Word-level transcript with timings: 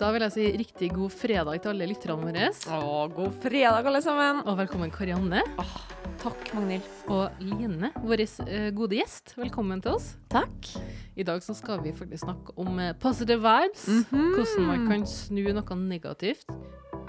Da 0.00 0.08
vil 0.14 0.22
jeg 0.24 0.32
si 0.32 0.44
riktig 0.56 0.86
god 0.96 1.12
fredag 1.12 1.58
til 1.60 1.74
alle 1.74 1.86
lytterne 1.90 2.24
våre. 2.24 2.46
Å, 2.72 3.02
god 3.12 3.34
fredag, 3.42 3.84
alle 3.84 4.00
sammen. 4.00 4.38
Og 4.48 4.56
velkommen 4.56 4.88
Karianne 4.94 5.42
Takk, 6.22 6.54
Magnhild. 6.56 6.86
og 7.12 7.36
Line, 7.44 7.90
vår 8.00 8.22
eh, 8.24 8.70
gode 8.76 8.96
gjest. 8.96 9.34
Velkommen 9.36 9.84
til 9.84 9.98
oss. 9.98 10.14
Takk. 10.32 10.70
I 11.20 11.26
dag 11.28 11.44
så 11.44 11.52
skal 11.56 11.84
vi 11.84 11.92
faktisk 11.92 12.24
snakke 12.24 12.56
om 12.60 12.80
eh, 12.80 12.94
positive 12.96 13.44
vibes. 13.44 13.84
Mhm. 13.92 14.26
Hvordan 14.38 14.68
man 14.70 14.88
kan 14.88 15.04
snu 15.08 15.42
noe 15.52 15.80
negativt 15.84 16.48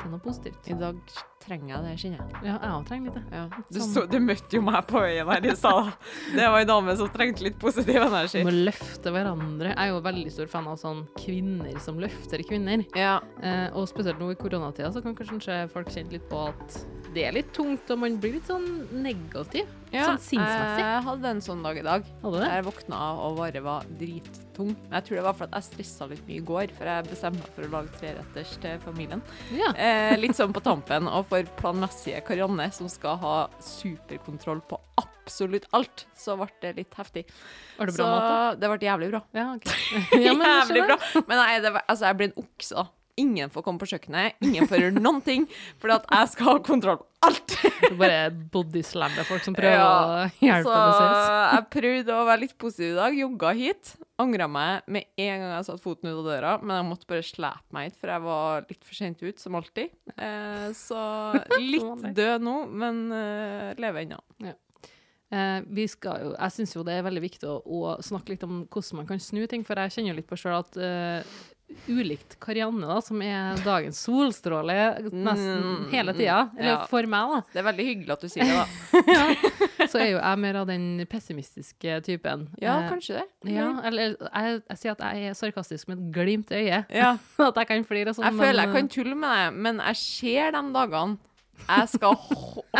til 0.02 0.11
noe 0.13 0.21
positivt. 0.23 0.70
I 0.71 0.77
dag 0.79 0.97
trenger 1.41 1.71
jeg 1.73 1.83
det, 1.86 1.93
kjenner 2.01 2.20
jeg. 2.21 2.41
Ja, 2.45 2.55
jeg 2.61 2.86
trenger 2.89 3.07
litt 3.09 3.18
det. 3.18 3.23
Ja. 3.38 3.43
Du, 3.71 3.79
Sånn. 3.79 3.93
så, 3.95 4.04
du 4.11 4.18
møtte 4.21 4.57
jo 4.59 4.61
meg 4.65 4.79
på 4.89 5.01
veien 5.01 5.29
her 5.31 5.47
i 5.47 5.55
stad. 5.57 5.91
Det 6.36 6.47
var 6.54 6.59
ei 6.61 6.68
dame 6.70 6.95
som 7.00 7.09
trengte 7.13 7.45
litt 7.47 7.57
positiv 7.61 8.01
energi. 8.05 8.41
Vi 8.41 8.47
må 8.47 8.54
løfte 8.69 9.14
hverandre. 9.15 9.73
Jeg 9.73 9.79
er 9.87 9.93
jo 9.93 10.01
veldig 10.05 10.33
stor 10.37 10.51
fan 10.54 10.69
av 10.71 10.79
sånn 10.82 11.04
kvinner 11.19 11.79
som 11.83 12.01
løfter 12.01 12.43
kvinner. 12.47 12.86
Ja. 12.97 13.19
Eh, 13.41 13.68
og 13.77 13.89
spesielt 13.89 14.21
nå 14.21 14.32
i 14.33 14.39
koronatida 14.39 14.91
så 14.93 15.04
kan 15.05 15.18
kanskje 15.18 15.64
folk 15.74 15.89
kjenne 15.93 16.18
litt 16.18 16.27
på 16.32 16.46
at 16.52 16.82
det 17.11 17.24
er 17.28 17.33
litt 17.36 17.50
tungt, 17.56 17.89
og 17.92 18.00
man 18.00 18.14
blir 18.24 18.38
litt 18.38 18.47
sånn 18.47 18.68
negativ. 19.04 19.68
ja. 19.92 20.06
Sånn 20.07 20.21
sinnsmessig. 20.24 20.83
Jeg 20.86 21.02
hadde 21.07 21.32
en 21.36 21.42
sånn 21.43 21.64
dag 21.65 21.79
i 21.82 21.83
dag. 21.83 22.06
Hadde 22.21 22.38
du 22.38 22.43
det? 22.43 22.50
Jeg 22.54 22.65
våkna 22.69 23.00
og 23.25 23.39
bare 23.42 23.64
var 23.65 23.89
drittung. 24.00 24.69
Men 24.86 24.96
jeg 25.00 25.07
tror 25.07 25.19
det 25.19 25.25
var 25.25 25.36
fordi 25.39 25.60
jeg 25.60 25.68
stressa 25.68 26.07
litt 26.11 26.24
mye 26.29 26.39
i 26.39 26.46
går, 26.52 26.74
for 26.78 26.92
jeg 26.92 27.07
bestemte 27.10 27.42
meg 27.43 27.57
for 27.57 27.68
å 27.68 27.71
lage 27.74 27.92
treretters 28.00 28.54
til 28.64 28.79
familien. 28.86 29.24
Ja. 29.57 29.74
Eh, 29.75 30.16
litt 30.21 30.38
sånn 30.39 30.55
på 30.55 30.64
tampen, 30.64 31.10
og 31.11 31.28
for 31.33 31.52
planmessige 31.60 32.23
Karianne, 32.28 32.69
som 32.75 32.88
skal 32.92 33.19
ha 33.25 33.36
superkontroll 33.59 34.64
på 34.72 34.80
absolutt 35.02 35.67
alt, 35.75 36.05
så 36.17 36.38
ble 36.39 36.47
det 36.64 36.73
litt 36.80 36.95
heftig. 36.97 37.25
Var 37.78 37.91
det 37.91 37.97
så 37.97 38.08
bra 38.08 38.16
mat, 38.16 38.30
da? 38.31 38.55
det 38.64 38.72
ble 38.72 38.88
jævlig 38.88 39.11
bra. 39.11 39.23
Ja, 39.36 39.50
okay. 39.58 39.75
Ja, 40.30 40.33
men 40.39 40.47
jævlig 40.61 40.88
bra. 40.88 41.00
Men 41.28 41.44
nei, 41.44 41.53
det 41.59 41.75
var, 41.75 41.86
altså, 41.91 42.08
jeg 42.08 42.22
blir 42.22 42.31
en 42.31 42.39
okse, 42.45 42.80
da. 42.80 42.88
Ingen 43.22 43.52
får 43.53 43.66
komme 43.66 43.81
på 43.81 43.88
kjøkkenet, 43.94 44.38
ingen 44.45 44.67
får 44.69 44.81
gjøre 44.86 45.02
noen 45.02 45.22
ting, 45.25 45.47
for 45.81 45.94
at 45.95 46.05
jeg 46.09 46.31
skal 46.33 46.50
ha 46.52 46.55
kontroll 46.66 47.00
på 47.02 47.08
alt. 47.28 47.53
Du 47.86 47.97
bare 48.00 48.31
bodyslammer 48.53 49.28
folk 49.28 49.44
som 49.45 49.53
prøver 49.58 49.78
Ja, 49.78 49.89
å 49.89 50.30
hjelpe 50.41 50.72
deg 50.73 50.94
selv. 50.97 51.19
jeg 51.55 51.67
prøvde 51.75 52.16
å 52.17 52.23
være 52.30 52.41
litt 52.47 52.55
positiv 52.61 52.94
i 52.95 52.97
dag, 52.97 53.17
jogga 53.19 53.52
hit. 53.58 53.91
Angra 54.22 54.45
meg 54.50 54.88
med 54.91 55.08
en 55.22 55.44
gang 55.44 55.53
jeg 55.55 55.67
satte 55.69 55.81
foten 55.83 56.09
ut 56.11 56.19
av 56.22 56.28
døra, 56.31 56.55
men 56.61 56.75
jeg 56.80 56.88
måtte 56.89 57.08
bare 57.09 57.25
slepe 57.25 57.73
meg 57.78 57.88
hit, 57.89 58.00
for 58.02 58.13
jeg 58.13 58.25
var 58.25 58.66
litt 58.69 58.83
for 58.89 58.97
sent 59.02 59.22
ut, 59.25 59.39
som 59.41 59.58
alltid. 59.58 59.94
Eh, 60.17 60.67
så 60.78 61.03
litt 61.61 62.09
død 62.17 62.45
nå, 62.45 62.58
men 62.83 63.06
eh, 63.17 63.72
lever 63.81 64.06
ennå. 64.08 64.22
Eh, 65.31 65.61
vi 65.72 65.85
skal 65.88 66.25
jo, 66.25 66.31
jeg 66.35 66.52
syns 66.58 66.73
jo 66.75 66.81
det 66.83 66.97
er 67.00 67.06
veldig 67.06 67.22
viktig 67.23 67.47
å, 67.47 67.61
å 67.63 67.94
snakke 68.03 68.33
litt 68.33 68.41
om 68.44 68.66
hvordan 68.67 69.00
man 69.00 69.08
kan 69.13 69.22
snu 69.23 69.45
ting, 69.47 69.61
for 69.63 69.80
jeg 69.80 69.94
kjenner 69.95 70.11
jo 70.11 70.17
litt 70.17 70.28
på 70.28 70.35
sjøl 70.41 70.58
at 70.59 70.75
eh, 70.75 71.38
ulikt 71.88 72.36
Karianne, 72.44 72.88
da, 72.89 72.97
som 73.03 73.22
er 73.25 73.59
dagens 73.66 74.00
solstråle 74.05 74.75
nesten 75.11 75.61
Mm, 75.61 75.86
hele 75.91 76.13
tida, 76.17 76.50
eller 76.58 76.72
ja. 76.73 76.86
for 76.89 77.08
meg, 77.09 77.31
da, 77.33 77.39
Det 77.53 77.61
er 77.61 77.66
veldig 77.67 77.86
hyggelig 77.88 78.13
at 78.16 78.22
du 78.25 78.30
sier 78.31 78.50
det, 78.50 78.58
da. 78.61 79.88
så 79.91 80.02
er 80.02 80.08
jo 80.11 80.19
jeg 80.19 80.41
mer 80.44 80.59
av 80.61 80.67
den 80.69 80.86
pessimistiske 81.09 82.00
typen. 82.08 82.47
Ja, 82.61 82.80
Eh, 82.81 82.89
kanskje 82.89 83.19
det. 83.19 83.25
Ja, 83.53 83.67
eller 83.88 84.16
jeg, 84.16 84.61
jeg 84.69 84.78
sier 84.81 84.95
at 84.95 85.03
jeg 85.05 85.31
er 85.31 85.36
sarkastisk 85.38 85.89
med 85.91 86.00
et 86.00 86.13
glimt 86.16 86.52
i 86.53 86.61
øyet. 86.63 86.94
Ja. 86.95 87.16
at 87.50 87.59
jeg 87.61 87.67
kan 87.69 87.85
flire 87.88 88.13
og 88.13 88.17
sånn. 88.17 88.30
Jeg 88.30 88.39
føler 88.39 88.66
jeg 88.66 88.73
kan 88.78 88.89
tulle 88.95 89.17
med 89.17 89.35
deg, 89.38 89.59
men 89.67 89.83
jeg 89.91 90.02
ser 90.06 90.56
de 90.56 90.63
dagene 90.78 91.19
jeg 91.61 91.89
skal 91.91 92.16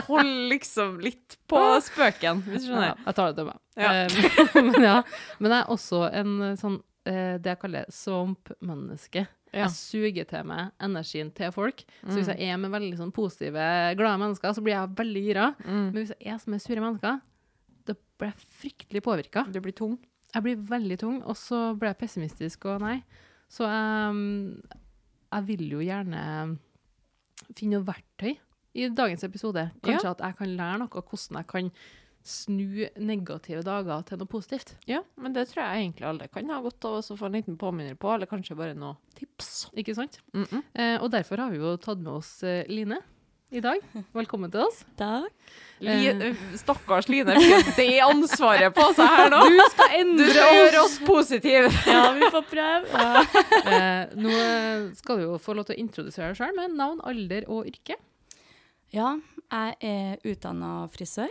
holde 0.08 0.48
liksom 0.50 0.95
litt 1.03 1.36
på 1.52 1.59
spøken, 1.86 2.42
hvis 2.50 2.66
du 2.66 2.73
Ja, 2.73 2.95
jeg 3.05 3.14
tar 3.17 3.31
det 3.31 3.36
til 3.38 3.50
meg. 3.52 3.59
Ja. 3.78 3.92
Eh, 3.94 4.64
men, 4.66 4.78
ja. 4.83 4.95
men 5.39 5.53
jeg 5.53 5.59
er 5.61 5.70
også 5.76 6.00
en 6.09 6.31
eh, 6.48 6.55
sånn 6.59 6.80
eh, 7.05 7.38
det 7.41 7.45
jeg 7.55 7.59
kaller 7.59 7.85
svamp-menneske. 7.89 9.27
Ja. 9.52 9.66
Jeg 9.66 9.73
suger 9.75 10.25
til 10.30 10.45
meg 10.47 10.69
energien 10.80 11.31
til 11.35 11.52
folk. 11.52 11.83
Så 12.05 12.16
hvis 12.16 12.27
Mm. 12.30 12.38
jeg 12.38 12.49
er 12.53 12.58
med 12.58 12.71
veldig 12.71 12.97
sånn 12.97 13.11
positive, 13.13 13.95
glade 13.99 14.19
mennesker, 14.21 14.53
så 14.55 14.61
blir 14.63 14.73
jeg 14.77 14.95
veldig 14.95 15.23
gira. 15.25 15.55
Mm. 15.66 15.92
Men 15.92 15.93
hvis 16.05 16.14
jeg 16.15 16.33
er 16.33 16.37
som 16.39 16.53
er 16.53 16.58
sure 16.59 16.80
mennesker, 16.81 17.21
da 17.86 17.93
blir 18.17 18.31
jeg 18.31 18.48
fryktelig 18.61 19.02
påvirka. 19.03 19.52
Du 19.52 19.59
blir 19.59 19.73
tung. 19.76 19.98
Jeg 20.33 20.43
blir 20.43 20.55
veldig 20.55 20.98
tung, 20.99 21.21
og 21.23 21.36
så 21.36 21.77
blir 21.77 21.89
jeg 21.92 21.98
pessimistisk 21.99 22.65
og 22.65 22.80
nei. 22.81 23.03
Så 23.52 23.67
jeg, 23.67 24.61
jeg 25.33 25.43
vil 25.47 25.70
jo 25.70 25.80
gjerne 25.80 26.58
finne 27.58 27.76
noe 27.80 27.87
verktøy 27.89 28.37
i 28.80 28.87
dagens 28.95 29.23
episode. 29.27 29.65
Kanskje 29.83 30.11
at 30.14 30.20
jeg 30.23 30.37
kan 30.37 30.55
lære 30.55 30.80
noe 30.80 30.87
hvordan 31.03 31.42
jeg 31.42 31.47
kan 31.52 31.71
snu 32.27 32.87
negative 33.02 33.64
dager 33.65 34.04
til 34.08 34.21
noe 34.21 34.30
positivt. 34.30 34.76
Ja, 34.89 35.02
men 35.21 35.33
det 35.36 35.48
tror 35.49 35.64
jeg 35.64 35.86
egentlig 35.86 36.08
alle 36.08 36.27
kan 36.32 36.52
ha 36.54 36.59
godt 36.64 36.86
av 36.87 36.99
å 37.02 37.17
få 37.17 37.30
en 37.30 37.39
liten 37.39 37.58
påminner 37.61 37.98
på, 37.99 38.11
eller 38.14 38.30
kanskje 38.30 38.58
bare 38.58 38.77
noen 38.77 38.99
tips. 39.17 39.71
Ikke 39.77 39.95
sant? 39.98 40.20
Mm 40.33 40.45
-mm. 40.45 40.64
Eh, 40.73 41.02
og 41.02 41.11
derfor 41.11 41.37
har 41.37 41.52
vi 41.52 41.58
jo 41.58 41.77
tatt 41.77 41.98
med 41.98 42.14
oss 42.14 42.43
eh, 42.43 42.67
Line 42.67 43.02
i 43.52 43.59
dag. 43.59 43.80
Velkommen 44.20 44.52
til 44.52 44.61
oss. 44.64 44.86
Takk. 44.95 45.32
Li 45.80 46.14
Stakkars 46.55 47.09
Line 47.09 47.36
fikk 47.42 47.76
det 47.76 47.99
ansvaret 48.05 48.73
på 48.73 48.93
seg 48.93 49.08
her 49.08 49.30
nå. 49.30 49.42
Du 49.49 49.59
skal 49.73 49.95
endre 49.98 50.26
Du 50.26 50.32
skal 50.32 50.55
gjøre 50.55 50.83
oss 50.86 50.99
positive. 50.99 51.71
Ja, 51.93 52.11
vi 52.14 52.32
får 52.32 52.45
prøve. 52.48 52.86
Ja. 53.02 53.26
Eh, 53.71 54.15
nå 54.15 54.30
eh, 54.30 54.92
skal 54.95 55.17
du 55.17 55.23
jo 55.23 55.38
få 55.38 55.53
lov 55.53 55.65
til 55.65 55.76
å 55.76 55.82
introdusere 55.83 56.32
deg 56.32 56.38
sjøl 56.38 56.55
med 56.55 56.76
navn, 56.76 57.02
alder 57.03 57.43
og 57.48 57.67
yrke. 57.67 57.95
ja, 58.92 59.20
jeg 59.52 59.76
er 59.82 60.17
utdanna 60.23 60.88
frisør. 60.88 61.30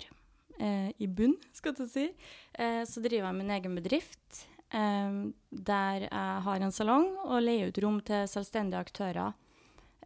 Eh, 0.61 0.91
I 1.01 1.07
bunn, 1.09 1.37
skal 1.57 1.73
du 1.79 1.87
si. 1.89 2.11
Eh, 2.59 2.83
så 2.85 3.01
driver 3.01 3.31
jeg 3.31 3.39
min 3.39 3.51
egen 3.57 3.77
bedrift. 3.79 4.43
Eh, 4.71 5.15
der 5.51 6.05
jeg 6.07 6.43
har 6.47 6.61
en 6.67 6.75
salong 6.77 7.09
og 7.25 7.41
leier 7.43 7.73
ut 7.73 7.81
rom 7.83 8.01
til 8.05 8.29
selvstendige 8.31 8.83
aktører. 8.85 9.33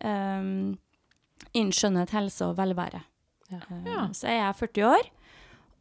Eh, 0.01 0.47
innen 1.55 1.75
skjønnhet, 1.75 2.15
helse 2.15 2.47
og 2.53 2.57
velvære. 2.63 3.03
Ja. 3.51 3.61
Eh, 3.69 3.85
Ja. 3.91 4.07
Så 4.15 4.29
er 4.31 4.39
jeg 4.45 4.57
40 4.63 4.89
år. 4.95 5.11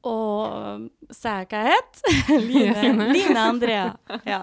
Og 0.03 0.89
sa 1.15 1.37
jeg 1.39 1.47
hva 1.47 1.59
jeg 1.63 1.77
het? 1.77 2.01
Line, 2.49 3.05
Line 3.13 3.39
Andrea. 3.39 3.85
Ja. 4.27 4.41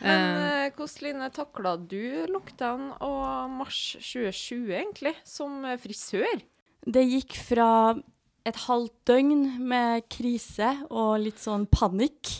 Men 0.00 0.38
eh, 0.40 0.70
hvordan 0.72 1.02
Line 1.04 1.28
takla 1.36 1.74
du 1.76 2.24
lockdown 2.32 2.86
og 3.04 3.50
mars 3.58 3.82
2020 4.00 4.72
egentlig, 4.78 5.12
som 5.28 5.60
frisør? 5.82 6.40
Det 6.86 7.04
gikk 7.10 7.36
fra 7.44 7.68
et 8.44 8.60
halvt 8.66 8.94
døgn 9.08 9.42
med 9.64 10.04
krise 10.12 10.70
og 10.90 11.16
litt 11.24 11.40
sånn 11.40 11.66
panikk 11.72 12.30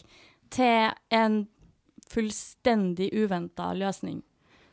til 0.53 0.93
en 1.15 1.45
fullstendig 2.11 3.11
uventa 3.17 3.73
løsning. 3.77 4.21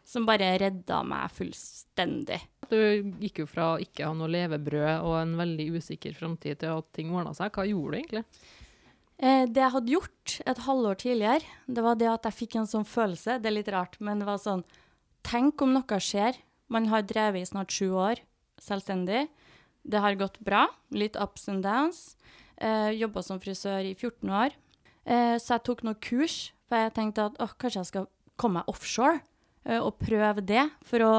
Som 0.03 0.25
bare 0.28 0.58
redda 0.59 1.02
meg 1.08 1.31
fullstendig. 1.31 2.42
Du 2.72 2.78
gikk 3.22 3.44
jo 3.44 3.47
fra 3.47 3.74
ikke 3.80 4.09
ha 4.09 4.16
noe 4.18 4.31
levebrød 4.31 5.06
og 5.08 5.16
en 5.22 5.38
veldig 5.40 5.69
usikker 5.78 6.16
framtid 6.18 6.59
til 6.64 6.74
at 6.74 6.90
ting 6.96 7.14
ordna 7.16 7.34
seg. 7.38 7.53
Hva 7.56 7.68
gjorde 7.69 7.94
du 7.94 8.00
egentlig? 8.02 8.24
Eh, 9.22 9.46
det 9.48 9.62
jeg 9.62 9.74
hadde 9.75 9.94
gjort 9.94 10.36
et 10.50 10.63
halvår 10.66 11.00
tidligere, 11.03 11.58
det 11.69 11.86
var 11.86 12.00
det 12.00 12.09
at 12.12 12.28
jeg 12.28 12.40
fikk 12.42 12.58
en 12.59 12.69
sånn 12.69 12.88
følelse. 12.88 13.38
Det 13.40 13.52
er 13.52 13.58
litt 13.59 13.72
rart, 13.72 14.00
men 14.03 14.24
det 14.24 14.28
var 14.30 14.42
sånn 14.42 14.66
Tenk 15.22 15.62
om 15.62 15.75
noe 15.75 15.98
skjer. 16.02 16.40
Man 16.74 16.88
har 16.90 17.03
drevet 17.06 17.44
i 17.44 17.46
snart 17.46 17.69
sju 17.75 17.92
år 17.94 18.24
selvstendig. 18.62 19.28
Det 19.84 20.00
har 20.02 20.16
gått 20.19 20.40
bra. 20.40 20.68
Litt 20.94 21.16
ups 21.19 21.47
and 21.50 21.64
downs. 21.64 22.16
Eh, 22.58 22.92
Jobba 23.00 23.24
som 23.25 23.40
frisør 23.42 23.81
i 23.90 23.96
14 23.96 24.30
år. 24.30 24.53
Eh, 25.06 25.38
så 25.42 25.56
jeg 25.58 25.64
tok 25.66 25.81
noen 25.84 25.97
kurs, 26.02 26.52
for 26.69 26.78
jeg 26.78 26.94
tenkte 26.94 27.25
at 27.31 27.40
åh, 27.42 27.53
kanskje 27.58 27.81
jeg 27.81 27.90
skal 27.90 28.08
komme 28.38 28.62
meg 28.62 28.69
offshore. 28.69 29.22
eh, 29.66 29.78
og 29.78 30.00
prøve 30.02 30.42
det, 30.46 30.64
for 30.84 31.00
å 31.06 31.12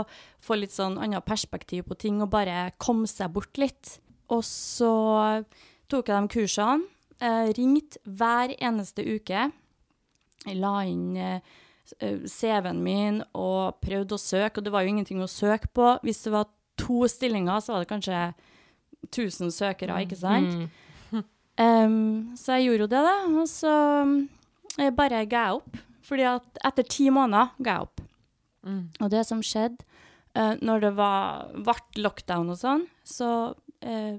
få 0.42 0.56
litt 0.58 0.72
sånn 0.74 0.96
annet 0.98 1.24
perspektiv 1.24 1.84
på 1.86 1.94
ting 1.98 2.20
og 2.22 2.30
bare 2.30 2.72
komme 2.78 3.06
seg 3.06 3.30
bort 3.32 3.54
litt. 3.58 3.98
Og 4.30 4.42
så 4.42 5.44
tok 5.88 6.08
jeg 6.08 6.22
de 6.22 6.32
kursene. 6.32 6.88
Eh, 7.22 7.52
ringte 7.54 7.98
hver 8.02 8.50
eneste 8.58 9.04
uke. 9.06 9.52
Jeg 10.42 10.56
la 10.58 10.80
inn 10.82 11.16
eh, 11.16 11.38
CV-en 12.26 12.82
min 12.82 13.20
og 13.34 13.78
prøvde 13.82 14.16
å 14.16 14.18
søke, 14.18 14.58
og 14.58 14.64
det 14.64 14.72
var 14.74 14.82
jo 14.82 14.90
ingenting 14.94 15.22
å 15.22 15.30
søke 15.30 15.70
på. 15.70 15.92
Hvis 16.02 16.24
det 16.24 16.32
var 16.34 16.50
to 16.76 17.06
stillinger, 17.06 17.60
så 17.62 17.76
var 17.76 17.84
det 17.84 17.92
kanskje 17.92 18.34
1000 19.10 19.52
søkere, 19.54 20.02
ikke 20.04 20.18
sant? 20.18 20.54
Mm. 20.54 20.68
Um, 21.60 22.32
så 22.38 22.56
jeg 22.56 22.70
gjorde 22.70 22.86
jo 22.86 22.90
det, 22.94 23.02
da. 23.04 23.16
Og 23.42 23.48
så 23.50 23.72
jeg 24.78 24.94
bare 24.96 25.24
ga 25.28 25.46
jeg 25.48 25.58
opp. 25.60 25.80
Fordi 26.02 26.26
at 26.26 26.62
etter 26.66 26.88
ti 26.88 27.08
måneder 27.14 27.52
ga 27.62 27.76
jeg 27.76 27.88
opp. 27.88 28.04
Mm. 28.66 28.84
Og 29.02 29.10
det 29.12 29.24
som 29.28 29.42
skjedde 29.44 29.84
uh, 30.38 30.54
når 30.62 30.86
det 30.86 30.92
var 30.98 31.52
ble 31.54 32.04
lockdown 32.04 32.52
og 32.54 32.58
sånn, 32.58 32.86
så 33.06 33.30
uh, 33.52 34.14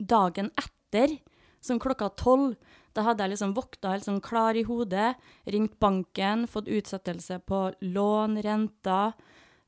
dagen 0.00 0.50
etter, 0.58 1.18
som 1.60 1.80
klokka 1.82 2.08
tolv, 2.16 2.56
da 2.96 3.04
hadde 3.06 3.22
jeg 3.22 3.34
liksom 3.34 3.52
vokta 3.54 3.92
helt 3.92 4.06
sånn 4.06 4.22
klar 4.24 4.56
i 4.58 4.64
hodet, 4.66 5.14
ringt 5.50 5.76
banken, 5.82 6.46
fått 6.50 6.70
utsettelse 6.72 7.38
på 7.46 7.60
lån, 7.84 8.40
renter, 8.42 9.12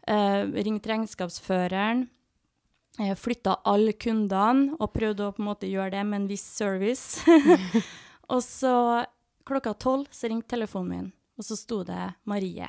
eh, 0.08 0.42
ringt 0.66 0.86
regnskapsføreren, 0.90 2.02
eh, 2.02 2.08
flytta 2.98 3.62
alle 3.64 3.94
kundene 3.96 4.76
og 4.78 4.92
prøvde 4.92 5.26
å 5.26 5.32
på 5.32 5.42
en 5.42 5.48
måte 5.48 5.70
gjøre 5.70 5.94
det 5.94 6.04
med 6.04 6.20
en 6.20 6.28
viss 6.28 6.44
service. 6.44 7.22
og 8.32 8.42
så 8.44 8.74
klokka 9.48 9.74
tolv 9.74 10.10
så 10.12 10.30
ringte 10.30 10.54
telefonen 10.54 10.90
min, 10.92 11.10
og 11.38 11.46
så 11.46 11.56
sto 11.58 11.82
det 11.88 12.12
Marie. 12.28 12.68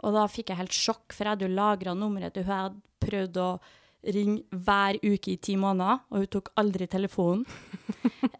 Og 0.00 0.16
da 0.16 0.24
fikk 0.30 0.52
jeg 0.52 0.60
helt 0.60 0.76
sjokk, 0.76 1.12
for 1.12 1.24
jeg 1.24 1.34
hadde 1.34 1.48
jo 1.48 1.56
lagra 1.56 1.94
nummeret 1.96 2.36
til 2.36 2.46
hun 2.46 2.54
jeg 2.54 2.66
hadde 2.66 2.82
prøvd 3.00 3.40
å 3.40 3.50
ringe 4.16 4.62
hver 4.64 4.96
uke 5.04 5.34
i 5.34 5.40
ti 5.42 5.56
måneder, 5.60 6.04
og 6.08 6.22
hun 6.22 6.30
tok 6.32 6.52
aldri 6.60 6.88
telefonen. 6.88 7.44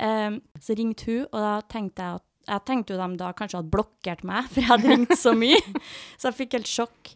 um, 0.01 0.41
så 0.65 0.77
ringte 0.77 1.11
hun, 1.11 1.27
og 1.29 1.39
da 1.45 1.55
tenkte 1.69 2.07
jeg 2.07 2.21
at 2.21 2.27
jeg 2.51 2.65
tenkte 2.67 2.95
jo 2.95 3.01
de 3.01 3.19
da 3.21 3.31
kanskje 3.37 3.61
hadde 3.61 3.73
blokkert 3.73 4.25
meg, 4.27 4.47
for 4.51 4.63
jeg 4.63 4.71
hadde 4.71 4.91
ringt 4.91 5.17
så 5.19 5.35
mye. 5.39 5.61
Så 6.17 6.31
jeg 6.31 6.39
fikk 6.43 6.57
helt 6.59 6.71
sjokk. 6.71 7.13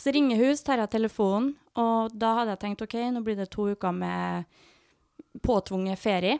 Så 0.00 0.14
ringer 0.14 0.40
hun, 0.40 0.54
så 0.58 0.70
tar 0.70 0.84
jeg 0.84 0.94
telefonen, 0.96 1.52
og 1.78 2.14
da 2.16 2.36
hadde 2.40 2.56
jeg 2.56 2.62
tenkt 2.64 2.86
OK, 2.86 2.96
nå 3.12 3.24
blir 3.24 3.38
det 3.38 3.50
to 3.52 3.68
uker 3.72 3.94
med 3.96 4.48
påtvunget 5.44 6.00
ferie. 6.00 6.38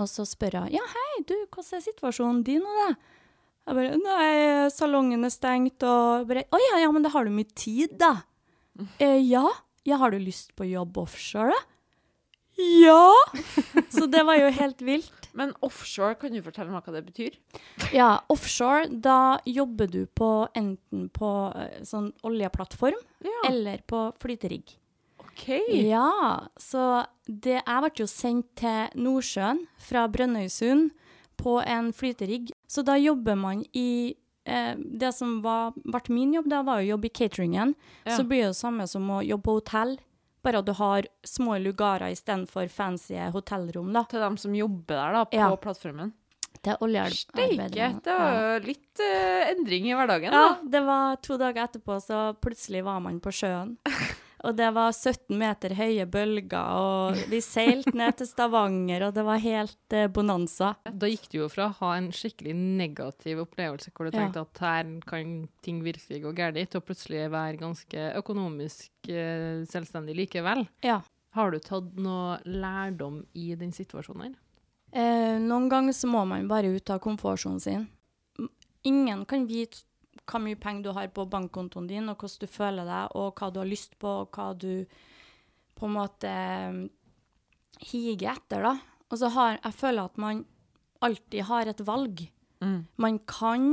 Og 0.00 0.08
så 0.08 0.24
spør 0.24 0.62
hun 0.62 0.72
ja, 0.72 0.84
hei, 0.88 1.24
du, 1.28 1.34
hvordan 1.52 1.76
er 1.78 1.84
situasjonen 1.84 2.44
din 2.46 2.62
nå, 2.64 2.76
da? 2.78 3.18
Jeg 3.62 3.78
bare 3.78 3.98
nei, 4.00 4.70
salongen 4.74 5.26
er 5.26 5.30
stengt, 5.30 5.84
og 5.86 6.24
bare 6.30 6.46
å 6.50 6.58
ja, 6.58 6.80
ja, 6.82 6.88
men 6.94 7.04
da 7.04 7.12
har 7.14 7.28
du 7.28 7.34
mye 7.34 7.50
tid, 7.56 7.98
da. 8.00 8.16
Eh, 9.04 9.18
ja. 9.28 9.44
Ja, 9.84 9.98
har 10.00 10.14
du 10.14 10.16
lyst 10.22 10.54
på 10.56 10.64
jobb 10.64 10.96
offshore, 11.02 11.52
da? 11.52 11.81
Ja! 12.58 13.12
Så 13.94 14.06
det 14.06 14.22
var 14.28 14.36
jo 14.40 14.50
helt 14.52 14.82
vilt. 14.84 15.12
Men 15.32 15.54
offshore, 15.64 16.14
kan 16.20 16.34
du 16.34 16.42
fortelle 16.44 16.68
meg 16.72 16.84
hva 16.84 16.92
det 16.92 17.04
betyr? 17.06 17.36
Ja, 17.96 18.10
offshore, 18.32 18.88
da 18.92 19.38
jobber 19.48 19.88
du 19.88 20.02
på 20.06 20.28
enten 20.58 21.06
på 21.14 21.30
eh, 21.56 21.78
sånn 21.88 22.10
oljeplattform 22.28 22.98
Ja. 23.24 23.38
eller 23.48 23.80
på 23.88 24.10
flyterigg. 24.20 24.74
OK. 25.22 25.46
Ja, 25.88 26.48
så 26.60 27.06
det, 27.26 27.62
jeg 27.62 27.84
ble 27.86 27.92
jo 28.02 28.08
sendt 28.10 28.50
til 28.60 28.92
Nordsjøen 29.00 29.62
fra 29.80 30.04
Brønnøysund 30.12 30.90
på 31.40 31.56
en 31.64 31.88
flyterigg. 31.96 32.52
Så 32.68 32.84
da 32.84 32.98
jobber 33.00 33.38
man 33.40 33.64
i 33.72 34.12
eh, 34.44 34.74
Det 34.76 35.14
som 35.16 35.38
var, 35.42 35.72
ble 35.80 36.02
min 36.12 36.34
jobb, 36.36 36.50
da 36.52 36.60
var 36.66 36.82
å 36.82 36.86
jobbe 36.92 37.08
i 37.08 37.14
cateringen. 37.16 37.72
Ja. 38.04 38.18
Så 38.18 38.26
blir 38.28 38.44
det 38.44 38.52
det 38.52 38.60
samme 38.60 38.84
som 38.90 39.08
å 39.16 39.22
jobbe 39.24 39.48
på 39.48 39.56
hotell, 39.62 39.96
bare 40.42 40.58
at 40.62 40.66
du 40.66 40.72
har 40.78 41.06
små 41.26 41.58
lugarer 41.62 42.10
istedenfor 42.14 42.68
fancy 42.72 43.14
hotellrom, 43.34 43.92
da. 43.94 44.04
Til 44.10 44.20
dem 44.24 44.36
som 44.40 44.54
jobber 44.58 44.94
der, 44.98 45.12
da, 45.20 45.24
på 45.30 45.38
Ja. 45.38 45.50
plattformen. 45.56 46.12
Det 46.62 46.76
er 46.76 47.10
Steike! 47.10 47.86
Det 48.04 48.14
var 48.14 48.34
jo 48.38 48.66
litt 48.68 49.00
uh, 49.02 49.50
endring 49.50 49.86
i 49.90 49.94
hverdagen, 49.98 50.32
Ja, 50.36 50.56
det 50.62 50.82
var 50.86 51.16
to 51.24 51.36
dager 51.40 51.64
etterpå, 51.64 51.96
så 52.04 52.36
plutselig 52.38 52.84
var 52.86 53.00
man 53.02 53.18
på 53.24 53.32
sjøen. 53.34 53.76
Og 54.42 54.56
det 54.58 54.68
var 54.74 54.90
17 54.90 55.36
meter 55.38 55.70
høye 55.78 56.02
bølger, 56.10 56.64
og 56.74 57.20
vi 57.30 57.38
seilte 57.44 57.92
ned 57.94 58.16
til 58.18 58.26
Stavanger, 58.26 59.04
og 59.06 59.14
det 59.14 59.22
var 59.28 59.38
helt 59.38 59.94
eh, 59.94 60.08
bonanza. 60.10 60.72
Da 60.90 61.06
gikk 61.06 61.28
du 61.30 61.36
jo 61.44 61.48
fra 61.52 61.68
å 61.68 61.76
ha 61.78 61.92
en 62.00 62.08
skikkelig 62.10 62.54
negativ 62.58 63.44
opplevelse 63.44 63.92
hvor 63.94 64.08
du 64.08 64.16
Ja. 64.16 64.24
tenkte 64.24 64.42
at 64.42 64.58
her 64.64 64.90
kan 65.06 65.48
ting 65.62 65.78
virkelig 65.86 66.22
gå 66.24 66.34
galt, 66.34 66.58
til 66.72 66.80
å 66.82 66.84
plutselig 66.84 67.28
være 67.30 67.60
ganske 67.62 68.08
økonomisk 68.18 68.90
eh, 69.14 69.62
selvstendig 69.70 70.16
likevel. 70.24 70.66
Ja. 70.82 70.98
Har 71.38 71.50
du 71.54 71.58
tatt 71.62 71.94
noe 71.96 72.40
lærdom 72.44 73.22
i 73.38 73.54
den 73.54 73.70
situasjonen 73.72 74.26
her? 74.26 74.34
Eh, 74.92 75.38
noen 75.40 75.70
ganger 75.72 75.94
så 75.96 76.10
må 76.10 76.26
man 76.28 76.50
bare 76.50 76.74
ut 76.74 76.90
av 76.92 76.98
komfortsonen 77.00 77.62
sin. 77.62 77.86
Ingen 78.84 79.22
kan 79.30 79.46
vite 79.46 79.84
hvor 80.28 80.42
mye 80.42 80.58
penger 80.60 80.86
du 80.86 80.92
har 80.96 81.10
på 81.14 81.26
bankkontoen 81.30 81.88
din, 81.90 82.08
og 82.10 82.20
hvordan 82.20 82.44
du 82.44 82.50
føler 82.50 82.88
deg, 82.88 83.16
og 83.18 83.38
hva 83.38 83.50
du 83.50 83.60
har 83.62 83.70
lyst 83.70 83.98
på, 84.00 84.22
og 84.22 84.36
hva 84.36 84.52
du 84.54 84.84
på 85.78 85.88
en 85.88 85.96
måte 85.96 86.30
eh, 86.30 86.82
higer 87.90 88.36
etter, 88.36 88.68
da. 88.68 88.76
Og 89.10 89.20
så 89.20 89.32
har 89.34 89.58
jeg 89.58 89.76
føler 89.76 90.06
at 90.06 90.20
man 90.22 90.44
alltid 91.02 91.48
har 91.48 91.68
et 91.68 91.82
valg. 91.84 92.24
Mm. 92.62 92.78
Man 93.02 93.18
kan 93.28 93.66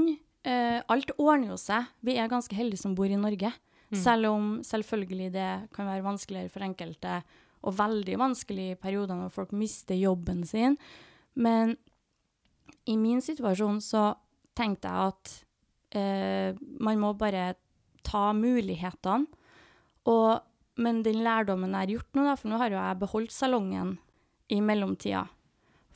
eh, 0.44 0.82
Alt 0.90 1.14
ordner 1.18 1.54
jo 1.54 1.60
seg. 1.62 1.92
Vi 2.02 2.18
er 2.18 2.32
ganske 2.32 2.56
heldige 2.58 2.82
som 2.82 2.96
bor 2.98 3.08
i 3.08 3.20
Norge. 3.20 3.54
Selv 3.90 4.30
om 4.30 4.50
selvfølgelig 4.62 5.32
det 5.34 5.52
kan 5.74 5.88
være 5.90 6.06
vanskeligere 6.06 6.52
for 6.54 6.62
enkelte, 6.62 7.22
og 7.66 7.74
veldig 7.76 8.18
vanskelig 8.22 8.68
i 8.72 8.80
perioder 8.80 9.18
når 9.18 9.32
folk 9.34 9.54
mister 9.58 9.98
jobben 9.98 10.44
sin. 10.48 10.78
Men 11.34 11.74
i 12.86 12.96
min 13.02 13.22
situasjon 13.22 13.82
så 13.82 14.12
tenkte 14.58 14.92
jeg 14.92 15.14
at 15.14 15.34
eh, 15.96 16.54
man 16.80 17.00
må 17.02 17.14
bare 17.18 17.54
ta 18.06 18.30
mulighetene. 18.34 19.28
Og, 20.10 20.40
men 20.82 21.02
den 21.06 21.20
lærdommen 21.26 21.74
jeg 21.76 21.80
har 21.84 21.92
gjort 21.98 22.16
nå, 22.18 22.24
da, 22.30 22.36
for 22.40 22.50
nå 22.54 22.58
har 22.62 22.72
jo 22.74 22.80
jeg 22.80 23.00
beholdt 23.02 23.36
salongen 23.36 23.98
i 24.50 24.62
mellomtida. 24.66 25.26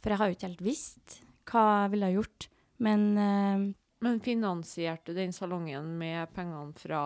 For 0.04 0.12
jeg 0.14 0.20
har 0.20 0.30
jo 0.30 0.36
ikke 0.38 0.50
helt 0.52 0.66
visst 0.66 1.20
hva 1.50 1.64
jeg 1.84 1.94
ville 1.94 2.10
ha 2.10 2.18
gjort. 2.18 2.50
Men 2.84 3.06
eh, 3.18 3.64
Men 4.04 4.20
finansierte 4.24 5.14
du 5.14 5.18
den 5.22 5.32
salongen 5.34 5.94
med 5.98 6.28
pengene 6.36 6.76
fra, 6.78 7.06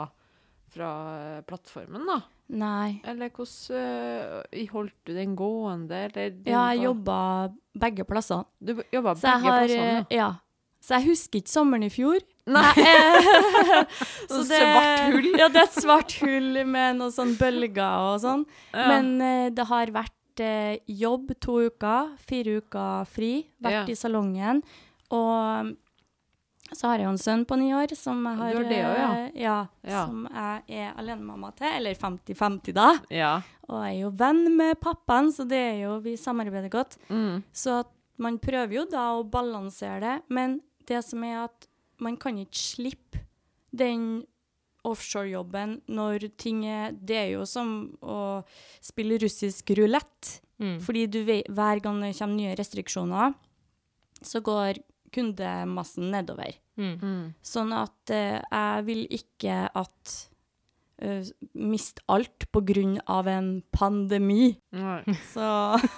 fra 0.73 0.89
eh, 1.37 1.43
plattformen, 1.47 2.07
da? 2.09 2.19
nei. 2.47 3.01
Eller 3.03 3.27
hvordan 3.35 4.43
øh, 4.55 4.67
holdt 4.71 4.95
du 5.05 5.11
den 5.13 5.33
gående, 5.35 5.97
eller 6.07 6.29
den 6.31 6.47
Ja, 6.47 6.69
jeg 6.71 6.85
jobba 6.87 7.17
begge 7.75 8.05
plassene. 8.07 8.47
Du 8.63 8.71
jobba 8.91 9.13
jeg 9.13 9.21
begge 9.21 9.43
har 9.43 9.59
plassene, 9.61 10.05
Ja. 10.09 10.17
Ja. 10.17 10.29
Så 10.81 10.95
jeg 10.95 11.09
husker 11.09 11.41
ikke 11.41 11.51
sommeren 11.51 11.83
i 11.83 11.91
fjor. 11.91 12.23
Nei. 12.47 12.73
så 14.31 14.43
det, 14.47 14.59
svart 14.61 15.01
hull. 15.13 15.31
Ja, 15.37 15.47
det 15.51 15.63
er 15.63 15.65
et 15.67 15.79
svart 15.83 16.13
hull 16.23 16.61
med 16.67 16.99
noen 16.99 17.13
sånn 17.15 17.33
bølger 17.39 18.11
og 18.11 18.21
sånn. 18.23 18.45
Ja. 18.73 18.85
Men 18.93 19.11
uh, 19.21 19.47
det 19.53 19.65
har 19.71 19.91
vært 19.95 20.43
uh, 20.43 20.77
jobb 20.87 21.33
to 21.43 21.59
uker, 21.67 22.13
fire 22.29 22.59
uker 22.61 23.09
fri, 23.11 23.33
vært 23.63 23.83
Ja. 23.83 23.83
i 23.91 23.97
salongen. 23.99 24.63
Og 25.15 25.75
så 26.75 26.89
har 26.89 26.99
jeg 26.99 27.07
jo 27.07 27.11
en 27.13 27.21
sønn 27.21 27.43
på 27.47 27.55
ni 27.59 27.69
år 27.75 27.93
som 27.95 28.25
jeg 28.27 28.39
har 28.41 28.57
det 28.67 28.79
ja. 28.81 28.89
eh, 28.91 29.27
ja, 29.39 29.57
Ja. 29.87 30.01
som 30.09 30.25
jeg 30.27 30.81
er 30.81 30.97
alenemamma 30.99 31.53
til. 31.55 31.69
Eller 31.69 31.95
50-50, 31.95 32.73
da. 32.75 32.89
Ja. 33.13 33.29
Og 33.69 33.85
jeg 33.85 33.93
er 33.93 34.01
jo 34.01 34.09
venn 34.19 34.41
med 34.57 34.79
pappaen, 34.83 35.31
så 35.31 35.45
det 35.47 35.61
er 35.61 35.77
jo, 35.85 35.93
vi 36.03 36.17
samarbeider 36.19 36.71
godt. 36.73 36.97
Mm. 37.07 37.39
Så 37.55 37.83
man 38.19 38.39
prøver 38.43 38.81
jo 38.81 38.85
da 38.91 39.05
å 39.15 39.23
balansere 39.23 39.99
det, 40.03 40.15
men 40.33 40.59
det 40.87 41.03
som 41.05 41.23
er 41.27 41.45
at 41.45 41.67
man 42.03 42.17
kan 42.21 42.37
ikke 42.41 42.59
slippe 42.59 43.23
den 43.77 44.25
offshorejobben 44.87 45.81
når 45.91 46.29
ting 46.39 46.63
er 46.65 46.93
Det 46.95 47.17
er 47.17 47.31
jo 47.33 47.45
som 47.49 47.97
å 48.01 48.43
spille 48.83 49.19
russisk 49.21 49.73
rulett. 49.77 50.37
Mm. 50.57 50.77
Fordi 50.81 51.05
du 51.11 51.19
vet, 51.27 51.49
hver 51.53 51.81
gang 51.83 51.99
det 52.01 52.15
kommer 52.17 52.39
nye 52.39 52.55
restriksjoner, 52.57 53.35
så 54.21 54.41
går 54.41 54.79
kundemassen 55.13 56.09
nedover. 56.13 56.55
Mm. 56.77 56.95
Mm. 57.01 57.27
Sånn 57.45 57.73
at 57.75 58.13
eh, 58.13 58.39
jeg 58.39 58.87
vil 58.87 59.03
ikke 59.19 59.59
at 59.69 60.15
uh, 61.03 61.21
miste 61.53 62.01
alt 62.07 62.47
av 63.07 63.27
en 63.27 63.61
pandemi. 63.71 64.57
Nei. 64.71 65.03
Så 65.33 65.45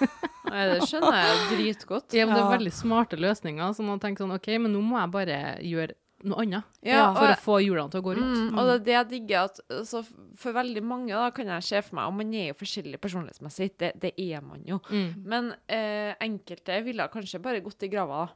Nei, 0.49 0.65
det 0.71 0.83
skjønner 0.89 1.17
jeg 1.19 1.47
dritgodt. 1.53 2.13
Ja, 2.17 2.25
men 2.25 2.35
det 2.35 2.43
er 2.43 2.53
veldig 2.57 2.73
smarte 2.73 3.19
løsninger. 3.19 3.73
Så 3.77 3.85
man 3.85 4.01
tenker 4.01 4.25
sånn, 4.25 4.35
OK, 4.35 4.47
men 4.57 4.73
nå 4.73 4.81
må 4.81 4.97
jeg 4.99 5.13
bare 5.13 5.41
gjøre 5.61 5.97
noe 6.27 6.43
annet 6.43 6.63
Ja, 6.83 7.13
for 7.15 7.29
og- 7.29 7.35
å 7.35 7.43
få 7.43 7.57
hjulene 7.63 7.91
til 7.91 8.01
å 8.01 8.03
gå 8.03 8.15
rundt. 8.17 8.39
Mm, 8.51 8.57
og 8.57 8.65
det 8.67 8.73
er 8.73 8.83
det 8.83 8.95
jeg 8.95 9.09
digger 9.13 9.45
at 9.47 9.61
så 9.87 10.01
For 10.35 10.55
veldig 10.55 10.83
mange 10.83 11.13
da, 11.13 11.29
kan 11.31 11.47
jeg 11.47 11.63
se 11.63 11.81
for 11.81 11.95
meg 11.95 12.09
Og 12.09 12.17
man 12.17 12.33
er 12.33 12.49
jo 12.49 12.57
forskjellig 12.59 12.99
personlighetsmessig, 12.99 13.69
det, 13.79 13.93
det 14.01 14.13
er 14.17 14.43
man 14.43 14.65
jo. 14.67 14.81
Mm. 14.89 15.23
Men 15.25 15.53
eh, 15.67 16.11
enkelte 16.19 16.81
ville 16.83 17.07
kanskje 17.13 17.41
bare 17.43 17.63
gått 17.63 17.83
i 17.87 17.91
grava, 17.91 18.25
da. 18.25 18.35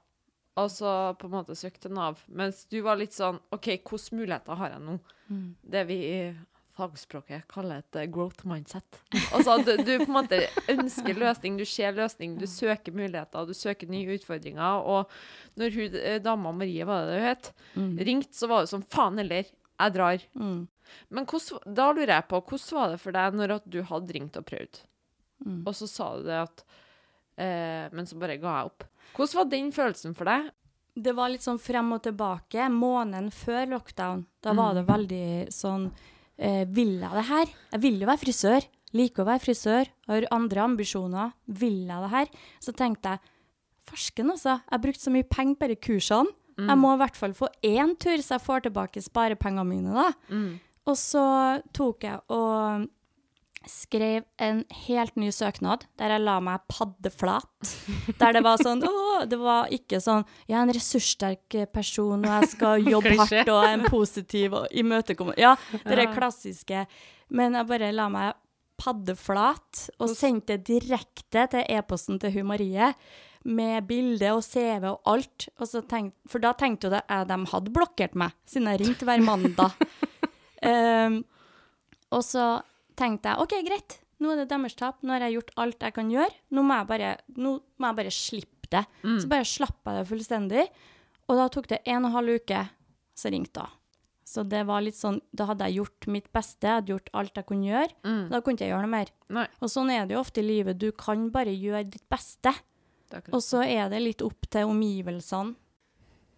Og 0.61 0.69
så 0.69 0.89
på 1.17 1.25
en 1.25 1.33
måte 1.33 1.55
søkt 1.57 1.81
til 1.81 1.95
Nav. 1.97 2.19
Mens 2.29 2.65
du 2.69 2.77
var 2.85 2.99
litt 2.99 3.15
sånn 3.15 3.39
OK, 3.55 3.71
hvilke 3.81 4.13
muligheter 4.19 4.59
har 4.59 4.75
jeg 4.75 4.83
nå? 4.85 4.99
Mm. 5.31 5.47
Det 5.75 5.85
vi 5.89 5.99
fagspråket 6.77 7.43
kaller 7.51 7.81
et 7.83 7.95
eh, 8.01 8.07
growth 8.09 8.45
mindset. 8.49 8.99
Altså 9.35 9.59
du, 9.63 9.71
du 9.85 9.91
på 10.01 10.07
en 10.09 10.15
måte 10.15 10.39
ønsker 10.73 11.17
løsning, 11.21 11.57
du 11.59 11.65
ser 11.69 11.93
løsning, 11.97 12.37
du 12.39 12.47
søker 12.49 12.95
muligheter, 12.97 13.45
du 13.45 13.53
søker 13.53 13.89
nye 13.91 14.15
utfordringer. 14.17 14.81
Og 14.85 15.11
når 15.61 15.75
hun, 15.77 15.97
eh, 16.01 16.19
dama 16.25 16.51
Marie, 16.51 16.85
var 16.89 17.05
det 17.05 17.11
det 17.13 17.19
hun 17.21 17.29
het, 17.29 17.51
Mm. 17.75 17.93
ringte, 18.05 18.33
så 18.37 18.47
var 18.49 18.61
det 18.65 18.69
sånn 18.73 18.85
faen 18.89 19.17
heller, 19.17 19.45
jeg 19.79 19.93
drar. 19.93 20.21
Mm. 20.37 20.67
Men 21.09 21.25
hvordan, 21.25 21.73
da 21.73 21.91
lurer 21.91 22.11
jeg 22.15 22.27
på, 22.29 22.41
hvordan 22.49 22.77
var 22.79 22.89
det 22.93 22.99
for 23.01 23.11
deg 23.15 23.33
når 23.39 23.53
at 23.55 23.69
du 23.69 23.79
hadde 23.83 24.13
ringt 24.13 24.37
og 24.37 24.45
prøvd? 24.45 24.81
Mm. 25.45 25.61
Og 25.67 25.73
så 25.75 25.87
sa 25.89 26.09
du 26.17 26.23
det 26.27 26.37
at 26.39 26.63
eh, 27.37 27.89
Men 27.91 28.05
så 28.05 28.15
bare 28.21 28.37
ga 28.39 28.51
jeg 28.59 28.69
opp. 28.69 28.83
Hvordan 29.17 29.39
var 29.41 29.49
den 29.51 29.71
følelsen 29.75 30.13
for 30.15 30.29
deg? 30.29 30.51
Det 30.95 31.15
var 31.17 31.29
litt 31.33 31.41
sånn 31.41 31.57
frem 31.59 31.89
og 31.95 32.03
tilbake. 32.05 32.67
Måneden 32.69 33.31
før 33.33 33.65
lockdown, 33.73 34.25
da 34.45 34.53
var 34.53 34.75
det 34.77 34.85
veldig 34.85 35.25
sånn 35.51 35.87
eh, 36.37 36.63
Vil 36.69 36.99
jeg 37.01 37.17
det 37.17 37.27
her? 37.29 37.53
Jeg 37.73 37.83
vil 37.83 37.99
jo 38.01 38.09
være 38.09 38.23
frisør. 38.23 38.67
Liker 38.93 39.23
å 39.23 39.29
være 39.31 39.43
frisør. 39.43 39.89
Har 40.07 40.27
andre 40.31 40.61
ambisjoner. 40.61 41.33
Vil 41.47 41.85
jeg 41.89 42.05
det 42.05 42.11
her? 42.13 42.33
Så 42.61 42.75
tenkte 42.77 43.15
jeg 43.15 43.29
Farsken, 43.83 44.29
altså. 44.31 44.61
Jeg 44.61 44.71
har 44.71 44.79
brukt 44.79 45.01
så 45.01 45.11
mye 45.11 45.27
penger 45.27 45.59
på 45.59 45.67
de 45.67 45.75
kursene. 45.75 46.31
Jeg 46.53 46.77
må 46.77 46.91
i 46.93 46.99
hvert 47.01 47.17
fall 47.17 47.33
få 47.33 47.47
én 47.65 47.95
tur, 47.99 48.21
så 48.21 48.37
jeg 48.37 48.45
får 48.45 48.67
tilbake 48.67 49.01
sparepengene 49.01 49.65
mine, 49.65 49.93
da. 49.95 50.11
Mm. 50.29 50.59
Og 50.85 50.97
så 50.99 51.23
tok 51.73 52.05
jeg 52.05 52.19
og 52.35 52.85
skrev 53.69 54.23
en 54.41 54.61
helt 54.85 55.15
ny 55.19 55.29
søknad 55.33 55.85
der 55.99 56.13
jeg 56.15 56.23
la 56.23 56.37
meg 56.43 56.63
paddeflat. 56.71 57.73
Der 58.19 58.35
det 58.35 58.43
var 58.43 58.61
sånn 58.61 58.83
Å, 58.83 59.23
det 59.29 59.39
var 59.39 59.71
ikke 59.73 60.01
sånn 60.03 60.25
Jeg 60.49 60.57
er 60.57 60.61
en 60.65 60.73
ressurssterk 60.75 61.57
person, 61.73 62.23
og 62.23 62.31
jeg 62.31 62.51
skal 62.55 62.87
jobbe 62.93 63.15
hardt 63.19 63.51
og 63.53 63.59
er 63.61 63.75
en 63.77 63.85
positiv 63.87 64.57
og 64.59 64.67
imøtekommende 64.71 65.41
Ja, 65.41 65.55
det 65.83 65.99
er 65.99 66.15
klassiske. 66.15 66.85
Men 67.33 67.57
jeg 67.57 67.69
bare 67.69 67.91
la 67.95 68.09
meg 68.11 68.39
paddeflat 68.81 69.85
og 70.01 70.11
sendte 70.17 70.57
direkte 70.59 71.45
til 71.51 71.67
e-posten 71.71 72.19
til 72.21 72.33
hun 72.37 72.49
Marie. 72.51 72.91
Med 73.43 73.87
bilde 73.89 74.29
og 74.31 74.43
CV 74.45 74.87
og 74.87 75.09
alt. 75.09 75.47
Og 75.59 75.67
så 75.67 75.81
tenk, 75.87 76.13
for 76.31 76.43
da 76.43 76.53
tenkte 76.55 76.87
jo 76.87 76.95
jeg 76.95 77.03
eh, 77.11 77.25
de 77.27 77.39
hadde 77.51 77.73
blokkert 77.75 78.15
meg, 78.19 78.35
siden 78.47 78.69
jeg 78.71 78.83
ringte 78.83 79.07
hver 79.07 79.23
mandag. 79.23 79.75
um, 80.63 81.17
og 82.15 82.23
så 82.23 82.45
tenkte 82.99 83.33
jeg 83.33 83.43
OK, 83.43 83.53
greit, 83.67 83.99
nå 84.21 84.31
er 84.33 84.41
det 84.43 84.49
deres 84.51 84.75
tap. 84.79 85.01
Nå 85.03 85.13
har 85.15 85.25
jeg 85.27 85.37
gjort 85.39 85.53
alt 85.63 85.85
jeg 85.87 85.93
kan 85.95 86.09
gjøre. 86.13 86.33
Nå 86.55 86.63
må 86.63 86.79
jeg 86.79 86.87
bare, 86.93 87.13
må 87.37 87.53
jeg 87.59 87.97
bare 88.01 88.11
slippe 88.13 88.69
det. 88.71 88.85
Så 89.21 89.29
bare 89.31 89.45
slapp 89.45 89.79
jeg 89.85 89.99
det 89.99 90.07
fullstendig. 90.09 90.65
Og 91.29 91.37
da 91.39 91.47
tok 91.51 91.67
det 91.71 91.81
en 91.85 92.03
og 92.03 92.09
en 92.11 92.15
halv 92.17 92.35
uke, 92.41 92.61
så 93.15 93.31
ringte 93.33 93.63
hun. 93.65 93.79
Så 94.33 94.41
det 94.47 94.61
var 94.65 94.81
litt 94.81 94.95
sånn, 94.95 95.17
da 95.35 95.45
hadde 95.49 95.65
jeg 95.67 95.81
gjort 95.81 96.05
mitt 96.09 96.29
beste, 96.33 96.63
jeg 96.65 96.77
hadde 96.79 96.93
gjort 96.93 97.09
alt 97.19 97.35
jeg 97.37 97.45
kunne 97.49 97.67
gjøre. 97.67 97.91
Da 98.31 98.39
kunne 98.41 98.55
ikke 98.55 98.65
jeg 98.65 98.71
gjøre 98.71 98.85
noe 98.87 98.93
mer. 98.93 99.09
Nei. 99.35 99.43
Og 99.59 99.69
sånn 99.69 99.91
er 99.93 100.05
det 100.07 100.15
jo 100.15 100.21
ofte 100.23 100.39
i 100.41 100.45
livet, 100.47 100.79
du 100.79 100.91
kan 100.95 101.25
bare 101.35 101.51
gjøre 101.53 101.83
ditt 101.91 102.05
beste. 102.09 102.53
Og 103.35 103.43
så 103.43 103.61
er 103.67 103.91
det 103.91 103.99
litt 104.01 104.23
opp 104.25 104.47
til 104.49 104.71
omgivelsene. 104.71 105.53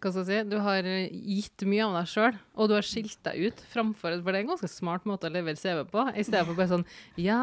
Hva 0.03 0.11
skal 0.11 0.25
jeg 0.25 0.43
si? 0.43 0.49
Du 0.51 0.57
har 0.61 0.85
eh, 0.85 1.07
gitt 1.09 1.63
mye 1.65 1.85
av 1.85 1.93
deg 1.95 2.09
sjøl, 2.11 2.35
og 2.59 2.67
du 2.69 2.73
har 2.75 2.85
skilt 2.85 3.17
deg 3.25 3.47
ut 3.47 3.61
framfor 3.71 4.17
For 4.19 4.29
det 4.29 4.37
er 4.37 4.43
en 4.43 4.51
ganske 4.51 4.69
smart 4.69 5.07
måte 5.09 5.29
å 5.29 5.33
levere 5.33 5.57
CV 5.57 5.81
på, 5.89 6.03
i 6.13 6.25
stedet 6.27 6.43
for 6.45 6.57
bare 6.57 6.69
sånn 6.73 6.83
Ja, 7.21 7.37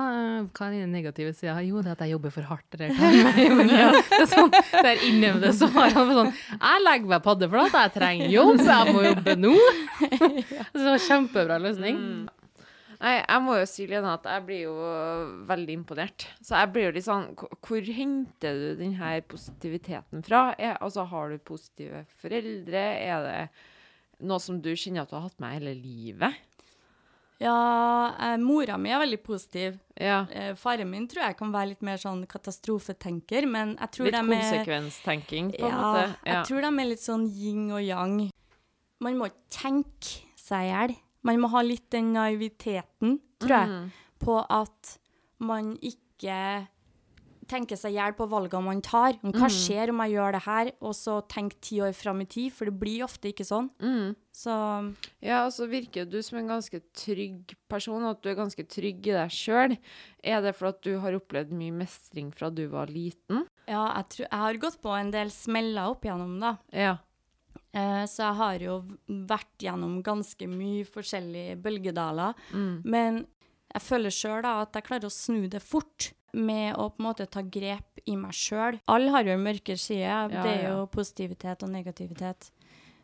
hva 0.44 0.68
er 0.68 0.76
den 0.76 0.92
negative 0.94 1.32
sida? 1.34 1.56
Jo, 1.64 1.80
det 1.82 1.90
er 1.90 1.96
at 1.96 2.04
jeg 2.04 2.14
jobber 2.14 2.34
for 2.34 2.50
hardt. 2.52 2.68
Eller 2.76 2.92
hva? 2.92 3.10
Ja, 3.82 3.88
det 3.96 4.20
er 4.20 4.28
sånn, 4.30 4.52
det 4.52 4.84
er 4.92 5.02
innøvde 5.08 5.54
svar. 5.56 5.96
Var 5.96 6.12
Sånn, 6.20 6.30
jeg 6.58 6.84
legger 6.84 7.14
meg 7.14 7.24
paddeflat, 7.24 7.74
jeg 7.78 7.94
trenger 7.96 8.36
jobb, 8.36 8.62
jeg 8.68 8.94
må 8.94 9.06
jobbe 9.08 9.36
nå. 9.40 9.56
Det 10.76 10.86
var 10.86 11.02
kjempebra 11.08 11.58
løsning. 11.62 11.98
Mm. 11.98 12.41
Nei, 13.02 13.16
jeg 13.18 13.42
må 13.42 13.56
jo 13.58 13.64
si, 13.66 13.86
Lena, 13.90 14.12
at 14.14 14.26
jeg 14.30 14.44
blir 14.46 14.60
jo 14.68 14.74
veldig 15.48 15.74
imponert. 15.74 16.28
Så 16.38 16.54
jeg 16.54 16.70
blir 16.70 16.84
jo 16.86 16.92
litt 16.94 17.06
sånn 17.08 17.24
hvor- 17.34 17.88
henter 17.96 18.54
du 18.60 18.76
den 18.78 18.92
her 18.94 19.20
positiviteten 19.26 20.22
fra? 20.22 20.54
Er, 20.56 20.76
altså, 20.80 21.04
har 21.10 21.30
du 21.30 21.38
positive 21.38 22.04
foreldre? 22.22 22.84
Er 23.02 23.26
det 23.26 23.50
noe 24.20 24.38
som 24.38 24.60
du 24.62 24.70
kjenner 24.76 25.02
at 25.02 25.10
du 25.10 25.16
har 25.16 25.26
hatt 25.26 25.40
med 25.40 25.58
hele 25.58 25.74
livet? 25.74 26.34
Ja, 27.42 28.14
eh, 28.20 28.36
mora 28.38 28.76
mi 28.78 28.90
er 28.94 29.00
veldig 29.02 29.18
positiv. 29.24 29.80
Ja. 29.98 30.20
Eh, 30.30 30.54
faren 30.54 30.88
min 30.88 31.08
tror 31.08 31.24
jeg 31.26 31.36
kan 31.38 31.50
være 31.50 31.72
litt 31.72 31.82
mer 31.82 31.96
sånn 31.98 32.24
katastrofetenker, 32.30 33.48
men 33.50 33.76
jeg 33.80 33.90
tror 33.90 34.04
Litt 34.04 34.14
de 34.14 34.18
er 34.20 34.28
konsekvenstenking, 34.30 35.50
på 35.58 35.66
en 35.66 35.72
ja, 35.74 35.82
måte. 35.82 36.16
jeg 36.24 36.44
tror 36.46 36.60
de 36.60 36.70
er 36.84 36.86
litt 36.92 37.02
sånn 37.02 37.26
yin 37.26 37.72
og 37.72 37.82
yang. 37.82 38.30
Man 39.00 39.18
må 39.18 39.26
ikke 39.26 39.50
tenke 39.50 40.22
seg 40.38 40.68
i 40.68 40.70
hjel. 40.70 40.94
Man 41.24 41.38
må 41.40 41.48
ha 41.50 41.60
litt 41.62 41.88
den 41.90 42.12
naiviteten, 42.16 43.18
tror 43.38 43.56
jeg, 43.60 43.68
Mm. 43.68 43.90
på 44.18 44.40
at 44.50 44.98
man 45.38 45.76
ikke 45.82 46.68
tenker 47.52 47.76
seg 47.76 47.92
i 47.92 47.96
hjel 47.98 48.14
på 48.16 48.24
valgene 48.30 48.64
man 48.64 48.80
tar. 48.80 49.12
Hva 49.20 49.48
skjer 49.50 49.90
om 49.90 49.98
jeg 50.06 50.12
gjør 50.14 50.32
det 50.32 50.42
her, 50.46 50.70
og 50.80 50.94
så 50.96 51.16
tenk 51.28 51.56
ti 51.60 51.80
år 51.84 51.92
fram 51.92 52.22
i 52.22 52.24
tid, 52.24 52.52
for 52.54 52.64
det 52.70 52.78
blir 52.80 53.02
ofte 53.04 53.28
ikke 53.32 53.44
sånn. 53.44 53.68
Mm. 53.82 54.14
Så 54.32 54.94
Ja, 55.20 55.44
og 55.44 55.52
så 55.52 55.66
virker 55.68 56.08
du 56.08 56.22
som 56.22 56.38
en 56.38 56.48
ganske 56.48 56.80
trygg 56.94 57.54
person, 57.68 58.02
og 58.04 58.10
at 58.16 58.22
du 58.22 58.30
er 58.30 58.38
ganske 58.38 58.64
trygg 58.66 59.06
i 59.06 59.12
deg 59.12 59.28
sjøl. 59.30 59.76
Er 60.24 60.40
det 60.40 60.54
for 60.56 60.68
at 60.68 60.80
du 60.82 60.98
har 61.02 61.12
opplevd 61.12 61.50
mye 61.52 61.72
mestring 61.82 62.32
fra 62.32 62.48
du 62.50 62.66
var 62.68 62.86
liten? 62.86 63.46
ja, 63.68 63.84
jeg, 63.96 64.08
tror, 64.08 64.26
jeg 64.30 64.38
har 64.38 64.54
gått 64.58 64.80
på 64.82 64.96
en 64.98 65.10
del 65.10 65.28
smeller 65.30 65.90
opp 65.90 66.02
igjennom, 66.04 66.40
da. 66.40 66.56
Ja. 66.72 66.96
Eh, 67.72 68.04
så 68.04 68.26
jeg 68.26 68.38
har 68.40 68.64
jo 68.66 68.78
vært 69.28 69.64
gjennom 69.64 70.00
ganske 70.04 70.48
mye 70.50 70.84
forskjellige 70.88 71.56
bølgedaler. 71.64 72.36
Mm. 72.52 72.74
Men 72.84 73.22
jeg 73.72 73.84
føler 73.86 74.12
sjøl 74.12 74.48
at 74.48 74.76
jeg 74.76 74.88
klarer 74.88 75.08
å 75.08 75.14
snu 75.14 75.46
det 75.48 75.62
fort 75.64 76.12
med 76.32 76.76
å 76.80 76.88
på 76.92 77.00
en 77.00 77.06
måte 77.08 77.28
ta 77.28 77.42
grep 77.44 78.02
i 78.08 78.16
meg 78.16 78.36
sjøl. 78.36 78.78
Alle 78.92 79.12
har 79.14 79.28
jo 79.28 79.36
en 79.36 79.44
mørkere 79.44 79.80
side. 79.80 80.04
Ja, 80.04 80.26
det 80.28 80.52
er 80.52 80.66
jo 80.70 80.86
positivitet 80.92 81.64
og 81.64 81.72
negativitet. 81.72 82.50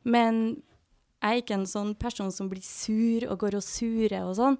Men 0.09 0.59
jeg 1.19 1.29
er 1.29 1.43
ikke 1.43 1.59
en 1.59 1.69
sånn 1.69 1.95
person 1.99 2.31
som 2.33 2.49
blir 2.51 2.65
sur 2.65 3.27
og 3.29 3.41
går 3.43 3.59
og 3.59 3.65
surer 3.65 4.21
og 4.23 4.37
sånn. 4.39 4.59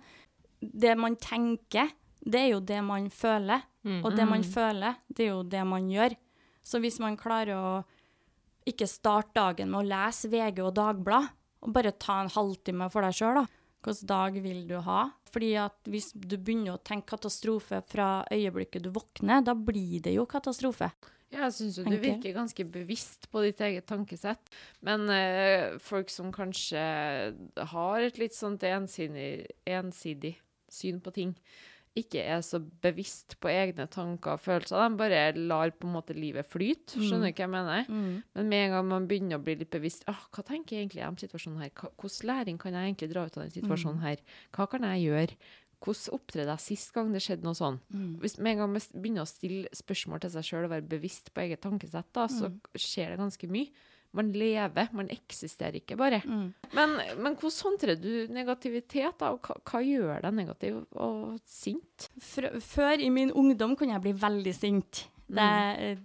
Det 0.59 0.95
man 0.99 1.17
tenker, 1.21 1.93
det 2.25 2.41
er 2.47 2.51
jo 2.55 2.63
det 2.65 2.81
man 2.85 3.09
føler. 3.15 3.65
Mm. 3.87 4.01
Og 4.03 4.17
det 4.17 4.27
man 4.29 4.45
føler, 4.45 4.99
det 5.09 5.29
er 5.29 5.31
jo 5.33 5.45
det 5.47 5.65
man 5.69 5.87
gjør. 5.89 6.17
Så 6.67 6.81
hvis 6.83 6.99
man 7.01 7.17
klarer 7.17 7.55
å 7.57 7.71
ikke 8.71 8.89
start 8.91 9.35
dagen 9.37 9.73
med 9.73 9.83
å 9.83 9.89
lese 9.89 10.31
VG 10.33 10.63
og 10.65 10.75
Dagblad, 10.79 11.31
og 11.65 11.75
bare 11.75 11.95
ta 11.99 12.21
en 12.23 12.33
halvtime 12.33 12.89
for 12.93 13.07
deg 13.07 13.17
sjøl, 13.19 13.43
da. 13.43 13.47
Hvilken 13.79 14.09
dag 14.11 14.35
vil 14.43 14.65
du 14.69 14.75
ha? 14.85 15.05
Fordi 15.31 15.53
at 15.61 15.89
hvis 15.89 16.11
du 16.13 16.35
begynner 16.37 16.75
å 16.75 16.83
tenke 16.83 17.15
katastrofe 17.15 17.79
fra 17.87 18.25
øyeblikket 18.35 18.85
du 18.85 18.91
våkner, 18.95 19.45
da 19.47 19.55
blir 19.55 20.03
det 20.05 20.17
jo 20.17 20.27
katastrofe. 20.29 20.91
Ja, 21.29 21.45
jeg 21.45 21.55
syns 21.59 21.79
jo 21.79 21.85
du 21.85 21.99
virker 22.01 22.33
ganske 22.33 22.65
bevisst 22.73 23.29
på 23.33 23.43
ditt 23.45 23.61
eget 23.65 23.87
tankesett. 23.91 24.51
Men 24.85 25.07
eh, 25.13 25.77
folk 25.85 26.11
som 26.13 26.33
kanskje 26.35 26.83
har 27.73 28.05
et 28.05 28.21
litt 28.21 28.37
sånt 28.37 28.65
ensidig, 28.65 29.45
ensidig 29.69 30.39
syn 30.73 31.03
på 31.05 31.13
ting, 31.17 31.35
ikke 32.01 32.23
er 32.23 32.41
så 32.47 32.61
bevisst 32.83 33.37
på 33.43 33.51
egne 33.53 33.87
tanker 33.91 34.37
og 34.37 34.41
følelser. 34.45 34.81
De 34.89 34.99
bare 35.01 35.21
lar 35.37 35.71
på 35.75 35.87
en 35.89 35.95
måte 35.99 36.17
livet 36.17 36.47
flyte. 36.49 36.97
Skjønner 36.99 37.31
du 37.31 37.37
hva 37.37 37.45
jeg 37.45 37.53
mener? 37.53 37.87
Men 38.39 38.49
med 38.51 38.65
en 38.67 38.75
gang 38.77 38.89
man 38.91 39.07
begynner 39.11 39.39
å 39.41 39.45
bli 39.45 39.55
litt 39.61 39.71
bevisst 39.75 40.05
ah, 40.11 40.21
Hva 40.35 40.43
tenker 40.47 40.77
jeg 40.77 40.87
egentlig 40.87 41.07
om 41.09 41.17
situasjonen 41.21 41.63
her? 41.63 41.73
Hvilken 41.75 42.29
læring 42.31 42.59
kan 42.63 42.75
jeg 42.77 42.93
egentlig 42.93 43.11
dra 43.13 43.25
ut 43.27 43.37
av 43.37 43.43
denne 43.45 43.55
situasjonen 43.57 44.03
her? 44.05 44.23
Hva 44.55 44.69
kan 44.71 44.87
jeg 44.89 45.09
gjøre? 45.09 45.39
Hvordan 45.79 46.15
opptredde 46.17 46.55
jeg 46.57 46.65
sist 46.65 46.91
gang 46.95 47.13
det 47.15 47.21
skjedde 47.23 47.47
noe 47.47 47.55
sånn? 47.55 47.77
Hvis 48.19 48.39
med 48.43 48.57
en 48.57 48.65
gang 48.65 48.73
man 48.73 48.83
begynner 48.99 49.23
å 49.23 49.31
stille 49.31 49.69
spørsmål 49.79 50.25
til 50.25 50.33
seg 50.35 50.49
sjøl 50.49 50.65
og 50.67 50.73
være 50.73 50.89
bevisst 50.91 51.31
på 51.35 51.45
eget 51.45 51.63
tankesett, 51.63 52.09
da, 52.17 52.27
så 52.27 52.51
skjer 52.75 53.15
det 53.15 53.21
ganske 53.21 53.47
mye. 53.53 53.71
Man 54.17 54.31
lever, 54.33 54.89
man 54.97 55.11
eksisterer 55.13 55.83
ikke 55.83 55.99
bare. 56.01 56.23
Mm. 56.25 56.47
Men, 56.77 56.95
men 57.21 57.37
hvordan 57.37 57.67
håndterer 57.67 57.99
du 58.01 58.33
negativitet, 58.33 59.19
da? 59.21 59.35
Og 59.35 59.45
hva, 59.45 59.59
hva 59.69 59.83
gjør 59.85 60.25
deg 60.25 60.35
negativ 60.39 60.81
og 60.97 61.37
sint? 61.45 62.09
Før, 62.25 62.55
før 62.65 63.05
i 63.05 63.11
min 63.13 63.35
ungdom 63.37 63.77
kunne 63.77 63.99
jeg 63.99 64.07
bli 64.07 64.15
veldig 64.17 64.55
sint. 64.57 65.05
Det 65.29 65.45
er 65.45 65.83
eh, 65.85 65.99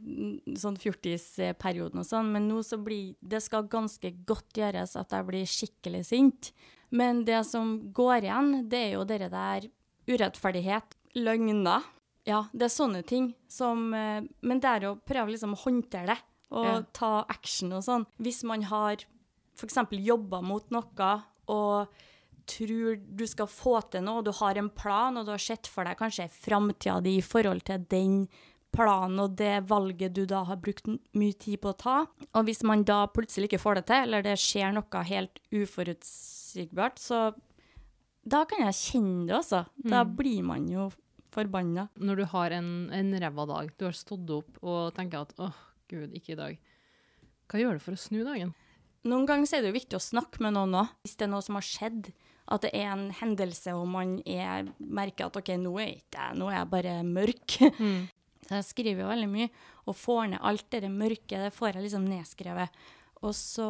sånn 0.59 0.75
fjortisperioden 0.79 2.01
og 2.01 2.07
sånn, 2.07 2.33
men 2.35 2.49
nå 2.49 2.59
så 2.67 2.75
blir 2.83 3.13
det 3.23 3.39
skal 3.45 3.69
ganske 3.71 4.11
godt 4.27 4.59
gjøres 4.59 4.97
at 4.99 5.15
jeg 5.15 5.27
blir 5.29 5.47
skikkelig 5.47 6.03
sint. 6.09 6.51
Men 6.93 7.23
det 7.25 7.39
som 7.47 7.77
går 7.95 8.27
igjen, 8.27 8.51
det 8.69 8.81
er 8.89 8.91
jo 8.97 9.07
dere 9.07 9.31
der 9.31 9.69
urettferdighet, 10.11 10.97
løgner. 11.15 11.87
Ja, 12.27 12.43
det 12.51 12.67
er 12.67 12.75
sånne 12.75 13.01
ting 13.07 13.33
som 13.51 13.89
eh, 13.95 14.23
Men 14.43 14.59
det 14.63 14.69
er 14.69 14.85
å 14.87 14.97
prøve 14.99 15.33
liksom 15.33 15.55
å 15.55 15.63
håndtere 15.63 16.13
det 16.13 16.19
og 16.51 16.65
Ja. 16.65 16.81
ta 16.93 17.25
action 17.29 17.71
og 17.73 17.83
sånn. 17.83 18.05
Hvis 18.19 18.43
man 18.43 18.63
har 18.63 18.97
f.eks. 19.55 19.75
jobba 19.91 20.41
mot 20.41 20.69
noe 20.71 21.23
og 21.47 21.87
tror 22.45 22.97
du 23.15 23.25
skal 23.27 23.47
få 23.47 23.89
til 23.89 24.01
noe, 24.03 24.17
og 24.19 24.25
du 24.25 24.31
har 24.31 24.57
en 24.57 24.69
plan, 24.69 25.15
og 25.17 25.25
du 25.25 25.31
har 25.31 25.37
sett 25.39 25.67
for 25.67 25.83
deg 25.85 25.97
kanskje 25.97 26.29
framtida 26.29 27.01
di 27.01 27.17
i 27.17 27.21
forhold 27.21 27.63
til 27.63 27.85
den 27.89 28.27
planen 28.73 29.19
og 29.19 29.35
det 29.37 29.67
valget 29.69 30.13
du 30.13 30.25
da 30.25 30.43
har 30.43 30.57
brukt 30.57 30.85
mye 31.13 31.33
tid 31.37 31.61
på 31.61 31.69
å 31.71 31.77
ta. 31.77 32.07
Og 32.33 32.45
hvis 32.45 32.63
man 32.63 32.83
da 32.83 33.05
plutselig 33.07 33.47
ikke 33.51 33.61
får 33.61 33.75
det 33.75 33.85
til, 33.85 34.03
eller 34.07 34.21
det 34.23 34.37
skjer 34.41 34.73
noe 34.73 35.03
helt 35.05 35.39
uforutsigbart, 35.53 36.97
så 36.99 37.33
da 38.25 38.43
kan 38.49 38.65
jeg 38.65 38.73
kjenne 38.79 39.27
det, 39.27 39.35
altså. 39.35 39.65
Da 39.83 40.03
blir 40.07 40.43
man 40.43 40.67
jo 40.71 40.89
forbanna. 41.33 41.87
Når 41.99 42.15
du 42.21 42.25
har 42.25 42.51
en, 42.51 42.89
en 42.93 43.13
ræva 43.19 43.45
dag, 43.49 43.71
du 43.77 43.85
har 43.85 43.93
stått 43.97 44.29
opp 44.29 44.59
og 44.63 44.93
tenker 44.95 45.21
at 45.25 45.33
åh, 45.39 45.53
gud, 45.93 46.13
ikke 46.17 46.35
i 46.35 46.39
dag. 46.39 46.59
Hva 47.51 47.61
gjør 47.61 47.77
du 47.77 47.83
for 47.85 47.95
å 47.95 48.01
snu 48.01 48.21
dagen? 48.25 48.53
Noen 49.07 49.27
ganger 49.27 49.57
er 49.57 49.63
det 49.63 49.73
jo 49.73 49.79
viktig 49.79 49.99
å 49.99 50.03
snakke 50.03 50.43
med 50.43 50.55
noen 50.55 50.77
òg. 50.79 50.91
Hvis 51.03 51.17
det 51.19 51.27
er 51.27 51.33
noe 51.33 51.43
som 51.43 51.59
har 51.59 51.67
skjedd, 51.67 52.11
at 52.53 52.65
det 52.65 52.73
er 52.75 52.89
en 52.91 53.07
hendelse 53.15 53.75
og 53.75 53.85
man 53.91 54.17
er, 54.27 54.67
merker 54.79 55.27
at 55.27 55.39
OK, 55.39 55.53
nå 55.59 55.73
er 55.79 55.95
ikke 55.97 56.33
nå 56.39 56.49
er 56.49 56.59
jeg 56.59 56.71
bare 56.73 56.97
mørk. 57.07 57.57
Så 58.43 58.57
jeg 58.57 58.67
skriver 58.67 59.05
jo 59.05 59.11
veldig 59.11 59.29
mye, 59.31 59.49
og 59.87 59.95
får 59.95 60.25
ned 60.33 60.43
alt 60.43 60.65
det 60.75 60.91
mørke, 60.91 61.39
det 61.39 61.53
får 61.55 61.69
jeg 61.71 61.85
liksom 61.85 62.07
nedskrevet. 62.09 62.81
Og 63.23 63.31
så 63.39 63.67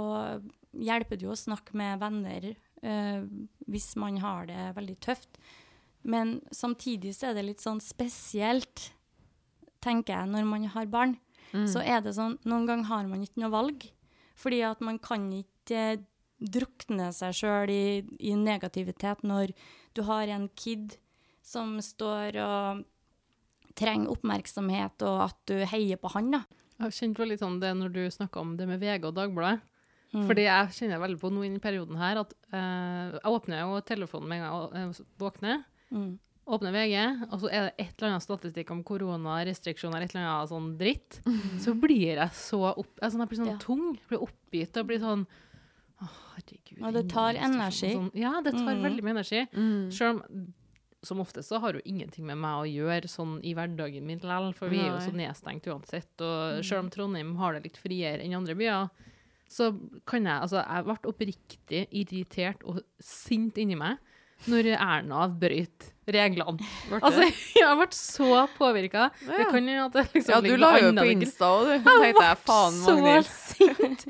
hjelper 0.73 1.19
det 1.19 1.27
jo 1.27 1.33
å 1.35 1.37
snakke 1.37 1.77
med 1.77 1.99
venner 2.01 2.47
øh, 2.49 3.27
hvis 3.69 3.91
man 4.01 4.17
har 4.23 4.47
det 4.49 4.71
veldig 4.77 4.95
tøft. 5.05 5.37
Men 6.01 6.39
samtidig 6.49 7.13
så 7.15 7.29
er 7.29 7.37
det 7.37 7.45
litt 7.51 7.61
sånn 7.63 7.81
spesielt, 7.83 8.89
tenker 9.83 10.17
jeg, 10.17 10.31
når 10.33 10.49
man 10.49 10.65
har 10.73 10.89
barn. 10.89 11.15
Så 11.69 11.83
er 11.85 12.01
det 12.01 12.15
sånn, 12.17 12.39
noen 12.49 12.65
ganger 12.69 12.89
har 12.89 13.09
man 13.09 13.23
ikke 13.25 13.43
noe 13.43 13.53
valg. 13.53 13.85
Fordi 14.39 14.63
at 14.65 14.81
man 14.81 14.97
kan 15.01 15.27
ikke 15.35 15.83
eh, 15.93 16.01
drukne 16.43 17.11
seg 17.15 17.35
sjøl 17.37 17.71
i, 17.71 17.85
i 18.19 18.33
negativitet 18.35 19.21
når 19.23 19.53
du 19.95 20.01
har 20.07 20.27
en 20.33 20.49
kid 20.59 20.97
som 21.45 21.77
står 21.83 22.39
og 22.41 22.81
trenger 23.77 24.11
oppmerksomhet, 24.13 25.05
og 25.07 25.21
at 25.29 25.37
du 25.49 25.55
heier 25.69 25.99
på 26.01 26.11
han, 26.13 26.33
da. 26.35 26.43
Jeg 26.73 26.83
har 26.83 26.95
kjent 26.97 27.21
litt 27.29 27.41
sånn 27.41 27.61
det 27.61 27.71
når 27.77 27.93
du 27.93 28.01
snakka 28.11 28.41
om 28.41 28.57
det 28.57 28.67
med 28.69 28.81
VG 28.81 29.07
og 29.07 29.15
Dagbladet. 29.17 29.63
Mm. 30.13 30.27
Fordi 30.29 30.43
jeg 30.45 30.73
kjenner 30.77 31.01
veldig 31.01 31.17
på 31.21 31.31
nå 31.33 31.45
i 31.47 31.51
perioden 31.61 31.97
her 31.97 32.19
at 32.21 32.35
eh, 32.53 33.15
jeg 33.15 33.33
åpner 33.33 33.63
jo 33.63 33.79
telefonen 33.85 34.29
med 34.29 34.43
en 34.43 34.43
gang 34.45 34.91
jeg 34.93 35.07
våkner. 35.21 35.63
Mm. 35.89 36.11
Åpner 36.45 36.73
VG, 36.75 36.95
og 37.31 37.37
så 37.39 37.47
er 37.49 37.61
det 37.69 37.73
et 37.85 37.93
eller 38.01 38.09
annet 38.11 38.23
statistikk 38.25 38.71
om 38.75 38.81
korona, 38.83 39.37
restriksjoner, 39.47 40.03
et 40.03 40.11
eller 40.15 40.25
annet 40.27 40.49
sånn 40.51 40.65
dritt. 40.77 41.21
Så 41.63 41.71
blir 41.79 42.17
jeg 42.17 42.29
så 42.35 42.59
opp... 42.73 42.99
Sånn, 42.99 43.21
jeg 43.23 43.29
blir 43.31 43.39
sånn 43.39 43.51
Ja. 43.53 43.57
tung, 43.63 43.85
blir 44.09 44.25
oppgitt 44.25 44.75
og 44.81 44.87
blir 44.89 44.99
sånn 44.99 45.23
Å, 46.03 46.07
herregud. 46.33 46.81
Og 46.83 46.93
det 46.97 47.05
tar 47.13 47.37
energi. 47.39 47.93
Sånn, 47.95 48.09
ja, 48.19 48.41
det 48.43 48.51
tar 48.57 48.73
Mm. 48.75 48.83
veldig 48.83 49.03
mye 49.05 49.15
energi. 49.15 49.47
Mm. 49.53 49.91
Selv 49.93 50.19
om 50.19 50.53
som 51.03 51.19
oftest 51.19 51.49
så 51.51 51.59
har 51.59 51.73
jo 51.73 51.81
ingenting 51.85 52.23
med 52.25 52.37
meg 52.37 52.61
å 52.63 52.67
gjøre 52.67 53.09
sånn 53.11 53.41
i 53.43 53.53
hverdagen 53.53 54.03
min 54.07 54.19
likevel, 54.19 54.53
for 54.55 54.69
vi 54.71 54.79
er 54.79 54.87
jo 54.93 54.99
så 55.03 55.11
nedstengt 55.11 55.65
uansett. 55.67 56.21
Og 56.23 56.63
selv 56.63 56.79
om 56.85 56.89
Trondheim 56.89 57.35
har 57.35 57.53
det 57.53 57.63
litt 57.65 57.77
friere 57.77 58.21
enn 58.23 58.33
andre 58.35 58.55
byer, 58.55 58.89
så 59.51 59.71
kan 60.05 60.23
jeg 60.23 60.41
Altså, 60.41 60.63
jeg 60.65 60.83
ble 60.85 61.11
oppriktig 61.11 61.87
irritert 61.91 62.63
og 62.63 62.81
sint 63.01 63.55
inni 63.57 63.75
meg 63.75 63.97
når 64.51 64.73
Erna 64.75 65.27
brøt 65.39 65.89
reglene. 66.09 66.57
Ble 66.89 66.97
det? 66.99 67.07
Altså, 67.07 67.27
jeg 67.61 67.77
ble 67.79 67.87
så 67.95 68.41
påvirka. 68.57 69.05
Ja. 69.23 69.47
Liksom 69.53 70.29
ja, 70.33 70.39
du 70.43 70.55
la 70.59 70.71
jo 70.81 70.91
på. 70.97 71.05
Insta, 71.13 71.49
og 71.53 71.69
du 71.69 71.71
jeg 71.71 72.37
faen, 72.43 72.79
så 72.83 72.95
sint. 73.29 74.05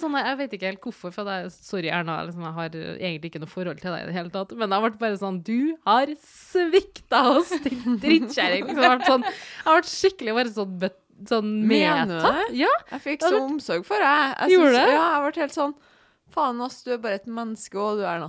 Sånn, 0.00 0.16
jeg 0.20 0.38
vet 0.42 0.56
ikke 0.56 0.70
helt 0.70 0.84
hvorfor, 0.84 1.14
for 1.14 1.30
jeg, 1.32 1.50
sorry 1.54 1.92
Erna, 1.92 2.18
liksom, 2.28 2.44
jeg 2.44 2.56
har 2.58 2.78
egentlig 2.92 3.32
ikke 3.32 3.42
noe 3.44 3.52
forhold 3.52 3.80
til 3.80 3.94
deg 3.94 4.04
i 4.04 4.10
det 4.10 4.16
hele 4.16 4.32
tatt, 4.34 4.54
men 4.60 4.76
jeg 4.76 4.84
ble 4.86 4.92
bare 5.00 5.20
sånn, 5.20 5.40
du 5.46 5.76
har 5.88 6.12
svikta 6.24 7.22
oss, 7.34 7.52
din 7.64 7.98
drittkjerring! 8.02 8.66
Liksom, 8.68 8.84
jeg 8.84 9.00
ble 9.00 9.12
sånn, 9.14 9.28
jeg 9.30 9.70
ble 9.78 9.94
skikkelig 9.94 10.36
bare 10.40 10.54
sånn, 10.56 10.78
bet, 10.84 10.98
sånn 11.30 11.52
medtatt. 11.68 12.52
Ja, 12.56 12.70
Jeg 12.94 13.04
fikk 13.06 13.24
så 13.26 13.40
omsorg 13.46 13.88
for 13.88 14.00
deg. 14.00 14.36
Jeg 14.36 14.56
jeg, 14.56 14.60
synes- 14.60 14.92
Ja, 14.92 15.06
jeg 15.16 15.26
ble 15.28 15.46
helt 15.46 15.56
sånn 15.56 15.78
Faen, 16.30 16.60
ass, 16.62 16.84
du 16.86 16.92
er 16.94 17.00
bare 17.02 17.16
et 17.18 17.24
menneske, 17.26 17.74
og 17.74 17.98
du 17.98 18.04
er 18.06 18.20
nå. 18.22 18.28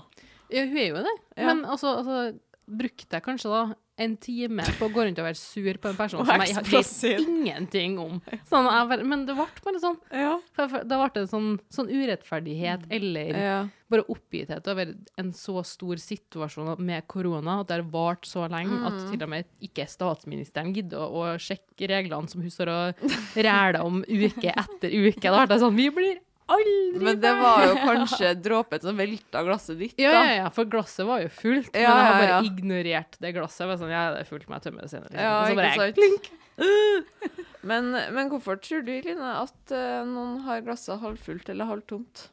Ja, 0.51 0.65
hun 0.67 0.77
er 0.77 0.89
jo 0.89 1.03
det. 1.05 1.17
Ja. 1.37 1.45
Men 1.51 1.65
altså, 1.65 1.97
altså, 2.01 2.39
brukte 2.71 3.17
jeg 3.17 3.23
kanskje 3.25 3.51
da 3.51 3.61
en 4.01 4.13
time 4.17 4.63
på 4.79 4.87
å 4.87 4.91
gå 4.93 5.03
rundt 5.05 5.19
og 5.21 5.25
være 5.27 5.37
sur 5.37 5.77
på 5.81 5.89
en 5.91 5.97
person 5.97 6.23
som 6.25 6.41
jeg 6.41 6.55
vet 6.71 7.19
ingenting 7.21 7.97
om. 8.01 8.15
Sånn, 8.49 8.65
jeg 8.71 9.05
men 9.05 9.25
det 9.27 9.35
ble 9.37 9.45
bare 9.65 9.81
sånn, 9.83 9.97
Ja. 10.15 10.31
da 10.57 10.67
ble 10.71 11.09
det 11.13 11.27
sånn, 11.29 11.59
sånn 11.73 11.91
urettferdighet, 11.91 12.87
eller 12.89 13.37
ja. 13.43 13.59
bare 13.91 14.07
oppgitthet 14.09 14.67
over 14.71 14.95
en 15.21 15.31
så 15.37 15.61
stor 15.67 16.01
situasjon 16.01 16.73
med 16.79 17.05
korona, 17.11 17.59
at 17.61 17.69
det 17.69 17.77
har 17.81 17.91
vart 17.93 18.25
så 18.25 18.47
lenge 18.49 18.71
Mm. 18.71 18.87
at 18.87 19.11
til 19.11 19.23
og 19.27 19.29
med 19.29 19.45
ikke 19.61 19.85
statsministeren 19.91 20.73
gidder 20.73 20.97
å, 20.97 21.11
å 21.11 21.37
sjekke 21.37 21.91
reglene 21.91 22.29
som 22.31 22.41
hun 22.41 22.49
står 22.49 22.71
og 22.73 23.05
ræler 23.35 23.83
om 23.83 24.01
uke 24.07 24.49
etter 24.55 24.89
uke. 24.89 25.21
Da 25.21 25.45
ble 25.45 25.55
det 25.55 25.61
sånn 25.61 25.75
Vi 25.75 25.89
blir 25.93 26.19
aldri 26.55 27.03
Men 27.05 27.19
det 27.23 27.31
var 27.39 27.63
jo 27.67 27.75
kanskje 27.81 28.31
dråpen 28.43 28.83
som 28.83 28.99
velta 28.99 29.43
glasset 29.47 29.79
ditt, 29.79 29.95
ja, 30.01 30.11
da. 30.13 30.21
ja, 30.27 30.33
ja, 30.41 30.49
for 30.55 30.69
glasset 30.71 31.07
var 31.07 31.23
jo 31.23 31.29
fullt, 31.33 31.71
Ja, 31.75 31.93
men 31.95 32.01
jeg 32.03 32.09
har 32.09 32.19
bare 32.21 32.51
ignorert 32.51 33.17
det 33.23 33.33
glasset. 33.37 33.65
Var 33.69 33.79
sånn, 33.81 33.93
ja, 33.93 34.03
det 34.15 34.25
er 34.25 34.29
fullt, 34.29 34.47
men 34.49 34.59
jeg 34.59 34.67
tømmer 34.67 34.87
det 34.87 34.91
senere. 34.93 35.09
liksom. 35.11 35.23
Ja, 35.23 35.33
Og 35.39 35.47
så 35.47 35.55
bare, 35.61 35.87
jeg, 35.87 35.97
klink. 35.99 36.31
Men, 37.61 37.91
men 37.93 38.29
hvorfor 38.31 38.57
tror 38.57 38.81
du, 38.81 38.89
Line, 39.05 39.21
at 39.37 39.73
uh, 39.73 40.01
noen 40.09 40.39
har 40.47 40.63
glasset 40.65 40.97
halvfullt 41.01 41.49
eller 41.53 41.67
halvtomt? 41.69 42.23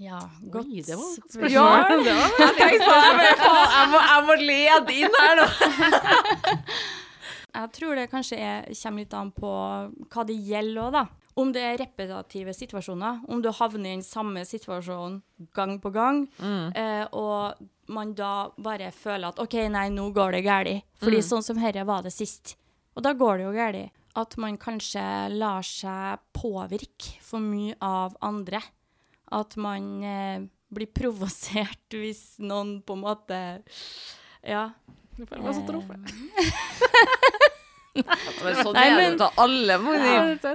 Ja, 0.00 0.16
godt 0.52 0.68
Oi, 0.68 0.80
det 0.84 0.96
var 0.96 1.10
spørsmål. 1.12 1.52
Ja, 1.52 1.66
det 2.06 2.14
var 2.16 2.40
Jeg 2.40 2.54
tenkte 2.56 2.88
jeg, 2.96 3.36
jeg, 3.36 3.90
må, 3.92 4.00
jeg 4.08 4.24
må 4.30 4.36
lede 4.40 4.96
inn 4.96 5.18
her 5.20 5.36
nå! 5.42 5.46
Jeg 7.56 7.70
tror 7.72 7.96
det 7.96 8.02
kanskje 8.12 8.36
er, 8.36 8.66
kommer 8.82 9.00
litt 9.00 9.14
an 9.16 9.30
på 9.32 9.50
hva 10.12 10.24
det 10.28 10.34
gjelder 10.44 10.82
òg, 10.82 10.90
da. 10.98 11.04
Om 11.36 11.50
det 11.52 11.60
er 11.68 11.76
repetitive 11.82 12.54
situasjoner, 12.56 13.18
om 13.28 13.42
du 13.44 13.50
havner 13.52 13.90
i 13.90 13.96
den 13.98 14.02
samme 14.06 14.40
situasjonen 14.48 15.18
gang 15.52 15.74
på 15.82 15.90
gang, 15.92 16.22
eh, 16.40 17.04
og 17.12 17.58
man 17.92 18.14
da 18.16 18.48
bare 18.56 18.88
føler 18.96 19.28
at 19.34 19.42
OK, 19.44 19.58
nei, 19.68 19.88
nå 19.92 20.08
går 20.16 20.32
det 20.38 20.40
galt. 20.46 20.86
Fordi 21.02 21.20
sånn 21.22 21.44
som 21.44 21.60
herre 21.60 21.84
var 21.84 22.02
det 22.06 22.14
sist. 22.16 22.54
Og 22.96 23.04
da 23.04 23.12
går 23.12 23.36
det 23.42 23.44
jo 23.44 23.52
galt. 23.52 23.92
At 24.16 24.38
man 24.40 24.56
kanskje 24.56 25.04
lar 25.36 25.60
seg 25.68 26.22
påvirke 26.32 27.18
for 27.20 27.44
mye 27.44 27.76
av 27.84 28.16
andre. 28.24 28.62
At 29.36 29.58
man 29.60 29.90
eh, 30.08 30.40
blir 30.72 30.88
provosert 30.88 31.92
hvis 32.00 32.38
noen 32.40 32.78
på 32.80 32.96
en 32.96 33.04
måte 33.04 33.42
Ja. 34.40 34.70
Nå 35.16 35.24
føler 35.28 35.44
meg 35.44 35.54
så 35.56 35.68
truffet. 35.68 36.00
Men 38.04 38.56
sånn 38.60 38.74
Nei, 38.76 38.84
er 38.90 38.96
det 39.00 39.18
til 39.20 39.40
alle, 39.44 39.76
Magnhild. 39.84 40.46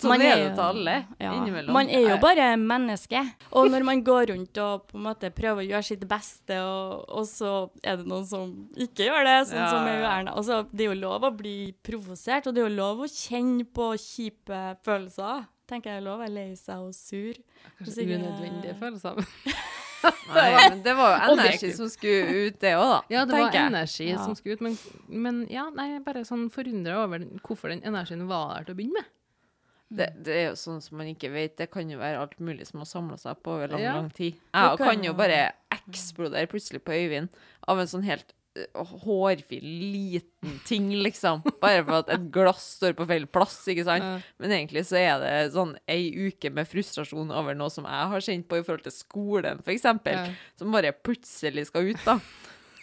Sånn 0.00 0.10
Man 0.12 0.24
er 0.24 0.36
det 0.42 0.48
til 0.56 0.64
alle 0.64 0.94
Ja. 1.20 1.32
innimellom. 1.36 1.72
Man 1.76 1.88
er 1.90 2.04
jo 2.08 2.16
bare 2.22 2.48
menneske. 2.60 3.22
Og 3.52 3.70
når 3.72 3.86
man 3.90 4.02
går 4.06 4.32
rundt 4.32 4.60
og 4.64 4.88
på 4.90 4.98
en 5.00 5.06
måte 5.08 5.30
prøver 5.34 5.62
å 5.64 5.68
gjøre 5.70 5.88
sitt 5.90 6.04
beste, 6.10 6.58
og, 6.60 7.04
og 7.08 7.26
så 7.30 7.54
er 7.84 8.00
det 8.00 8.06
noen 8.10 8.26
som 8.28 8.52
ikke 8.76 9.08
gjør 9.08 9.24
det, 9.30 9.38
sånn 9.52 9.62
Ja, 9.62 9.70
som 9.72 9.86
er. 9.90 10.04
Erna. 10.10 10.34
Altså, 10.36 10.62
det 10.72 10.86
er 10.86 10.92
jo 10.94 11.00
lov 11.00 11.28
å 11.28 11.32
bli 11.36 11.56
provosert, 11.86 12.46
og 12.46 12.54
det 12.56 12.64
er 12.64 12.68
jo 12.70 12.76
lov 12.76 13.04
å 13.06 13.10
kjenne 13.10 13.64
på 13.68 13.92
kjipe 14.00 14.60
følelser. 14.86 15.46
Tenker 15.70 15.92
jeg 15.92 16.00
er 16.00 16.06
lov 16.08 16.18
å 16.18 16.22
være 16.24 16.34
lei 16.34 16.48
seg 16.58 16.82
og 16.82 16.94
sur. 16.96 17.36
Kanskje 17.78 18.08
unødvendige 18.08 18.74
følelser. 18.80 19.20
Nei, 20.34 20.48
men 20.70 20.82
det 20.84 20.94
var 20.96 21.16
jo 21.26 21.34
energi 21.34 21.70
som 21.76 21.88
skulle 21.92 22.46
ut, 22.46 22.58
det 22.62 22.74
òg, 22.78 22.86
da. 22.92 22.98
Ja, 23.12 23.24
det 23.28 23.36
var 23.36 23.56
energi 23.62 24.08
Ja. 24.10 24.20
som 24.24 24.34
skulle 24.38 24.56
ut, 24.56 24.60
men, 24.64 24.76
men 25.08 25.40
ja, 25.52 25.66
nei, 25.74 25.88
jeg 25.92 26.00
er 26.00 26.04
bare 26.06 26.22
sånn 26.28 26.46
forundra 26.54 27.02
over 27.04 27.24
hvorfor 27.44 27.72
den 27.74 27.82
energien 27.84 28.26
var 28.30 28.54
der 28.58 28.68
til 28.70 28.76
å 28.76 28.80
begynne 28.80 29.00
med. 29.02 29.10
Det, 29.90 30.06
det 30.22 30.34
er 30.38 30.44
jo 30.52 30.58
sånn 30.60 30.78
som 30.84 31.00
man 31.00 31.08
ikke 31.10 31.32
vet. 31.34 31.56
Det 31.58 31.66
kan 31.72 31.88
jo 31.90 31.98
være 31.98 32.20
alt 32.22 32.36
mulig 32.38 32.68
som 32.68 32.78
har 32.78 32.86
samla 32.86 33.16
seg 33.18 33.40
på 33.42 33.56
over 33.56 33.72
lang, 33.72 33.80
Ja. 33.82 33.94
lang 33.98 34.10
tid. 34.14 34.36
Ja, 34.54 34.68
Jeg 34.70 34.78
kan 34.78 34.86
kan 34.94 35.04
jo 35.08 35.12
bare 35.18 35.40
eksplodere 35.74 36.46
plutselig 36.46 36.84
på 36.86 36.94
Øyvind 36.94 37.28
av 37.66 37.80
en 37.82 37.90
sånn 37.90 38.04
helt 38.06 38.30
hårfin, 38.74 39.64
liten 39.92 40.58
ting, 40.66 40.90
liksom. 41.04 41.42
Bare 41.62 41.82
for 41.86 41.98
at 42.02 42.12
et 42.14 42.28
glass 42.34 42.64
står 42.78 42.94
på 42.98 43.06
feil 43.10 43.26
plass, 43.30 43.56
ikke 43.70 43.84
sant? 43.88 44.24
Men 44.42 44.54
egentlig 44.56 44.84
så 44.88 44.98
er 45.00 45.20
det 45.22 45.32
sånn 45.54 45.76
ei 45.90 46.08
uke 46.28 46.50
med 46.54 46.68
frustrasjon 46.70 47.30
over 47.34 47.56
noe 47.58 47.70
som 47.72 47.84
jeg 47.88 48.08
har 48.14 48.24
kjent 48.26 48.48
på 48.50 48.60
i 48.60 48.64
forhold 48.66 48.86
til 48.86 48.94
skolen, 48.94 49.60
eksempel. 49.66 50.16
Ja. 50.16 50.38
Som 50.60 50.72
bare 50.74 50.92
plutselig 50.96 51.66
skal 51.70 51.90
ut, 51.92 52.00
da. 52.06 52.18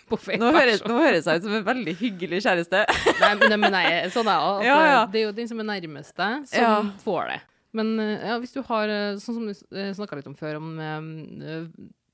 Nå 0.08 0.54
høres, 0.56 0.80
nå 0.88 0.96
høres 1.02 1.26
jeg 1.28 1.42
ut 1.42 1.46
som 1.50 1.56
en 1.58 1.66
veldig 1.68 1.94
hyggelig 2.00 2.38
kjæreste. 2.46 2.86
Nei, 3.24 3.32
men, 3.42 3.58
men 3.60 3.74
nei, 3.76 3.86
sånn 4.14 4.30
er 4.32 4.40
det. 4.40 4.68
Ja, 4.70 4.78
ja. 4.88 5.02
Det 5.12 5.20
er 5.20 5.26
jo 5.26 5.34
den 5.36 5.50
som 5.52 5.60
er 5.60 5.68
nærmest 5.68 6.16
deg, 6.16 6.46
som 6.48 6.62
Ja. 6.64 6.76
får 7.04 7.34
det. 7.34 7.40
Men 7.76 7.92
eh, 8.00 8.24
ja, 8.30 8.38
hvis 8.40 8.56
du 8.56 8.62
har, 8.70 8.88
eh, 8.88 9.18
sånn 9.20 9.36
som 9.36 9.50
du 9.52 9.82
snakka 10.00 10.16
litt 10.22 10.30
om 10.32 10.38
før, 10.40 10.62
om 10.62 10.80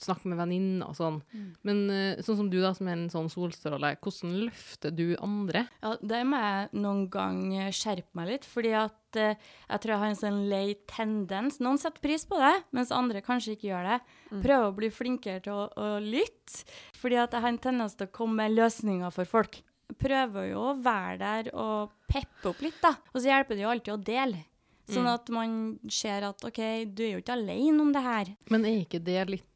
eh, 0.04 0.08
snakk 0.08 0.26
med 0.28 0.40
venninner 0.40 0.90
og 0.92 0.98
sånn. 0.98 1.20
Men 1.68 1.84
eh, 1.94 2.22
sånn 2.24 2.40
som 2.42 2.50
du, 2.52 2.60
da, 2.64 2.74
som 2.76 2.90
er 2.90 2.98
en 2.98 3.10
sånn 3.12 3.32
solstråle, 3.32 3.94
hvordan 4.04 4.36
løfter 4.46 4.94
du 4.96 5.16
andre? 5.24 5.66
Ja, 5.84 5.96
det 6.02 6.22
må 6.28 6.42
jeg 6.44 6.84
noen 6.84 7.08
gang 7.14 7.42
eh, 7.56 7.72
skjerpe 7.76 8.20
meg 8.20 8.30
litt, 8.34 8.48
fordi 8.50 8.74
at 8.78 9.20
eh, 9.20 9.36
jeg 9.70 9.84
tror 9.84 9.96
jeg 9.96 10.04
har 10.04 10.14
en 10.14 10.22
sånn 10.22 10.42
lei 10.52 10.66
tendens. 10.90 11.60
Noen 11.64 11.82
setter 11.82 12.04
pris 12.04 12.28
på 12.30 12.40
det, 12.42 12.54
mens 12.76 12.94
andre 12.96 13.24
kanskje 13.26 13.58
ikke 13.58 13.70
gjør 13.72 13.92
det. 13.92 14.00
Prøver 14.34 14.70
å 14.70 14.78
bli 14.80 14.94
flinkere 14.94 15.44
til 15.46 15.56
å, 15.56 15.68
å 15.74 15.92
lytte, 16.04 16.66
fordi 17.00 17.22
at 17.22 17.36
jeg 17.36 17.46
har 17.46 17.54
en 17.54 17.62
tendens 17.62 17.98
til 17.98 18.10
å 18.10 18.16
komme 18.16 18.44
med 18.44 18.58
løsninger 18.58 19.14
for 19.14 19.30
folk. 19.30 19.62
Prøver 20.00 20.50
jo 20.50 20.72
å 20.72 20.80
være 20.82 21.20
der 21.22 21.52
og 21.60 21.94
peppe 22.10 22.50
opp 22.50 22.64
litt, 22.66 22.80
da. 22.82 22.96
Og 23.14 23.22
så 23.22 23.30
hjelper 23.30 23.58
det 23.58 23.66
jo 23.66 23.72
alltid 23.74 23.94
å 23.94 24.02
dele. 24.02 24.42
Sånn 24.90 25.08
at 25.08 25.30
man 25.32 25.52
ser 25.92 26.26
at 26.28 26.44
OK, 26.44 26.60
du 26.92 27.06
er 27.06 27.14
jo 27.14 27.22
ikke 27.22 27.38
alene 27.38 27.80
om 27.80 27.92
det 27.96 28.04
her. 28.04 28.32
Men 28.52 28.66
er 28.68 28.82
ikke 28.82 29.00
det 29.04 29.22
litt 29.30 29.48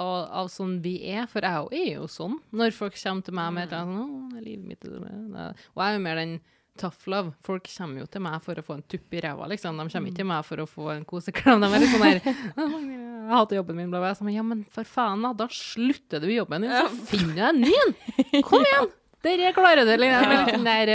av, 0.00 0.30
av 0.42 0.50
sånn 0.52 0.78
vi 0.84 0.96
er? 1.12 1.28
For 1.30 1.44
jeg 1.44 1.68
er 1.80 1.92
jo 1.98 2.08
sånn. 2.10 2.38
Når 2.54 2.74
folk 2.76 2.96
kommer 2.98 3.26
til 3.26 3.36
meg 3.38 3.54
med 3.54 3.66
et 3.66 3.72
eller 3.72 3.86
annet 3.86 4.02
sånn, 4.02 4.44
livet 4.44 4.66
mitt', 4.68 4.90
og 4.90 5.82
jeg 5.82 5.86
er 5.86 5.96
jo 5.98 6.04
mer 6.04 6.20
den 6.20 6.36
tough 6.78 7.06
love. 7.06 7.32
Folk 7.46 7.68
kommer 7.70 8.02
jo 8.02 8.06
til 8.10 8.24
meg 8.24 8.40
for 8.42 8.58
å 8.58 8.64
få 8.66 8.78
en 8.78 8.86
tupp 8.90 9.14
i 9.14 9.22
ræva, 9.22 9.46
liksom. 9.50 9.78
De 9.78 9.86
kommer 9.92 10.10
ikke 10.10 10.20
til 10.22 10.30
meg 10.30 10.46
for 10.48 10.62
å 10.62 10.66
få 10.66 10.88
en 10.94 11.04
koseklem. 11.06 11.62
De 11.62 11.70
er 11.70 11.84
litt 11.84 11.92
sånn 11.92 12.06
der 12.08 12.20
'Jeg 12.24 13.30
hater 13.30 13.56
jobben 13.56 13.76
min', 13.76 13.90
bla, 13.90 14.00
bla. 14.02 14.14
Så, 14.14 14.24
men, 14.26 14.34
ja, 14.34 14.42
men 14.42 14.64
for 14.64 14.84
faen, 14.84 15.22
da. 15.22 15.32
Da 15.32 15.46
slutter 15.48 16.20
du 16.20 16.28
jobben 16.28 16.66
din, 16.66 16.70
så 16.70 16.88
finner 17.08 17.32
du 17.32 17.40
deg 17.40 17.48
en 17.48 17.60
ny 17.60 17.72
en. 17.84 18.42
Kom 18.42 18.66
igjen! 18.66 18.90
Dere 19.24 19.54
klarer 19.56 19.86
det. 19.88 19.96
Liksom. 19.96 20.32
jeg 20.34 20.50
sånn 20.52 20.66
der 20.68 20.90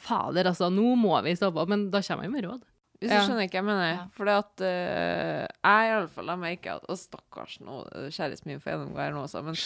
Fader, 0.00 0.50
altså, 0.50 0.68
nå 0.72 0.94
må 1.00 1.14
vi 1.24 1.36
stoppe 1.36 1.62
opp. 1.62 1.70
Men 1.72 1.88
da 1.92 2.02
kommer 2.04 2.26
jeg 2.26 2.34
med 2.34 2.44
råd. 2.44 2.60
Hvis 3.00 3.08
Ja. 3.10 3.20
du 3.22 3.30
skjønner 3.30 3.46
ikke 3.48 3.56
hva 3.56 3.62
jeg 3.62 3.68
mener. 3.70 3.92
Ja. 3.94 4.02
For 4.12 4.28
det 4.28 4.34
at 4.42 4.64
eh, 4.66 5.46
jeg 5.64 5.86
i 5.88 5.92
alle 5.96 6.08
fall 6.12 6.26
jeg 6.34 6.40
merker 6.42 6.74
at 6.76 6.90
Og 6.92 6.98
stakkars 7.00 7.54
nå, 7.64 7.78
kjæresten 8.12 8.50
min 8.52 8.60
får 8.60 8.74
gjennomgå 8.74 9.00
her 9.00 9.14
nå 9.16 9.22
også, 9.24 9.40
men 9.46 9.56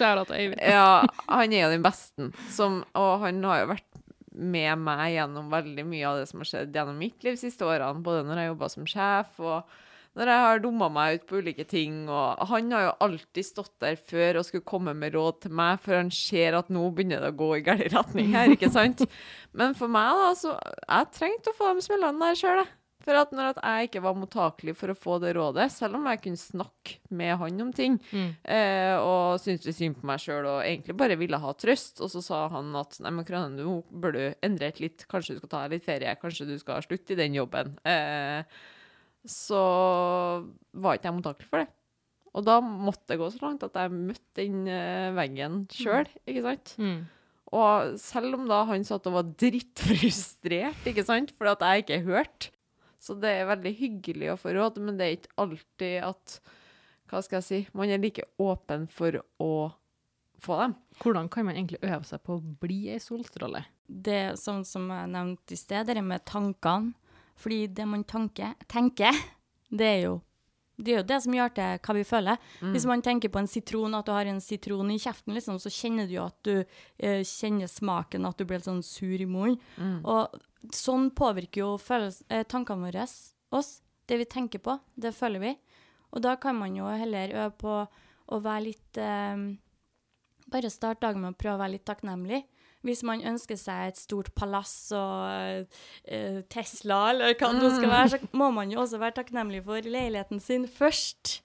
ja, 0.62 1.02
han 1.28 1.52
er 1.52 1.64
jo 1.66 1.72
den 1.74 1.82
beste. 1.82 2.28
Som, 2.54 2.84
og 2.94 3.20
han 3.26 3.42
har 3.42 3.64
jo 3.64 3.72
vært 3.74 3.90
med 4.34 4.78
meg 4.82 5.12
gjennom 5.14 5.50
veldig 5.50 5.84
mye 5.86 6.06
av 6.10 6.16
det 6.18 6.28
som 6.30 6.40
har 6.42 6.48
skjedd 6.50 6.74
gjennom 6.74 6.96
mitt 6.98 7.22
liv 7.22 7.34
de 7.36 7.42
siste 7.42 7.66
årene. 7.66 8.02
Både 8.06 8.24
når 8.26 8.40
jeg 8.44 8.52
jobba 8.52 8.70
som 8.72 8.86
sjef, 8.86 9.34
og 9.42 9.74
Når 10.14 10.28
jeg 10.30 10.42
har 10.46 10.60
dumma 10.62 10.86
meg 10.94 11.16
ut 11.16 11.24
på 11.26 11.40
ulike 11.42 11.64
ting, 11.66 12.04
og 12.08 12.38
han 12.46 12.70
har 12.70 12.82
jo 12.84 12.90
alltid 13.02 13.42
stått 13.48 13.72
der 13.82 13.96
før 13.98 14.36
og 14.38 14.44
skulle 14.46 14.62
komme 14.62 14.92
med 14.94 15.10
råd 15.16 15.40
til 15.42 15.50
meg, 15.50 15.80
for 15.82 15.96
han 15.98 16.12
ser 16.14 16.54
at 16.54 16.68
nå 16.70 16.84
begynner 16.94 17.18
det 17.18 17.32
å 17.32 17.36
gå 17.40 17.48
i 17.56 17.64
gal 17.66 17.82
retning 17.82 18.30
her, 18.30 18.46
ikke 18.54 18.70
sant? 18.70 19.02
Men 19.58 19.74
for 19.74 19.90
meg, 19.90 20.14
da, 20.14 20.28
så 20.38 20.54
Jeg 20.86 21.10
trengte 21.18 21.50
å 21.50 21.58
få 21.58 21.72
de 21.74 21.82
smellene 21.82 22.22
der 22.30 22.38
sjøl, 22.38 22.62
jeg. 22.62 22.70
For 23.04 23.12
at 23.20 23.32
når 23.36 23.50
at 23.52 23.58
jeg 23.60 23.88
ikke 23.90 24.00
var 24.06 24.14
mottakelig 24.16 24.72
for 24.80 24.88
å 24.88 24.96
få 24.96 25.18
det 25.20 25.34
rådet, 25.36 25.66
selv 25.74 25.98
om 25.98 26.06
jeg 26.08 26.22
kunne 26.24 26.40
snakke 26.40 26.94
med 27.12 27.34
han 27.36 27.60
om 27.60 27.72
ting, 27.76 27.98
Mm. 28.12 28.30
eh, 28.48 28.96
og 28.96 29.38
syntes 29.42 29.76
synd 29.76 29.98
på 30.00 30.06
meg 30.08 30.22
sjøl 30.24 30.46
og 30.48 30.62
egentlig 30.64 30.96
bare 30.96 31.18
ville 31.20 31.36
ha 31.38 31.52
trøst, 31.52 32.00
og 32.00 32.08
så 32.08 32.22
sa 32.24 32.48
han 32.48 32.74
at 32.80 32.96
nei, 33.04 33.10
men 33.12 33.24
Kranen, 33.28 33.58
nå 33.60 33.82
bør 33.92 34.12
du 34.16 34.22
endre 34.42 34.68
et 34.72 34.80
litt, 34.80 35.04
kanskje 35.06 35.34
du 35.36 35.42
skal 35.42 35.52
ta 35.52 35.66
litt 35.68 35.84
ferie, 35.84 36.16
kanskje 36.16 36.46
du 36.48 36.56
skal 36.58 36.80
slutte 36.82 37.12
i 37.12 37.20
den 37.20 37.34
jobben. 37.36 37.76
Eh, 37.84 38.42
så 39.28 39.60
var 40.72 40.96
ikke 40.98 41.10
jeg 41.10 41.18
mottakelig 41.20 41.48
for 41.50 41.62
det. 41.64 41.68
Og 42.34 42.42
da 42.48 42.56
måtte 42.60 43.06
det 43.12 43.18
gå 43.20 43.28
så 43.30 43.38
langt 43.44 43.62
at 43.62 43.76
jeg 43.78 43.92
møtte 43.94 44.40
den 44.40 44.64
eh, 44.66 45.12
veggen 45.14 45.60
sjøl, 45.70 46.08
ikke 46.26 46.42
sant? 46.48 46.72
Mm. 46.82 47.04
Og 47.54 47.98
selv 48.02 48.34
om 48.40 48.48
da 48.50 48.64
han 48.66 48.82
satt 48.82 49.06
og 49.06 49.14
var 49.20 49.28
drittfrustrert, 49.38 50.82
ikke 50.90 51.04
sant, 51.06 51.30
fordi 51.38 51.52
at 51.54 51.62
jeg 51.68 51.84
ikke 51.84 52.00
hørte. 52.08 52.50
Så 53.04 53.16
det 53.20 53.30
er 53.36 53.48
veldig 53.50 53.72
hyggelig 53.76 54.30
å 54.32 54.40
få 54.40 54.54
råd, 54.56 54.80
men 54.80 54.96
det 54.96 55.06
er 55.06 55.16
ikke 55.18 55.34
alltid 55.44 55.96
at 56.08 56.38
Hva 57.10 57.20
skal 57.20 57.42
jeg 57.42 57.46
si? 57.46 57.58
Man 57.76 57.90
er 57.92 58.00
like 58.00 58.24
åpen 58.40 58.86
for 58.88 59.18
å 59.44 59.50
få 60.40 60.56
dem. 60.62 60.74
Hvordan 61.02 61.28
kan 61.28 61.46
man 61.46 61.58
egentlig 61.58 61.82
øve 61.84 62.02
seg 62.08 62.22
på 62.24 62.38
å 62.38 62.54
bli 62.64 62.78
ei 62.94 63.00
solstråle? 63.02 63.60
Det 63.84 64.16
er 64.30 64.38
sånn 64.40 64.64
som 64.66 64.88
jeg 64.88 65.10
nevnte 65.12 65.52
i 65.54 65.60
sted, 65.60 65.86
det 65.86 66.00
med 66.02 66.24
tankene. 66.26 66.94
Fordi 67.36 67.66
det 67.76 67.84
man 67.90 68.04
tanker, 68.08 68.54
tenker, 68.70 69.16
det 69.68 69.88
er 69.90 70.00
jo 70.06 70.14
det 70.76 70.92
er 70.92 70.98
jo 70.98 71.06
det 71.06 71.20
som 71.22 71.34
gjør 71.36 71.52
til 71.54 71.78
hva 71.86 71.94
vi 71.94 72.04
føler. 72.04 72.36
Hvis 72.74 72.86
man 72.90 73.02
tenker 73.02 73.30
på 73.30 73.38
en 73.38 73.46
sitron, 73.50 73.94
at 73.94 74.06
du 74.06 74.12
har 74.12 74.26
en 74.26 74.40
sitron 74.40 74.90
i 74.90 74.98
kjeften, 74.98 75.34
liksom, 75.34 75.58
så 75.62 75.70
kjenner 75.70 76.08
du 76.10 76.16
jo 76.16 76.24
at 76.26 76.38
du 76.42 76.64
eh, 76.98 77.22
kjenner 77.22 77.70
smaken, 77.70 78.26
at 78.26 78.38
du 78.38 78.44
blir 78.44 78.58
litt 78.58 78.66
sånn 78.66 78.82
sur 78.82 79.14
i 79.20 79.26
munnen. 79.26 79.60
Og 80.02 80.34
sånn 80.74 81.10
påvirker 81.14 81.60
jo 81.62 81.70
følels 81.78 82.22
eh, 82.28 82.42
tankene 82.42 82.88
våre 82.88 83.06
oss. 83.54 83.82
Det 84.06 84.18
vi 84.18 84.24
tenker 84.28 84.58
på, 84.58 84.78
det 84.96 85.14
føler 85.16 85.40
vi. 85.40 85.52
Og 86.12 86.22
da 86.22 86.34
kan 86.36 86.56
man 86.58 86.74
jo 86.76 86.86
heller 86.90 87.32
øve 87.34 87.54
på 87.58 87.76
å 88.34 88.40
være 88.40 88.64
litt 88.70 88.98
eh, 88.98 89.36
Bare 90.44 90.68
starte 90.70 91.00
dagen 91.06 91.22
med 91.22 91.32
å 91.32 91.38
prøve 91.40 91.56
å 91.56 91.62
være 91.62 91.72
litt 91.72 91.86
takknemlig. 91.88 92.42
Hvis 92.84 93.02
man 93.06 93.24
ønsker 93.24 93.56
seg 93.56 93.88
et 93.88 94.00
stort 94.00 94.28
palass 94.36 94.92
og 94.92 95.64
uh, 95.64 96.40
Tesla, 96.52 97.00
eller 97.14 97.32
hva 97.40 97.50
det 97.56 97.72
skal 97.78 97.90
være, 97.90 98.10
så 98.12 98.36
må 98.36 98.50
man 98.52 98.72
jo 98.74 98.82
også 98.82 99.00
være 99.00 99.18
takknemlig 99.22 99.62
for 99.64 99.88
leiligheten 99.88 100.42
sin 100.44 100.68
først. 100.68 101.38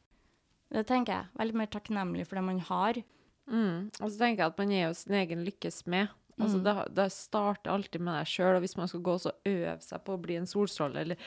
Det 0.69 0.86
tenker 0.89 1.15
jeg. 1.15 1.32
Veldig 1.39 1.62
mer 1.62 1.71
takknemlig 1.71 2.28
for 2.28 2.39
det 2.39 2.45
man 2.45 2.60
har. 2.67 3.02
Mm. 3.49 3.89
Og 4.02 4.12
så 4.12 4.15
tenker 4.19 4.43
jeg 4.43 4.52
at 4.52 4.60
man 4.62 4.73
er 4.75 4.84
jo 4.84 4.97
sin 4.99 5.15
egen 5.17 5.45
lykkes 5.47 5.86
med. 5.89 6.12
Altså, 6.39 6.60
det, 6.63 6.73
det 6.95 7.06
starter 7.12 7.71
alltid 7.73 8.02
med 8.02 8.13
deg 8.19 8.28
sjøl, 8.32 8.56
og 8.56 8.62
hvis 8.63 8.78
man 8.80 8.88
skal 8.88 9.02
gå 9.04 9.15
og 9.17 9.49
øve 9.52 9.75
seg 9.84 10.04
på 10.08 10.13
å 10.15 10.21
bli 10.23 10.38
en 10.39 10.47
solstråle, 10.47 11.02
eller 11.04 11.17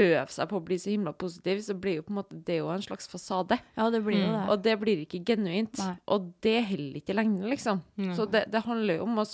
øve 0.00 0.26
seg 0.30 0.48
på 0.52 0.56
å 0.60 0.64
bli 0.64 0.78
så 0.78 0.90
himla 0.92 1.12
positiv, 1.12 1.60
så 1.66 1.74
blir 1.74 1.96
jo 1.98 2.04
på 2.06 2.14
en 2.14 2.20
måte 2.20 2.38
det 2.46 2.60
jo 2.60 2.68
en 2.70 2.82
slags 2.86 3.10
fasade. 3.10 3.58
Ja, 3.76 3.88
det 3.90 4.02
blir 4.06 4.20
jo 4.22 4.30
det. 4.32 4.44
Og 4.54 4.62
det 4.62 4.76
blir 4.80 5.02
ikke 5.04 5.22
genuint. 5.32 5.78
Nei. 5.82 5.96
Og 6.06 6.30
det 6.46 6.56
holder 6.70 7.00
ikke 7.02 7.16
lenge, 7.18 7.42
liksom. 7.50 7.82
Så 8.14 8.28
det, 8.30 8.46
det 8.54 8.62
handler 8.66 9.00
jo 9.00 9.08
om 9.08 9.18
å 9.24 9.26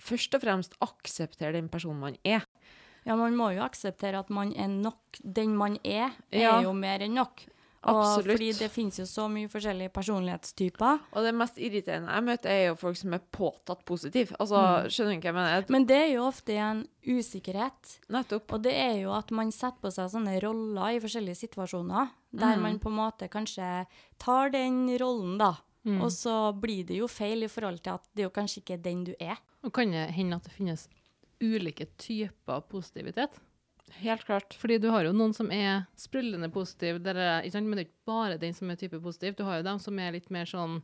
først 0.00 0.34
og 0.38 0.40
fremst 0.44 0.76
akseptere 0.80 1.52
den 1.58 1.68
personen 1.72 2.00
man 2.00 2.14
er. 2.24 2.44
Ja, 3.08 3.16
man 3.16 3.32
må 3.36 3.50
jo 3.56 3.62
akseptere 3.64 4.20
at 4.20 4.28
man 4.32 4.52
er 4.52 4.68
nok. 4.68 5.18
Den 5.24 5.56
man 5.56 5.78
er, 5.84 6.12
er 6.32 6.42
Ja. 6.44 6.60
jo 6.62 6.72
mer 6.76 7.00
enn 7.00 7.14
nok. 7.16 7.46
Og 7.82 7.96
Absolutt. 7.96 8.26
fordi 8.36 8.48
det 8.58 8.66
finnes 8.70 8.98
jo 9.00 9.04
så 9.08 9.24
mye 9.32 9.48
forskjellige 9.48 9.88
personlighetstyper. 9.96 10.98
Og 11.16 11.24
det 11.24 11.30
mest 11.34 11.56
irriterende 11.56 12.12
jeg 12.12 12.24
møter, 12.26 12.50
er 12.52 12.66
jo 12.68 12.74
folk 12.76 12.98
som 13.00 13.14
er 13.16 13.22
påtatt 13.32 13.84
positiv. 13.88 14.34
Altså, 14.38 14.60
skjønner 14.92 15.16
du 15.16 15.20
hva 15.24 15.30
jeg 15.30 15.36
mener? 15.38 15.64
Men 15.72 15.86
det 15.88 15.96
er 15.96 16.10
jo 16.12 16.26
ofte 16.26 16.58
en 16.60 16.82
usikkerhet. 17.08 17.94
Nettopp. 18.12 18.52
Og 18.52 18.62
det 18.66 18.74
er 18.76 18.98
jo 19.00 19.14
at 19.16 19.30
man 19.32 19.50
setter 19.54 19.80
på 19.80 19.92
seg 19.94 20.10
sånne 20.12 20.36
roller 20.44 20.96
i 20.98 21.00
forskjellige 21.00 21.40
situasjoner, 21.46 22.10
der 22.36 22.56
Mm. 22.56 22.62
man 22.62 22.78
på 22.78 22.90
en 22.90 22.96
måte 23.00 23.28
kanskje 23.32 23.86
tar 24.18 24.50
den 24.50 24.86
rollen, 25.00 25.38
da. 25.38 25.54
Mm. 25.86 26.02
Og 26.02 26.10
så 26.12 26.52
blir 26.60 26.84
det 26.84 26.98
jo 26.98 27.06
feil 27.08 27.42
i 27.44 27.48
forhold 27.48 27.80
til 27.82 27.94
at 27.96 28.04
det 28.14 28.22
er 28.24 28.28
jo 28.28 28.36
kanskje 28.36 28.60
ikke 28.62 28.82
den 28.82 29.04
du 29.04 29.14
er. 29.18 29.38
Og 29.64 29.72
kan 29.72 29.90
det 29.90 30.10
hende 30.12 30.36
at 30.36 30.44
det 30.44 30.52
finnes 30.52 30.86
ulike 31.40 31.86
typer 31.96 32.60
positivitet? 32.68 33.30
Helt 34.00 34.24
klart. 34.24 34.54
Fordi 34.58 34.78
du 34.80 34.88
har 34.90 35.04
jo 35.04 35.12
noen 35.12 35.34
som 35.34 35.50
er 35.50 35.86
sprudlende 35.98 36.50
positiv, 36.52 37.02
der 37.02 37.42
ikke 37.42 37.52
sant? 37.52 37.66
men 37.66 37.76
det 37.76 37.86
er 37.86 37.90
ikke 37.90 38.06
bare 38.06 38.38
den 38.38 38.52
som 38.54 38.70
er 38.70 38.76
type 38.76 39.00
positiv. 39.02 39.36
Du 39.36 39.44
har 39.44 39.58
jo 39.60 39.62
dem 39.66 39.78
som 39.78 39.98
er 39.98 40.12
litt 40.12 40.30
mer 40.30 40.44
sånn 40.46 40.80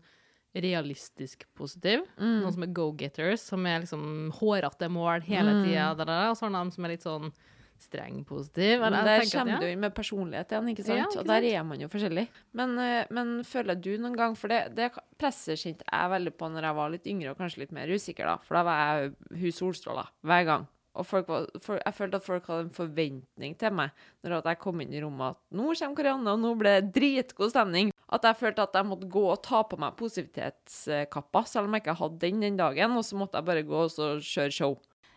realistisk 0.56 1.44
positiv. 1.56 2.04
Mm. 2.16 2.38
Noen 2.42 2.54
som 2.54 2.64
er 2.64 2.72
go-getters, 2.76 3.42
som 3.44 3.66
er 3.68 3.82
liksom 3.84 4.30
hårete 4.38 4.88
mål 4.92 5.20
hele 5.26 5.52
Mm. 5.52 5.64
tida. 5.66 5.90
Og 6.30 6.36
så 6.36 6.40
har 6.46 6.50
du 6.50 6.56
dem 6.56 6.70
som 6.70 6.84
er 6.84 6.88
litt 6.88 7.02
sånn 7.04 7.32
streng 7.78 8.24
positiv. 8.24 8.80
Eller 8.82 9.04
der 9.04 9.20
kommer 9.28 9.60
du 9.60 9.66
inn 9.66 9.80
med 9.80 9.94
personlighet 9.94 10.48
igjen, 10.48 10.68
ikke 10.72 10.84
sant? 10.84 10.96
Ja, 10.98 11.04
ikke 11.04 11.18
og 11.20 11.26
der 11.26 11.42
er 11.44 11.62
man 11.62 11.78
jo 11.78 11.88
forskjellig. 11.88 12.26
Men, 12.54 12.78
eh, 12.78 13.04
men 13.10 13.42
føler 13.44 13.78
du 13.78 13.98
noen 13.98 14.16
gang 14.16 14.34
For 14.34 14.48
det, 14.48 14.74
det 14.74 14.92
presset 15.18 15.58
kjente 15.58 15.84
jeg 15.92 16.10
veldig 16.10 16.32
på 16.38 16.48
når 16.50 16.62
jeg 16.62 16.74
var 16.74 16.90
litt 16.90 17.04
yngre 17.06 17.30
og 17.30 17.36
kanskje 17.38 17.58
litt 17.58 17.72
mer 17.72 17.86
usikker, 17.88 18.24
da. 18.24 18.36
For 18.38 18.54
da 18.54 18.62
var 18.62 18.78
jeg 19.02 19.14
hun 19.30 19.52
solstråla 19.52 20.06
hver 20.24 20.44
gang. 20.46 20.66
Og 20.96 21.06
folk 21.06 21.28
var, 21.28 21.46
for, 21.60 21.76
jeg 21.84 21.94
følte 21.94 22.18
at 22.20 22.24
folk 22.26 22.46
hadde 22.48 22.66
en 22.66 22.74
forventning 22.76 23.56
til 23.60 23.74
meg 23.76 23.90
når 24.24 24.46
jeg 24.48 24.58
kom 24.62 24.80
inn 24.80 24.94
i 24.96 25.02
rommet 25.04 25.34
at 25.36 25.40
nå 25.54 25.66
kommer 25.76 25.98
Karianne, 26.00 26.32
og 26.32 26.40
nå 26.42 26.52
ble 26.58 26.72
det 26.80 26.92
dritgod 26.96 27.52
stemning. 27.52 27.92
At 28.08 28.24
jeg 28.24 28.38
følte 28.38 28.64
at 28.64 28.74
jeg 28.78 28.86
måtte 28.86 29.08
gå 29.10 29.22
og 29.32 29.40
ta 29.44 29.60
på 29.66 29.78
meg 29.82 29.96
positivitetskappa, 29.98 31.42
selv 31.48 31.66
om 31.68 31.74
jeg 31.76 31.82
ikke 31.84 31.96
hadde 32.00 32.20
den 32.22 32.40
den 32.44 32.58
dagen. 32.60 32.94
Og 32.96 33.04
så 33.04 33.18
måtte 33.18 33.38
jeg 33.40 33.48
bare 33.48 33.64
gå 33.66 33.80
og 33.86 33.90
så 33.92 34.12
kjøre 34.22 34.54
show. 34.54 34.76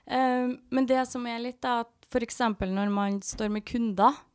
Eh, 0.10 0.56
men 0.74 0.90
det 0.90 1.04
som 1.08 1.28
er 1.30 1.40
litt, 1.44 1.62
da, 1.62 1.84
at 1.86 2.10
f.eks. 2.10 2.40
når 2.66 2.90
man 2.94 3.22
står 3.22 3.50
med 3.54 3.66
kunder, 3.70 4.26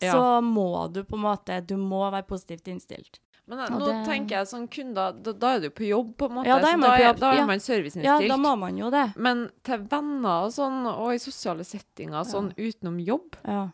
Ja. 0.00 0.12
så 0.14 0.40
må 0.40 0.88
du 0.92 1.02
på 1.04 1.18
en 1.18 1.26
måte 1.26 1.58
Du 1.66 1.76
må 1.76 1.98
være 2.10 2.24
positivt 2.24 2.68
innstilt. 2.72 3.18
Men 3.50 3.58
da, 3.58 3.66
nå 3.74 3.80
det- 3.84 4.04
tenker 4.06 4.36
jeg 4.38 4.46
sånn 4.46 4.68
kunder, 4.70 5.12
da, 5.26 5.32
da 5.32 5.48
er 5.56 5.60
du 5.64 5.70
på 5.74 5.88
jobb, 5.88 6.12
på 6.16 6.28
en 6.30 6.36
måte. 6.38 6.46
Ja, 6.46 6.60
da 6.62 6.68
er 6.70 6.76
så 6.76 6.78
man 6.78 6.88
da, 6.90 6.96
er, 7.08 7.18
da 7.18 7.32
ja. 7.34 7.46
man 7.50 7.58
serviceinnstilt. 7.64 8.22
Ja, 8.22 8.28
da 8.30 8.36
må 8.38 8.52
man 8.62 8.78
jo 8.78 8.90
det. 8.94 9.08
Men 9.16 9.48
til 9.66 9.78
venner 9.90 10.46
og 10.46 10.52
sånn, 10.54 10.84
og 10.86 11.10
i 11.16 11.18
sosiale 11.18 11.66
settinger 11.66 12.22
sånn 12.30 12.52
utenom 12.56 13.00
jobb 13.04 13.36
Ja. 13.44 13.68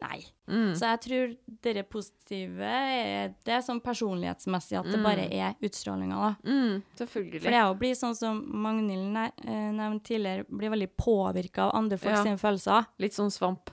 Nei. 0.00 0.20
mm. 0.46 0.74
Så 0.78 0.86
jeg 0.86 1.00
tror 1.02 1.32
det 1.64 1.82
positive 1.90 2.62
er 2.62 3.32
det 3.44 3.50
er 3.56 3.64
sånn 3.66 3.80
personlighetsmessig 3.82 4.78
at 4.78 4.84
det 4.86 4.94
Mm. 5.00 5.02
bare 5.02 5.24
er 5.34 5.56
utstrålinga, 5.60 6.14
da. 6.14 6.36
mm, 6.48 6.82
Selvfølgelig. 7.00 7.42
For 7.42 7.50
det 7.50 7.64
å 7.66 7.76
bli 7.76 7.90
sånn 7.98 8.14
som 8.14 8.44
Magnhild 8.62 9.16
eh, 9.16 9.72
nevnte 9.74 10.04
tidligere, 10.06 10.44
blir 10.48 10.70
veldig 10.70 10.90
påvirka 10.96 11.58
av 11.66 11.74
andre 11.74 11.98
folk 11.98 12.14
Ja. 12.14 12.22
sine 12.22 12.38
følelser. 12.38 12.86
Litt 13.00 13.12
sånn 13.12 13.32
svamp. 13.34 13.70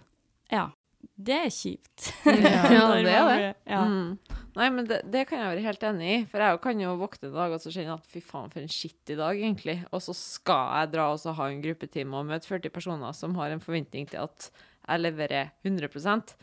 Ja. 0.51 0.71
Det 1.15 1.35
er 1.35 1.51
kjipt. 1.53 2.09
Ja, 2.25 2.87
det 2.95 3.13
er 3.13 3.29
det. 3.31 3.51
Ja. 3.69 3.83
Mm. 3.85 4.17
Nei, 4.55 4.67
men 4.71 4.87
det, 4.87 5.01
det 5.11 5.25
kan 5.27 5.41
jeg 5.41 5.51
være 5.51 5.65
helt 5.65 5.85
enig 5.89 6.09
i. 6.13 6.19
For 6.31 6.43
jeg 6.43 6.59
kan 6.63 6.79
jo 6.79 6.93
våkne 6.99 7.27
en 7.29 7.35
dag 7.35 7.55
og 7.55 7.63
så 7.63 7.73
kjenne 7.75 7.97
at 7.97 8.07
fy 8.11 8.21
faen, 8.23 8.51
for 8.53 8.63
en 8.63 8.71
skittig 8.71 9.17
dag, 9.19 9.35
egentlig. 9.35 9.77
Og 9.91 10.03
så 10.05 10.15
skal 10.15 10.69
jeg 10.79 10.93
dra 10.95 11.09
og 11.11 11.19
så 11.21 11.33
ha 11.35 11.49
en 11.51 11.63
gruppetime 11.63 12.15
og 12.15 12.29
møte 12.29 12.47
40 12.47 12.71
personer 12.75 13.17
som 13.17 13.35
har 13.39 13.51
en 13.51 13.63
forventning 13.63 14.07
til 14.11 14.23
at 14.23 14.49
jeg 14.85 15.01
leverer 15.01 15.51
100% 15.65 16.35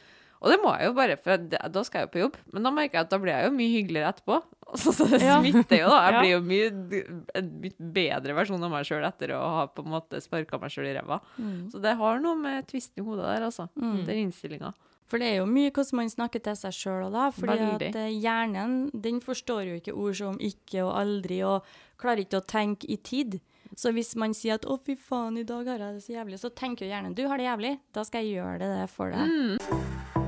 Og 0.42 0.50
det 0.50 0.58
må 0.60 0.72
jeg 0.74 0.90
jo 0.90 0.94
bare, 0.98 1.16
for 1.22 1.38
da 1.38 1.84
skal 1.86 2.02
jeg 2.02 2.08
jo 2.08 2.12
på 2.16 2.22
jobb. 2.24 2.38
Men 2.52 2.66
da 2.66 2.74
merker 2.74 2.98
jeg 2.98 3.06
at 3.06 3.12
da 3.14 3.20
blir 3.22 3.32
jeg 3.36 3.48
jo 3.48 3.56
mye 3.56 3.74
hyggeligere 3.76 4.12
etterpå. 4.12 4.40
Så, 4.74 4.92
så 4.96 5.04
det 5.10 5.20
Ja. 5.22 5.38
smitter 5.40 5.82
jo, 5.82 5.88
da. 5.92 5.98
Jeg 6.10 6.14
blir 6.22 6.30
jo 6.32 6.40
mye, 6.48 7.16
en 7.36 7.50
mye 7.60 7.90
bedre 7.92 8.34
versjon 8.38 8.62
av 8.64 8.70
meg 8.72 8.86
sjøl 8.88 9.04
etter 9.04 9.34
å 9.36 9.40
ha 9.58 9.66
på 9.68 9.84
en 9.84 9.90
måte 9.92 10.20
sparka 10.24 10.58
meg 10.62 10.72
sjøl 10.72 10.86
i 10.88 10.94
ræva. 10.96 11.18
Mm. 11.36 11.70
Så 11.72 11.80
det 11.82 11.92
har 11.98 12.20
noe 12.24 12.38
med 12.40 12.66
tvisten 12.70 13.02
i 13.02 13.06
hodet 13.06 13.26
der, 13.28 13.44
altså. 13.50 13.68
Mm. 13.76 13.98
Den 14.08 14.22
innstillinga. 14.28 14.72
For 15.12 15.20
det 15.20 15.26
er 15.28 15.36
jo 15.42 15.46
mye 15.50 15.68
hvordan 15.76 15.98
man 16.00 16.08
snakker 16.08 16.40
til 16.40 16.56
seg 16.56 16.72
sjøl 16.72 17.02
òg, 17.10 17.12
da. 17.12 17.26
Fordi 17.36 17.58
Veldig. 17.60 17.88
at 17.92 17.96
eh, 18.00 18.14
hjernen 18.16 18.78
den 18.94 19.20
forstår 19.20 19.68
jo 19.68 19.74
ikke 19.82 19.92
ord 19.92 20.16
som 20.16 20.38
ikke 20.40 20.86
og 20.86 20.94
aldri, 21.02 21.42
og 21.44 21.68
klarer 22.00 22.24
ikke 22.24 22.40
å 22.40 22.46
tenke 22.48 22.88
i 22.88 22.96
tid. 22.96 23.42
Så 23.76 23.92
hvis 23.92 24.16
man 24.16 24.32
sier 24.32 24.54
at 24.56 24.64
'å, 24.64 24.78
fy 24.80 24.96
faen, 24.96 25.36
i 25.36 25.44
dag 25.44 25.68
har 25.68 25.78
jeg 25.84 25.94
det 26.00 26.02
så 26.04 26.12
jævlig', 26.16 26.40
så 26.40 26.48
tenker 26.54 26.86
jo 26.86 26.92
hjernen 26.92 27.14
'du 27.14 27.26
har 27.28 27.36
det 27.36 27.44
jævlig', 27.44 27.78
da 27.92 28.02
skal 28.04 28.24
jeg 28.24 28.36
gjøre 28.40 28.58
det, 28.58 28.72
det 28.80 28.90
for 28.90 29.10
deg. 29.12 29.28
Mm. 29.28 30.21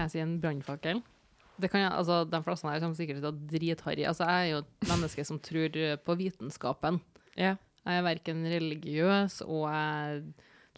Kan 0.00 0.08
jeg 0.08 0.14
si 0.14 0.20
en 0.24 0.38
brannfakkel? 0.40 1.02
Det 1.60 1.68
kan 1.68 1.82
altså, 1.92 2.22
De 2.24 2.38
flaskene 2.40 2.72
her 2.72 2.80
kommer 2.80 2.96
sikkert 2.96 3.18
til 3.20 3.28
å 3.28 3.36
dritharry. 3.50 4.04
Altså, 4.08 4.24
jeg 4.24 4.46
er 4.46 4.52
jo 4.54 4.60
et 4.62 4.86
menneske 4.88 5.24
som 5.28 5.40
tror 5.44 5.76
eh, 5.76 5.98
på 6.00 6.16
vitenskapen. 6.16 7.02
Ja. 7.36 7.58
Jeg 7.84 7.98
er 8.00 8.06
verken 8.06 8.40
religiøs, 8.48 9.42
og 9.44 9.66
jeg 9.68 10.22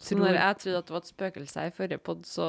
tror 0.03 0.19
når 0.19 0.37
jeg 0.39 0.57
trodde 0.59 0.81
at 0.81 0.89
det 0.89 0.95
var 0.95 1.03
et 1.05 1.11
spøkelse 1.13 1.65
i 1.69 1.73
forrige 1.77 2.01
pod, 2.03 2.27
så 2.27 2.47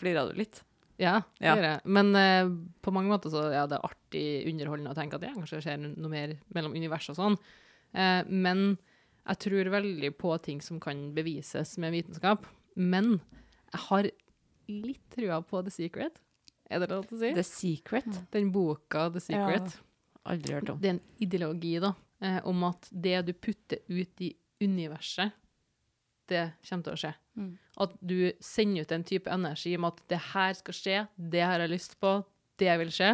flira 0.00 0.24
du 0.28 0.32
litt. 0.38 0.62
Ja, 1.00 1.20
det 1.40 1.44
Ja. 1.48 1.54
gjør 1.56 1.66
jeg. 1.68 1.80
Men 1.84 2.10
uh, 2.16 2.50
på 2.80 2.92
mange 2.94 3.10
måter 3.10 3.32
så 3.32 3.44
ja, 3.52 3.66
det 3.68 3.76
er 3.76 3.88
artig 3.88 4.24
underholdende 4.52 4.92
å 4.94 4.96
tenke 4.96 5.18
at 5.18 5.24
det 5.24 5.34
kanskje 5.34 5.60
skjer 5.64 5.80
noe 5.84 6.08
mer 6.12 6.36
mellom 6.54 6.72
univers 6.76 7.08
og 7.12 7.18
sånn. 7.20 7.36
Uh, 7.92 8.22
men 8.30 8.78
jeg 9.24 9.40
tror 9.44 9.72
veldig 9.76 10.12
på 10.20 10.36
ting 10.44 10.60
som 10.64 10.80
kan 10.80 11.10
bevises 11.16 11.76
med 11.82 11.96
vitenskap. 11.96 12.46
Men 12.76 13.18
jeg 13.72 13.84
har 13.88 14.10
litt 14.70 15.04
trua 15.14 15.40
på 15.42 15.62
The 15.64 15.72
Secret. 15.74 16.20
Er 16.70 16.80
det 16.80 16.90
lov 16.90 17.06
til 17.08 17.18
å 17.18 17.20
si? 17.20 17.32
The 17.36 17.46
Secret. 17.46 18.08
Den 18.32 18.50
boka 18.54 19.08
The 19.12 19.22
Secret. 19.22 19.78
Aldri 20.24 20.56
hørt 20.56 20.72
om. 20.72 20.80
Det 20.80 20.90
er 20.90 20.96
en 20.96 21.02
ideologi 21.20 21.74
da, 21.84 21.92
eh, 22.24 22.40
om 22.48 22.64
at 22.70 22.88
det 22.90 23.18
du 23.28 23.32
putter 23.36 23.82
ut 23.88 24.24
i 24.24 24.32
universet, 24.64 25.34
det 26.30 26.44
kommer 26.64 26.86
til 26.86 26.94
å 26.94 27.00
skje. 27.02 27.12
Mm. 27.36 27.50
At 27.84 27.96
du 28.00 28.18
sender 28.40 28.86
ut 28.86 28.92
en 28.96 29.04
type 29.04 29.30
energi 29.30 29.74
om 29.76 29.84
at 29.90 30.00
det 30.08 30.20
her 30.32 30.54
skal 30.56 30.78
skje, 30.78 30.98
det 31.18 31.42
her 31.42 31.58
har 31.58 31.66
jeg 31.66 31.74
lyst 31.74 31.98
på, 32.00 32.16
det 32.62 32.78
vil 32.80 32.92
skje. 32.94 33.10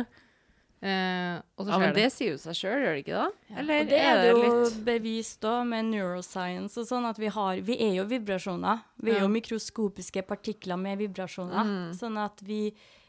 Eh, 0.82 1.36
og 1.58 1.66
så 1.66 1.70
Ja, 1.74 1.78
men 1.78 1.90
det. 1.92 2.04
det 2.06 2.12
sier 2.14 2.30
jo 2.32 2.38
seg 2.40 2.56
sjøl, 2.56 2.78
gjør 2.80 2.94
det 2.96 3.00
ikke 3.02 3.18
da 3.18 3.58
Eller 3.60 3.82
og 3.82 3.88
det 3.90 3.98
er 4.00 4.14
det 4.22 4.28
jo 4.30 4.38
litt 4.40 4.78
bevist 4.86 5.40
da 5.44 5.58
med 5.68 5.90
neuroscience 5.90 6.80
og 6.80 6.86
sånn, 6.88 7.04
at 7.10 7.18
vi 7.20 7.28
har 7.28 7.60
Vi 7.66 7.76
er 7.84 7.98
jo 7.98 8.06
vibrasjoner. 8.08 8.80
Vi 9.04 9.12
er 9.12 9.20
jo 9.20 9.28
mikroskopiske 9.28 10.22
partikler 10.24 10.80
med 10.80 10.96
vibrasjoner. 11.02 11.68
Mm. 11.68 11.92
Sånn 12.00 12.16
at 12.16 12.40
vi 12.40 12.62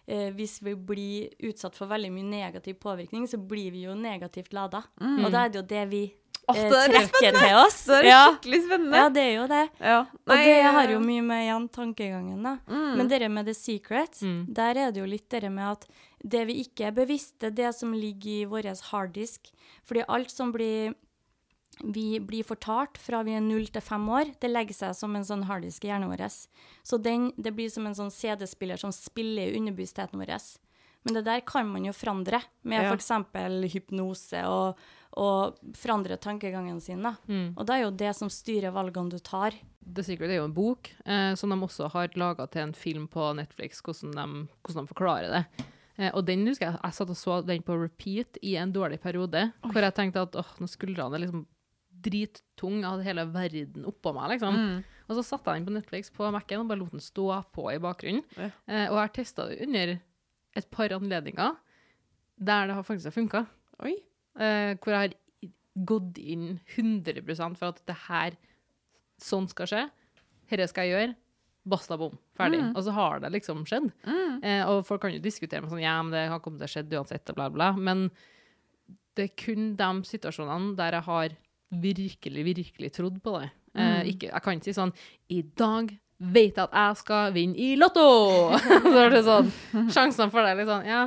eh, 0.05 0.31
Hvis 0.35 0.59
vi 0.61 0.75
blir 0.75 1.29
utsatt 1.47 1.77
for 1.79 1.87
veldig 1.87 2.11
mye 2.11 2.27
negativ 2.27 2.75
påvirkning, 2.83 3.23
så 3.31 3.37
blir 3.39 3.71
vi 3.71 3.85
jo 3.87 3.95
negativt 3.95 4.51
lada. 4.51 4.83
Mm. 4.99 5.23
Og 5.25 5.31
da 5.31 5.45
er 5.45 5.49
det 5.55 5.61
jo 5.61 5.67
det 5.71 5.85
vi 5.93 6.03
eh, 6.11 6.67
det 6.67 6.75
er 6.75 6.91
trekker 6.91 7.39
til 7.39 7.55
oss. 7.61 7.79
Det 7.87 7.99
er 8.01 8.09
ja. 8.09 8.21
skikkelig 8.33 8.63
spennende. 8.67 8.97
ja, 8.97 9.09
det 9.15 9.23
er 9.23 9.33
jo 9.37 9.47
det. 9.47 9.63
Ja. 9.79 9.99
Og 10.27 10.35
det 10.35 10.61
har 10.67 10.83
eh, 10.83 10.93
jo 10.97 10.99
mye 11.07 11.23
med 11.23 11.45
igjen 11.47 11.69
tankegangen, 11.71 12.43
da. 12.43 12.57
mm. 12.67 12.97
Men 12.99 13.07
det 13.07 13.29
med 13.31 13.45
The 13.47 13.53
Secret, 13.55 14.19
Mm. 14.21 14.45
der 14.53 14.75
er 14.75 14.91
det 14.91 14.99
jo 14.99 15.05
litt 15.07 15.29
det 15.29 15.47
med 15.49 15.71
at 15.71 15.87
det 16.23 16.45
vi 16.49 16.59
ikke 16.63 16.89
er 16.89 16.95
bevisst, 16.95 17.39
det 17.41 17.51
er 17.51 17.57
det 17.59 17.71
som 17.77 17.93
ligger 17.93 18.31
i 18.31 18.49
vår 18.49 18.69
harddisk. 18.91 19.51
Fordi 19.87 20.05
alt 20.07 20.31
som 20.33 20.53
blir 20.53 20.93
vi 21.81 22.19
blir 22.19 22.43
fortalt 22.45 22.97
fra 23.01 23.23
vi 23.25 23.33
er 23.33 23.41
null 23.41 23.65
til 23.71 23.81
fem 23.81 24.03
år, 24.11 24.33
det 24.41 24.51
legger 24.51 24.75
seg 24.75 24.97
som 24.97 25.15
en 25.17 25.25
sånn 25.25 25.45
harddisk 25.49 25.85
i 25.85 25.89
hjernen 25.89 26.11
vår. 26.11 26.27
Så 26.83 26.99
den, 27.01 27.31
det 27.37 27.55
blir 27.57 27.71
som 27.73 27.87
en 27.87 27.95
sånn 27.97 28.11
CD-spiller 28.13 28.77
som 28.77 28.93
spiller 28.93 29.49
i 29.49 29.57
underbevisstheten 29.57 30.19
vår. 30.21 30.35
Men 31.07 31.17
det 31.17 31.23
der 31.25 31.41
kan 31.47 31.65
man 31.71 31.87
jo 31.87 31.93
forandre 31.95 32.43
med 32.61 32.83
Ja. 32.83 32.91
for 32.91 33.01
f.eks. 33.01 33.73
hypnose 33.73 34.43
og, 34.45 34.77
og 35.17 35.57
forandre 35.73 36.19
tankegangen 36.21 36.81
sin. 36.81 37.01
Da. 37.01 37.15
Mm. 37.25 37.55
Og 37.57 37.65
det 37.65 37.75
er 37.75 37.83
jo 37.87 37.91
det 38.03 38.15
som 38.15 38.29
styrer 38.29 38.75
valgene 38.75 39.09
du 39.09 39.17
tar. 39.17 39.57
The 39.81 40.03
Secret 40.05 40.29
er 40.29 40.43
jo 40.43 40.45
en 40.45 40.53
bok 40.53 40.91
eh, 41.05 41.33
som 41.33 41.49
de 41.49 41.57
også 41.57 41.89
har 41.89 42.13
laga 42.15 42.45
til 42.45 42.67
en 42.67 42.73
film 42.77 43.07
på 43.09 43.31
Netflix, 43.33 43.81
hvordan 43.81 44.13
de, 44.13 44.47
hvordan 44.61 44.85
de 44.85 44.93
forklarer 44.93 45.33
det. 45.33 45.65
Eh, 46.01 46.09
og 46.17 46.25
den 46.25 46.47
husker 46.49 46.67
jeg 46.67 46.79
jeg 46.79 46.97
satt 46.97 47.13
og 47.13 47.19
så 47.19 47.39
den 47.45 47.65
på 47.65 47.77
repeat 47.77 48.39
i 48.41 48.55
en 48.59 48.73
dårlig 48.73 48.99
periode, 49.03 49.51
hvor 49.61 49.85
jeg 49.85 49.97
tenkte 49.97 50.25
at 50.25 50.37
åh, 50.39 50.53
nå 50.61 50.69
skuldrene 50.71 51.17
er 51.17 51.25
liksom 51.27 51.45
drittung, 52.01 52.79
jeg 52.81 52.87
hadde 52.87 53.05
hele 53.05 53.27
verden 53.29 53.85
oppå 53.85 54.13
meg, 54.15 54.31
liksom. 54.33 54.57
Mm. 54.57 55.01
Og 55.05 55.17
så 55.19 55.25
satte 55.27 55.51
jeg 55.51 55.61
den 55.61 55.67
på 55.67 55.75
Netflix 55.75 56.09
på 56.13 56.29
Mac-en 56.33 56.63
og 56.63 56.71
bare 56.71 56.81
lot 56.81 56.95
den 56.95 57.03
stå 57.03 57.27
på 57.53 57.67
i 57.69 57.81
bakgrunnen. 57.83 58.23
Ja. 58.37 58.49
Eh, 58.65 58.85
og 58.87 58.95
jeg 58.95 59.03
har 59.03 59.13
testa 59.17 59.49
det 59.49 59.59
under 59.67 59.97
et 60.57 60.71
par 60.73 60.95
anledninger 60.95 61.59
der 62.41 62.67
det 62.67 62.75
har 62.75 62.85
faktisk 62.87 63.11
har 63.11 63.17
funka. 63.19 63.43
Eh, 64.41 64.73
hvor 64.81 64.95
jeg 64.95 65.01
har 65.03 65.17
gått 65.87 66.17
inn 66.17 66.59
100 66.73 67.21
for 67.59 67.69
at 67.69 67.83
det 67.85 67.97
her 68.07 68.37
sånn 69.21 69.47
skal 69.51 69.69
skje. 69.69 69.83
Dette 70.49 70.67
skal 70.71 70.87
jeg 70.87 70.95
gjøre. 70.95 71.15
Basta 71.65 71.97
bom. 71.97 72.15
Ferdig. 72.37 72.59
Mm. 72.63 72.71
Og 72.75 72.83
så 72.83 72.91
har 72.95 73.19
det 73.21 73.29
liksom 73.35 73.65
skjedd. 73.69 73.91
Mm. 74.07 74.43
Eh, 74.43 74.63
og 74.71 74.85
folk 74.87 75.01
kan 75.03 75.13
jo 75.13 75.19
diskutere 75.21 75.61
med 75.61 75.69
sånn 75.69 75.83
Ja, 75.83 76.01
men 76.01 76.11
det 76.15 76.27
har 76.31 76.39
kommet 76.41 76.59
til 76.63 76.69
å 76.69 76.73
skje 76.73 76.97
uansett, 76.97 77.29
og 77.29 77.35
bla, 77.37 77.49
bla. 77.53 77.71
Men 77.77 78.07
det 79.15 79.27
er 79.29 79.35
kun 79.37 79.75
de 79.77 79.89
situasjonene 80.07 80.75
der 80.79 80.97
jeg 80.97 81.05
har 81.09 81.35
virkelig, 81.71 82.43
virkelig 82.47 82.91
trodd 82.97 83.21
på 83.23 83.39
det. 83.39 83.51
Eh, 83.75 84.01
Mm. 84.01 84.07
ikke, 84.11 84.27
jeg 84.33 84.41
kan 84.43 84.53
ikke 84.57 84.63
si 84.67 84.73
sånn 84.75 84.91
I 85.29 85.41
dag 85.55 85.93
vet 86.19 86.55
jeg 86.57 86.63
at 86.65 86.73
jeg 86.75 86.97
skal 86.97 87.31
vinne 87.31 87.55
i 87.55 87.75
Lotto! 87.77 88.51
så 88.91 88.97
er 89.05 89.09
det 89.13 89.21
sånn 89.23 89.47
Sjansene 89.93 90.29
for 90.29 90.43
det 90.43 90.49
er 90.51 90.59
litt 90.59 90.67
sånn 90.67 90.85
Ja. 90.85 91.05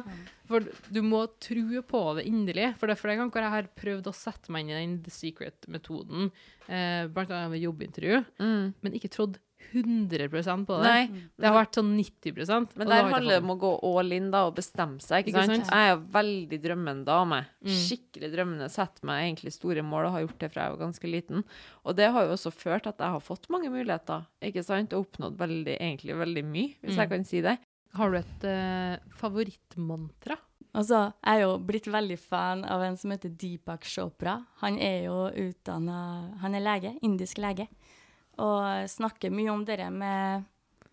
For 0.48 0.60
du 0.92 1.00
må 1.02 1.22
tro 1.40 1.82
på 1.88 2.00
det 2.16 2.26
inderlig. 2.28 2.74
For 2.76 2.86
det 2.86 2.92
er 2.98 3.00
flere 3.00 3.16
ganger 3.16 3.40
jeg 3.46 3.50
har 3.54 3.68
prøvd 3.80 4.08
å 4.10 4.12
sette 4.14 4.50
meg 4.52 4.64
inn 4.68 4.70
i 4.70 4.80
den 4.80 4.96
The 5.02 5.10
Secret-metoden, 5.10 6.30
eh, 6.68 7.06
blant 7.08 7.30
annet 7.32 7.50
ved 7.54 7.62
jobbintervju, 7.64 8.18
Mm. 8.40 8.74
men 8.82 8.92
ikke 8.92 9.08
trodd 9.08 9.38
100% 9.74 10.66
på 10.68 10.76
det. 10.80 10.84
Nei, 10.90 11.24
Det 11.38 11.46
har 11.48 11.56
vært 11.58 11.74
sånn 11.78 11.90
90% 11.98 12.76
men 12.76 12.88
der 12.88 13.02
handler 13.10 13.34
det 13.34 13.42
om 13.42 13.50
å 13.54 13.58
gå 13.60 13.70
all 13.98 14.12
in 14.12 14.30
da, 14.30 14.44
og 14.46 14.54
bestemme 14.56 15.00
seg, 15.02 15.24
ikke, 15.26 15.34
Ikke 15.34 15.44
sant? 15.46 15.66
sant? 15.66 15.72
Jeg 15.74 15.88
er 15.88 15.94
jo 15.96 16.00
veldig 16.14 16.60
drømmende 16.62 17.04
dame. 17.08 17.40
Mm. 17.64 17.74
Skikkelig 17.84 18.32
drømmende. 18.36 18.70
Setter 18.70 19.04
meg 19.10 19.24
egentlig 19.26 19.52
store 19.56 19.82
mål 19.82 20.06
og 20.06 20.12
har 20.16 20.24
gjort 20.26 20.38
det 20.44 20.52
fra 20.54 20.62
jeg 20.68 20.76
var 20.76 20.82
ganske 20.86 21.10
liten. 21.10 21.44
Og 21.84 21.96
det 21.96 22.10
har 22.14 22.24
jo 22.28 22.32
også 22.38 22.52
ført 22.54 22.86
at 22.86 22.98
jeg 22.98 23.10
har 23.16 23.20
fått 23.20 23.48
mange 23.50 23.70
muligheter, 23.74 24.24
ikke 24.42 24.64
sant? 24.64 24.92
Og 24.92 25.06
oppnådd 25.08 25.36
veldig, 25.38 25.76
egentlig 25.80 26.16
veldig 26.16 26.44
mye, 26.44 26.74
hvis 26.82 26.94
Mm. 26.94 27.00
jeg 27.02 27.08
kan 27.10 27.24
si 27.24 27.40
det. 27.40 27.58
Har 27.94 28.10
du 28.10 28.16
et 28.18 28.44
uh, 28.44 28.98
favorittmantra? 29.14 30.36
Altså, 30.74 31.12
jeg 31.22 31.38
er 31.38 31.44
jo 31.44 31.52
blitt 31.62 31.86
veldig 31.86 32.16
fan 32.18 32.64
av 32.66 32.82
en 32.82 32.96
som 32.98 33.12
heter 33.14 33.30
Deepak 33.38 33.84
Chopra. 33.86 34.40
Han 34.64 34.78
er 34.82 35.04
jo 35.04 35.18
utdanna 35.30 36.34
Han 36.42 36.54
er 36.58 36.64
lege, 36.64 36.90
indisk 37.06 37.38
lege, 37.38 37.68
og 38.40 38.90
snakker 38.90 39.32
mye 39.34 39.52
om 39.52 39.64
det 39.68 39.78
med 39.92 40.50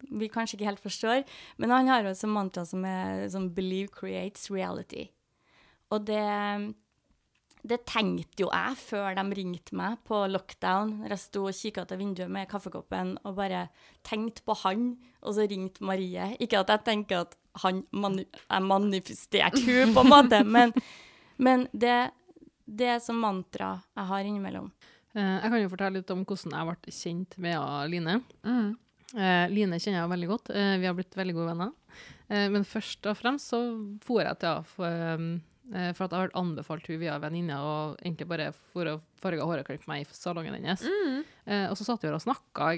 vi 0.10 0.32
kanskje 0.34 0.58
ikke 0.58 0.66
helt 0.66 0.82
forstår, 0.82 1.24
men 1.62 1.70
han 1.70 1.90
har 1.92 2.02
jo 2.02 2.10
et 2.10 2.24
mantra 2.26 2.66
som 2.66 2.86
er 2.86 3.30
som 3.30 3.50
'Believe 3.50 3.92
creates 3.94 4.50
reality'. 4.50 5.10
Og 5.92 6.06
det 6.06 6.74
det 7.62 7.84
tenkte 7.86 8.42
jo 8.42 8.50
jeg 8.50 8.78
før 8.82 9.16
de 9.18 9.24
ringte 9.38 9.76
meg 9.78 10.00
på 10.08 10.24
lockdown. 10.34 11.04
Jeg 11.06 11.22
sto 11.22 11.44
og 11.46 11.54
kikka 11.54 11.86
til 11.86 12.00
vinduet 12.02 12.32
med 12.34 12.50
kaffekoppen 12.50 13.20
og 13.24 13.36
bare 13.38 13.68
tenkte 14.08 14.42
på 14.48 14.56
han, 14.64 14.98
og 15.22 15.36
så 15.38 15.46
ringte 15.50 15.86
Marie. 15.86 16.32
Ikke 16.42 16.64
at 16.64 16.70
jeg 16.74 16.86
tenker 16.88 17.22
at 17.22 17.38
han 17.62 17.84
mani 17.92 18.26
jeg 18.26 18.66
manifesterte 18.66 19.62
hun 19.68 19.94
på 19.94 20.06
en 20.06 20.10
måte, 20.10 20.42
men, 20.44 20.74
men 21.38 21.68
det, 21.72 22.12
det 22.66 22.96
er 22.96 23.00
som 23.04 23.22
mantra 23.22 23.76
jeg 23.94 24.10
har 24.10 24.26
innimellom. 24.26 24.72
Eh, 25.14 25.36
jeg 25.42 25.52
kan 25.52 25.60
jo 25.62 25.74
fortelle 25.74 26.00
litt 26.00 26.14
om 26.14 26.24
hvordan 26.24 26.56
jeg 26.56 26.70
ble 26.70 26.96
kjent 27.02 27.38
med 27.44 27.92
Line. 27.92 28.22
Mm. 28.48 28.72
Eh, 29.12 29.46
Line 29.52 29.80
kjenner 29.80 30.04
jeg 30.04 30.12
veldig 30.14 30.30
godt. 30.30 30.52
Eh, 30.56 30.76
vi 30.80 30.88
har 30.88 30.96
blitt 30.98 31.18
veldig 31.20 31.38
gode 31.38 31.54
venner. 31.54 31.78
Men 32.32 32.64
først 32.64 33.04
og 33.12 33.18
fremst 33.20 33.50
så 33.52 33.58
for 34.06 34.22
jeg 34.24 34.40
til 34.40 34.48
henne 34.48 34.70
for, 34.72 35.00
eh, 35.76 35.90
for 35.92 36.06
at 36.06 36.14
jeg 36.16 36.22
har 36.22 36.38
anbefalt 36.40 36.86
hun 36.88 37.02
via 37.02 37.18
venninne 37.20 37.58
og 37.60 37.98
egentlig 38.00 38.28
bare 38.30 38.46
for 38.72 38.88
å 38.88 38.94
farge 39.20 39.44
håret 39.44 39.66
og 39.66 39.68
klippe 39.68 39.90
meg 39.92 40.06
i 40.06 40.16
salongen 40.16 40.56
hennes. 40.56 40.80
Mm. 40.80 41.26
Og 41.68 41.76
så 41.76 41.90
satt 41.90 42.06
vi 42.06 42.08
og 42.08 42.24
snakka 42.24 42.70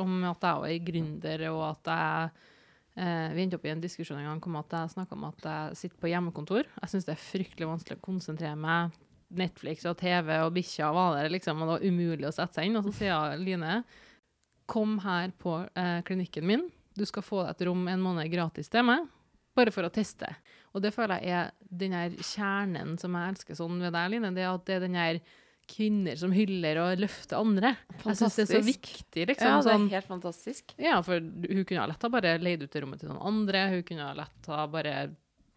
om 0.00 0.24
at 0.30 0.40
jeg 0.48 0.64
var 0.64 0.86
gründer, 0.88 1.46
og 1.52 1.62
at 1.74 1.92
jeg 1.92 2.48
Vi 2.94 3.40
endte 3.40 3.56
opp 3.56 3.64
i 3.64 3.70
en 3.72 3.80
diskusjon 3.80 4.18
en 4.18 4.26
gang 4.26 4.42
om 4.48 4.56
at 4.56 4.68
jeg 4.68 4.92
snakka 4.92 5.12
om 5.16 5.24
at 5.24 5.44
jeg 5.44 5.76
sitter 5.76 5.96
på 5.96 6.10
hjemmekontor. 6.12 6.66
Jeg 6.80 6.90
syns 6.92 7.06
det 7.08 7.14
er 7.14 7.22
fryktelig 7.24 7.68
vanskelig 7.68 7.96
å 7.96 8.04
konsentrere 8.04 8.56
meg. 8.56 8.92
Netflix 9.38 9.86
og 9.88 9.96
TV 10.00 10.34
og 10.42 10.52
bikkja 10.56 10.90
var 10.94 11.16
der, 11.18 11.30
liksom, 11.32 11.62
og 11.62 11.68
det 11.68 11.74
var 11.76 11.86
umulig 11.88 12.28
å 12.28 12.34
sette 12.34 12.58
seg 12.58 12.68
inn. 12.68 12.78
Og 12.80 12.86
så 12.88 12.94
sier 13.00 13.36
Line, 13.40 13.82
kom 14.70 14.98
her 15.04 15.32
på 15.42 15.58
eh, 15.78 15.98
klinikken 16.06 16.46
min. 16.48 16.66
Du 16.96 17.04
skal 17.08 17.24
få 17.24 17.44
et 17.48 17.62
rom 17.66 17.86
en 17.88 18.02
måned 18.04 18.28
gratis 18.32 18.68
til 18.72 18.84
meg, 18.88 19.06
bare 19.56 19.72
for 19.74 19.88
å 19.88 19.92
teste. 19.92 20.28
Og 20.72 20.84
det 20.84 20.92
føler 20.94 21.24
jeg 21.24 21.36
er 21.36 21.54
den 21.82 21.96
her 21.96 22.12
kjernen 22.16 22.98
som 23.00 23.16
jeg 23.16 23.34
elsker 23.34 23.58
sånn 23.58 23.80
ved 23.82 23.94
deg, 23.96 24.12
Line. 24.12 24.34
Det 24.36 24.44
er 24.44 24.52
at 24.52 24.68
det 24.68 24.76
er 24.76 24.84
den 24.86 24.98
her 25.00 25.22
kvinner 25.72 26.18
som 26.18 26.32
hyller 26.34 26.80
og 26.82 27.00
løfter 27.00 27.38
andre. 27.38 27.74
Jeg 28.02 28.18
syns 28.18 28.36
det 28.36 28.44
er 28.44 28.50
så 28.50 28.62
viktig, 28.66 29.26
liksom. 29.30 29.48
Ja, 29.48 29.58
det 29.60 29.70
er 29.70 29.76
sånn, 29.78 29.88
helt 29.92 30.08
fantastisk. 30.10 30.74
ja, 30.80 30.98
for 31.06 31.22
hun 31.22 31.64
kunne 31.64 31.84
ha 31.84 31.88
lett 31.88 32.02
ha 32.02 32.10
bare 32.12 32.34
leid 32.42 32.64
ut 32.64 32.72
det 32.72 32.82
rommet 32.82 33.00
til 33.00 33.12
noen 33.12 33.22
andre. 33.30 33.66
Hun 33.76 33.84
kunne 33.88 34.08
ha 34.08 34.16
lett 34.18 34.50
ha 34.50 34.66
bare 34.72 34.96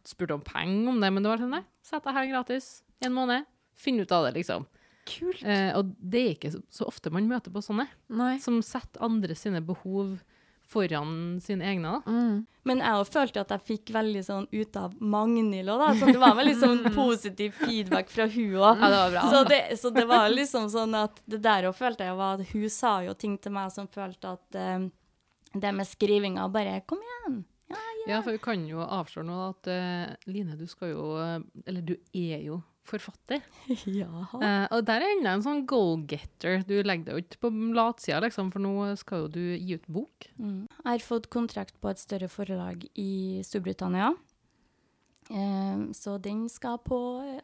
spurt 0.05 0.35
om 0.35 0.43
penger 0.45 0.91
om 0.91 1.01
det, 1.01 1.09
men 1.11 1.25
det 1.25 1.31
var 1.31 1.41
sånn, 1.41 1.55
nei, 1.57 1.63
sett 1.83 2.05
deg 2.05 2.15
her 2.19 2.29
gratis 2.29 2.69
en 3.03 3.15
måned. 3.15 3.49
Finn 3.75 3.99
ut 3.99 4.11
av 4.15 4.27
det, 4.27 4.35
liksom. 4.39 4.65
Kult. 5.05 5.43
Eh, 5.45 5.71
og 5.77 5.93
det 5.99 6.21
er 6.21 6.31
ikke 6.33 6.53
så, 6.55 6.61
så 6.73 6.87
ofte 6.89 7.11
man 7.13 7.27
møter 7.29 7.53
på 7.53 7.61
sånne, 7.61 7.85
Nei. 8.09 8.37
som 8.41 8.57
setter 8.65 9.03
andre 9.05 9.37
sine 9.37 9.61
behov 9.65 10.17
foran 10.65 11.39
sine 11.43 11.65
egne. 11.69 11.99
da. 11.99 12.11
Mm. 12.11 12.45
Men 12.65 12.81
jeg 12.81 12.97
òg 12.97 13.09
følte 13.13 13.43
at 13.43 13.51
jeg 13.53 13.65
fikk 13.67 13.91
veldig 13.93 14.23
sånn 14.25 14.47
ut 14.49 14.77
av 14.81 14.95
Magnhild 14.97 15.69
òg, 15.69 15.83
da. 15.83 15.89
Så 15.99 16.09
det 16.09 16.21
var 16.21 16.37
veldig 16.39 16.55
sånn 16.57 16.81
positiv 16.95 17.53
feedback 17.61 18.09
fra 18.09 18.25
hun 18.25 18.55
òg. 18.57 18.81
Ja, 18.81 18.89
det 18.89 19.01
var 19.03 19.13
bra. 19.13 19.25
Så 19.29 19.43
det, 19.51 19.61
så 19.81 19.93
det 19.93 20.05
var 20.09 20.29
liksom 20.33 20.69
sånn 20.73 20.97
at 20.97 21.21
det 21.29 21.43
der 21.45 21.69
òg 21.69 21.77
følte 21.77 22.09
jeg 22.09 22.17
var 22.17 22.39
at 22.39 22.53
hun 22.55 22.69
sa 22.73 22.97
jo 23.05 23.13
ting 23.13 23.37
til 23.37 23.53
meg 23.53 23.73
som 23.75 23.91
følte 23.91 24.33
at 24.39 24.57
eh, 24.61 24.87
det 25.55 25.75
med 25.75 25.87
skrivinga 25.87 26.49
bare 26.51 26.81
Kom 26.89 27.03
igjen! 27.05 27.43
Ja, 28.05 28.19
for 28.21 28.35
vi 28.35 28.41
kan 28.41 28.65
jo 28.69 28.83
avsløre 28.83 29.25
nå 29.25 29.37
at 29.47 29.69
uh, 29.71 30.11
Line, 30.29 30.53
du 30.59 30.67
skal 30.69 30.91
jo 30.91 31.05
eh, 31.17 31.39
Eller 31.65 31.81
du 31.81 31.95
er 32.13 32.43
jo 32.45 32.59
forfatter. 32.85 33.41
Ja. 33.85 34.07
Eh, 34.41 34.67
og 34.75 34.85
der 34.85 35.01
er 35.01 35.15
enda 35.17 35.33
en 35.35 35.41
sånn 35.45 35.65
go-getter. 35.65 36.61
Du 36.67 36.75
legger 36.83 37.05
deg 37.05 37.13
jo 37.15 37.23
ikke 37.23 37.41
på 37.45 37.51
latsida, 37.75 38.21
liksom, 38.21 38.51
for 38.53 38.59
nå 38.63 38.75
skal 39.01 39.25
jo 39.25 39.27
du 39.33 39.41
gi 39.57 39.73
ut 39.79 39.87
bok. 39.87 40.29
Mm. 40.39 40.67
Jeg 40.69 40.85
har 40.91 40.99
fått 41.05 41.29
kontrakt 41.33 41.75
på 41.81 41.89
et 41.89 41.99
større 42.01 42.29
forlag 42.29 42.85
i 42.95 43.41
Storbritannia. 43.45 44.13
Eh, 45.25 45.77
så 45.97 46.19
den 46.21 46.43
skal 46.53 46.77
på 46.85 46.97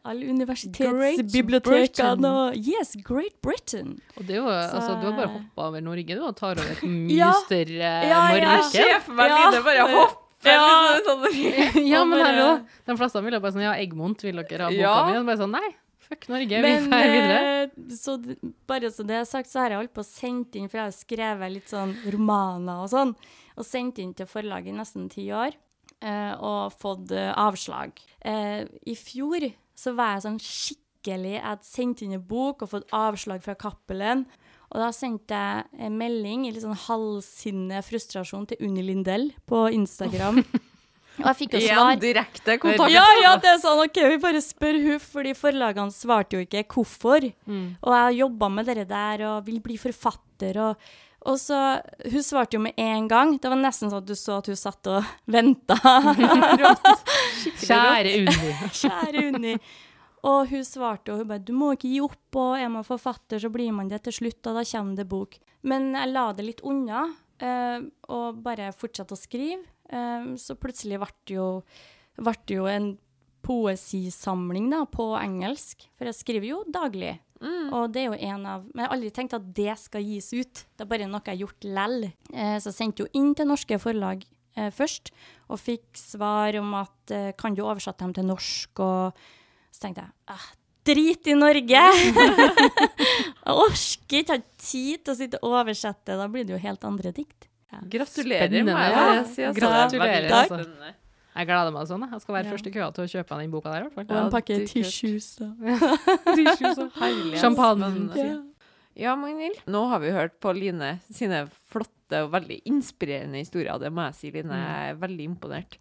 alle 0.06 0.28
universitetsbibliotekene. 0.30 2.28
Og 2.30 2.54
Yes, 2.56 2.94
Great 3.02 3.40
Britain! 3.42 3.96
Og 4.16 4.22
det 4.28 4.36
er 4.36 4.40
jo, 4.40 4.46
altså, 4.48 5.00
du 5.00 5.06
har 5.10 5.16
bare 5.16 5.26
Så- 5.28 5.32
hoppa 5.40 5.62
over 5.68 5.80
Norge, 5.82 6.06
du, 6.14 6.22
og 6.22 6.36
tar 6.36 6.52
over 6.62 6.70
et 6.70 6.82
mye 6.82 7.16
Ja. 7.16 7.32
større 7.44 7.66
Ja, 7.72 8.30
ja. 8.36 8.38
marked. 8.46 8.70
ser 8.70 9.00
for 9.00 9.12
meg 9.14 9.28
Ja. 9.30 9.50
Line 9.50 9.64
bare 9.64 9.88
hoppe 9.90 10.21
Ja. 10.50 10.98
sånn. 11.06 11.26
ja, 11.92 12.04
men 12.04 12.24
hallo. 12.24 12.48
De 12.86 12.96
fleste 12.98 13.22
ville 13.24 13.40
bare 13.40 13.52
sånn 13.54 13.62
Ja, 13.66 13.74
Egmont, 13.78 14.22
vil 14.26 14.42
dere 14.42 14.66
ha 14.66 14.70
boka 14.70 14.80
Ja. 14.80 14.94
mi? 15.10 15.18
Og 15.20 15.26
bare 15.28 15.38
sånn 15.42 15.54
Nei, 15.54 15.70
fuck 16.08 16.28
Norge, 16.32 16.48
vi 16.58 16.62
Men 16.62 16.88
drar 16.90 17.12
videre. 17.12 17.40
eh, 17.62 17.96
så, 17.96 18.16
bare 18.66 18.90
så 18.90 19.06
det 19.06 19.20
er 19.20 19.24
sagt, 19.28 19.48
så 19.52 19.60
har 19.62 19.70
jeg 19.70 19.78
holdt 19.82 19.94
på 19.94 20.02
å 20.04 20.08
sende 20.08 20.58
inn, 20.60 20.68
for 20.68 20.78
jeg 20.82 20.90
har 20.90 20.96
skrevet 20.96 21.52
litt 21.52 21.68
sånn 21.72 21.94
romaner 22.12 22.82
og 22.84 22.90
sånn, 22.92 23.14
og 23.56 23.64
sendt 23.68 23.98
inn 24.02 24.14
til 24.14 24.26
forlaget 24.26 24.72
i 24.72 24.76
nesten 24.78 25.08
ti 25.12 25.28
år, 25.32 25.54
eh, 26.02 26.34
og 26.40 26.72
fått 26.74 27.12
eh, 27.12 27.32
avslag. 27.38 27.92
Eh, 28.24 28.64
I 28.86 28.94
fjor 28.98 29.46
så 29.78 29.94
var 29.94 30.14
jeg 30.16 30.26
sånn 30.26 30.40
skikkelig 30.42 31.32
Jeg 31.34 31.42
hadde 31.42 31.66
sendt 31.66 32.02
inn 32.04 32.12
en 32.14 32.20
bok 32.22 32.62
og 32.62 32.68
fått 32.70 32.92
avslag 32.94 33.42
fra 33.42 33.54
Cappelen. 33.58 34.26
Og 34.72 34.80
da 34.80 34.88
sendte 34.96 35.36
jeg 35.36 35.86
en 35.86 35.96
melding 36.00 36.46
i 36.48 36.52
litt 36.52 36.64
sånn 36.64 36.78
halvsinne 36.86 37.82
frustrasjon 37.84 38.46
til 38.48 38.62
Unni 38.64 38.84
Lindell 38.86 39.28
på 39.48 39.66
Instagram. 39.76 40.40
og 41.20 41.26
jeg 41.28 41.38
fikk 41.42 41.58
jo 41.58 41.62
svar. 41.66 41.92
Igjen 41.92 42.02
direkte 42.06 42.56
kontakt. 42.62 42.94
Ja, 42.94 43.04
ja, 43.20 43.34
det 43.42 43.52
er 43.52 43.60
sånn, 43.60 43.84
ok, 43.84 44.02
vi 44.14 44.18
bare 44.22 44.40
spør 44.44 44.80
hun, 44.86 44.98
fordi 45.04 45.36
forlagene 45.36 45.92
svarte 45.92 46.38
jo 46.38 46.46
ikke 46.46 46.64
hvorfor. 46.72 47.28
Mm. 47.44 47.66
Og 47.82 47.96
jeg 47.96 48.06
har 48.08 48.18
jobba 48.22 48.52
med 48.56 48.70
dere 48.72 48.88
der 48.88 49.26
og 49.28 49.48
vil 49.48 49.60
bli 49.64 49.80
forfatter 49.80 50.60
og 50.70 50.92
og 51.22 51.36
så, 51.38 51.78
Hun 52.10 52.24
svarte 52.26 52.56
jo 52.56 52.60
med 52.64 52.74
en 52.82 53.06
gang. 53.06 53.36
Det 53.38 53.46
var 53.46 53.60
nesten 53.60 53.92
sånn 53.92 54.02
at 54.02 54.08
du 54.08 54.16
så 54.18 54.40
at 54.40 54.48
hun 54.50 54.58
satt 54.58 54.88
og 54.90 55.10
venta. 55.30 55.76
Kjære 57.62 58.16
Unni. 58.24 58.54
Kjære 58.74 59.26
Unni. 59.28 59.52
Og 60.22 60.52
hun 60.52 60.64
svarte 60.66 61.12
og 61.12 61.22
hun 61.22 61.28
bare 61.28 61.42
'Du 61.42 61.52
må 61.52 61.72
ikke 61.74 61.90
gi 61.90 62.00
opp, 62.00 62.36
og 62.36 62.58
er 62.58 62.68
man 62.68 62.86
forfatter, 62.86 63.38
så 63.42 63.50
blir 63.50 63.72
man 63.72 63.88
det 63.88 64.02
til 64.04 64.12
slutt, 64.12 64.46
og 64.46 64.54
da 64.54 64.64
kommer 64.64 64.96
det 64.96 65.08
bok'. 65.08 65.38
Men 65.62 65.94
jeg 65.94 66.12
la 66.12 66.32
det 66.32 66.44
litt 66.44 66.62
unna, 66.62 67.14
uh, 67.42 67.80
og 68.08 68.42
bare 68.42 68.72
fortsatte 68.72 69.14
å 69.14 69.18
skrive. 69.18 69.62
Uh, 69.92 70.36
så 70.36 70.54
plutselig 70.54 70.98
ble 70.98 71.10
det 71.26 71.34
jo, 71.34 71.62
ble 72.16 72.34
det 72.46 72.54
jo 72.54 72.66
en 72.66 72.98
poesisamling 73.42 74.70
da, 74.70 74.84
på 74.86 75.18
engelsk, 75.18 75.88
for 75.98 76.06
jeg 76.06 76.14
skriver 76.14 76.46
jo 76.46 76.64
daglig. 76.70 77.18
Og 77.72 77.90
det 77.92 78.04
er 78.04 78.12
jo 78.12 78.30
en 78.30 78.46
av 78.46 78.66
Men 78.70 78.84
jeg 78.84 78.86
har 78.86 78.96
aldri 78.96 79.10
tenkt 79.14 79.34
at 79.34 79.48
det 79.56 79.74
skal 79.80 80.06
gis 80.06 80.30
ut. 80.30 80.62
Det 80.76 80.84
er 80.84 80.90
bare 80.90 81.08
noe 81.10 81.22
jeg 81.24 81.34
har 81.34 81.42
gjort 81.42 81.66
lell. 81.66 81.98
Eh, 82.30 82.56
så 82.62 82.70
jeg 82.70 82.78
sendte 82.78 83.04
jo 83.04 83.10
inn 83.18 83.32
til 83.34 83.48
norske 83.50 83.78
forlag 83.82 84.22
eh, 84.56 84.70
først, 84.74 85.12
og 85.50 85.60
fikk 85.60 85.98
svar 85.98 86.56
om 86.60 86.74
at 86.78 87.14
eh, 87.14 87.30
kan 87.38 87.56
du 87.56 87.64
oversette 87.64 88.04
dem 88.04 88.14
til 88.16 88.28
norsk, 88.28 88.82
og 88.84 89.24
så 89.72 89.86
tenkte 89.86 90.04
jeg 90.04 90.12
ah, 90.36 90.44
drit 90.86 91.26
i 91.32 91.34
Norge! 91.38 91.82
jeg 92.62 93.54
orker 93.54 94.18
ikke, 94.20 94.36
har 94.36 94.42
tid 94.62 95.02
til 95.04 95.12
å 95.14 95.16
sitte 95.18 95.40
og 95.42 95.54
oversette, 95.62 96.16
da 96.18 96.26
blir 96.30 96.44
det 96.46 96.54
jo 96.56 96.60
helt 96.62 96.84
andre 96.88 97.12
dikt. 97.16 97.48
Ja. 97.72 97.80
Gratulerer 97.88 98.50
Spennende, 98.52 98.74
med 98.76 98.92
ja. 98.92 99.04
det. 99.16 99.22
sier 99.32 99.46
jeg. 99.48 99.56
Gratulerer, 99.56 100.28
Takk. 100.28 100.50
altså. 100.50 100.58
spennende. 100.60 100.94
Jeg 101.32 101.48
gleder 101.48 101.72
meg 101.72 101.86
sånn. 101.88 102.02
jeg. 102.04 102.20
Skal 102.20 102.34
være 102.36 102.44
Ja. 102.44 102.52
først 102.52 102.66
i 102.68 102.70
køa 102.74 102.88
til 102.92 103.04
å 103.04 103.08
kjøpe 103.08 103.38
den 103.40 103.50
boka 103.54 103.70
der. 103.72 103.78
i 103.78 103.88
hvert 103.88 103.94
fall. 103.94 104.16
Og 104.16 104.24
en 104.26 104.32
pakke 104.34 104.58
tissues. 104.68 105.40
og- 105.40 105.56
Herlig. 107.00 107.38
Champagne. 107.40 107.88
Ja. 108.20 108.40
Ja, 108.94 109.14
Magnhild. 109.16 109.56
Nå 109.72 109.86
har 109.88 110.00
vi 110.02 110.10
hørt 110.12 110.34
på 110.44 110.52
Line 110.52 110.98
sine 111.08 111.46
flotte 111.72 111.88
og 112.20 112.32
veldig 112.34 112.58
inspirerende 112.68 113.40
historier. 113.40 113.78
Det 113.80 113.90
må 113.94 114.04
jeg 114.08 114.16
si, 114.18 114.30
Line. 114.34 114.58
Jeg 114.60 114.90
er 114.92 114.98
veldig 115.00 115.26
imponert. 115.30 115.78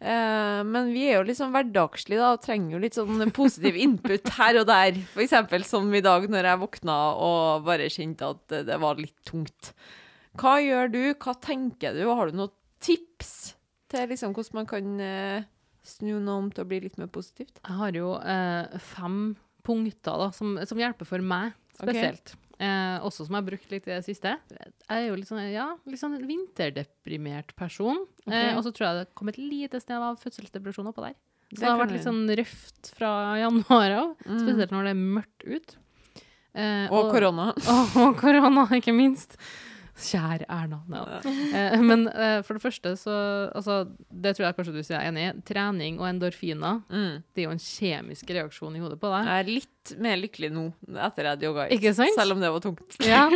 Eh, 0.00 0.60
men 0.64 0.90
vi 0.94 1.04
er 1.10 1.18
jo 1.18 1.26
litt 1.28 1.38
sånn 1.38 1.52
hverdagslige 1.54 2.22
da, 2.22 2.32
og 2.36 2.42
trenger 2.44 2.76
jo 2.76 2.82
litt 2.82 2.96
sånn 2.98 3.30
positiv 3.40 3.76
input 3.76 4.28
her 4.38 4.60
og 4.62 4.66
der. 4.70 4.98
Eksempel 5.26 5.64
som 5.68 5.92
i 5.94 6.02
dag 6.04 6.26
når 6.30 6.50
jeg 6.50 6.62
våkna 6.64 6.98
og 7.28 7.64
bare 7.68 7.90
kjente 7.92 8.30
at 8.34 8.56
det- 8.68 8.80
var 8.80 8.96
litt 8.96 9.16
tungt. 9.24 9.72
Hva 10.40 10.56
gjør 10.64 10.90
du? 10.90 11.02
Hva 11.14 11.34
tenker 11.40 11.94
du? 11.94 12.06
Har 12.08 12.30
du 12.30 12.38
noen 12.38 12.50
tips 12.80 13.54
til 13.88 14.08
liksom 14.10 14.34
hvordan 14.34 14.54
man 14.58 14.66
kan 14.66 15.00
eh, 15.00 15.44
snu 15.84 16.16
noe 16.18 16.38
om 16.42 16.50
til 16.50 16.64
å 16.64 16.68
bli 16.68 16.80
litt 16.80 16.98
mer 16.98 17.06
positivt? 17.06 17.60
Jeg 17.62 17.76
har 17.78 17.92
jo 17.92 18.14
eh, 18.18 18.78
fem 18.78 19.36
punkter 19.64 20.18
da, 20.20 20.30
som, 20.34 20.58
som 20.66 20.80
hjelper 20.80 21.06
for 21.08 21.22
meg 21.24 21.52
spesielt. 21.78 22.18
spesielt. 22.34 22.34
Eh, 22.60 22.98
også 23.02 23.24
som 23.26 23.34
jeg 23.34 23.42
har 23.42 23.48
brukt 23.50 23.70
litt 23.72 23.86
i 23.88 23.92
det 23.96 24.04
siste. 24.06 24.36
Jeg 24.50 24.72
er 24.88 25.08
jo 25.08 25.16
litt 25.18 25.26
sånn, 25.28 25.42
ja, 25.52 25.72
litt 25.90 25.98
sånn 26.00 26.14
vinterdeprimert 26.26 27.54
person. 27.58 28.04
Eh, 28.30 28.52
og 28.56 28.62
så 28.64 28.70
tror 28.72 28.86
jeg 28.88 28.98
det 29.00 29.14
kom 29.18 29.28
et 29.32 29.38
lite 29.40 29.80
snev 29.82 30.04
av 30.10 30.20
fødselsdepresjon 30.22 30.86
oppå 30.92 31.02
der. 31.08 31.16
Så 31.50 31.58
Det 31.58 31.60
det 31.60 31.68
har 31.68 31.78
vært 31.82 31.92
litt 31.94 32.06
sånn 32.06 32.22
røft 32.38 32.92
fra 32.96 33.10
januar 33.38 33.90
av, 33.98 34.16
Mm. 34.24 34.38
spesielt 34.40 34.70
når 34.72 34.84
det 34.84 34.92
er 34.94 35.02
mørkt 35.18 35.44
ut. 35.46 35.76
Eh, 36.54 36.88
Og 36.90 37.10
korona. 37.12 37.48
og 38.06 38.16
korona, 38.16 38.66
ikke 38.78 38.94
minst. 38.94 39.36
Kjære 39.94 40.46
Erna. 40.50 40.80
Ja. 40.90 41.20
Eh, 41.54 41.78
men 41.86 42.08
eh, 42.10 42.40
for 42.42 42.56
det 42.58 42.62
første 42.64 42.90
så 42.98 43.12
Altså, 43.54 43.76
det 44.10 44.32
tror 44.34 44.48
jeg 44.48 44.56
kanskje 44.56 44.72
du 44.74 44.80
sier 44.82 44.96
jeg 44.98 45.06
er 45.06 45.12
enig 45.12 45.24
i. 45.28 45.34
Trening 45.46 46.00
og 46.02 46.08
endorfiner, 46.08 46.80
Mm. 46.90 47.22
det 47.34 47.42
er 47.42 47.46
jo 47.46 47.52
en 47.54 47.62
kjemisk 47.62 48.32
reaksjon 48.34 48.74
i 48.74 48.82
hodet 48.82 48.98
på 48.98 49.10
deg. 49.12 49.28
Jeg 49.30 49.44
er 49.44 49.52
litt 49.52 49.92
mer 50.02 50.16
lykkelig 50.18 50.50
nå 50.56 50.64
etter 50.98 51.22
jeg 51.28 51.30
hadde 51.36 51.46
yoga. 51.46 51.68
Ikke 51.76 51.92
sant? 51.94 52.16
Selv 52.18 52.34
om 52.34 52.42
det 52.42 52.50
var 52.50 52.64
tungt. 52.64 52.98
Ja. 53.06 53.28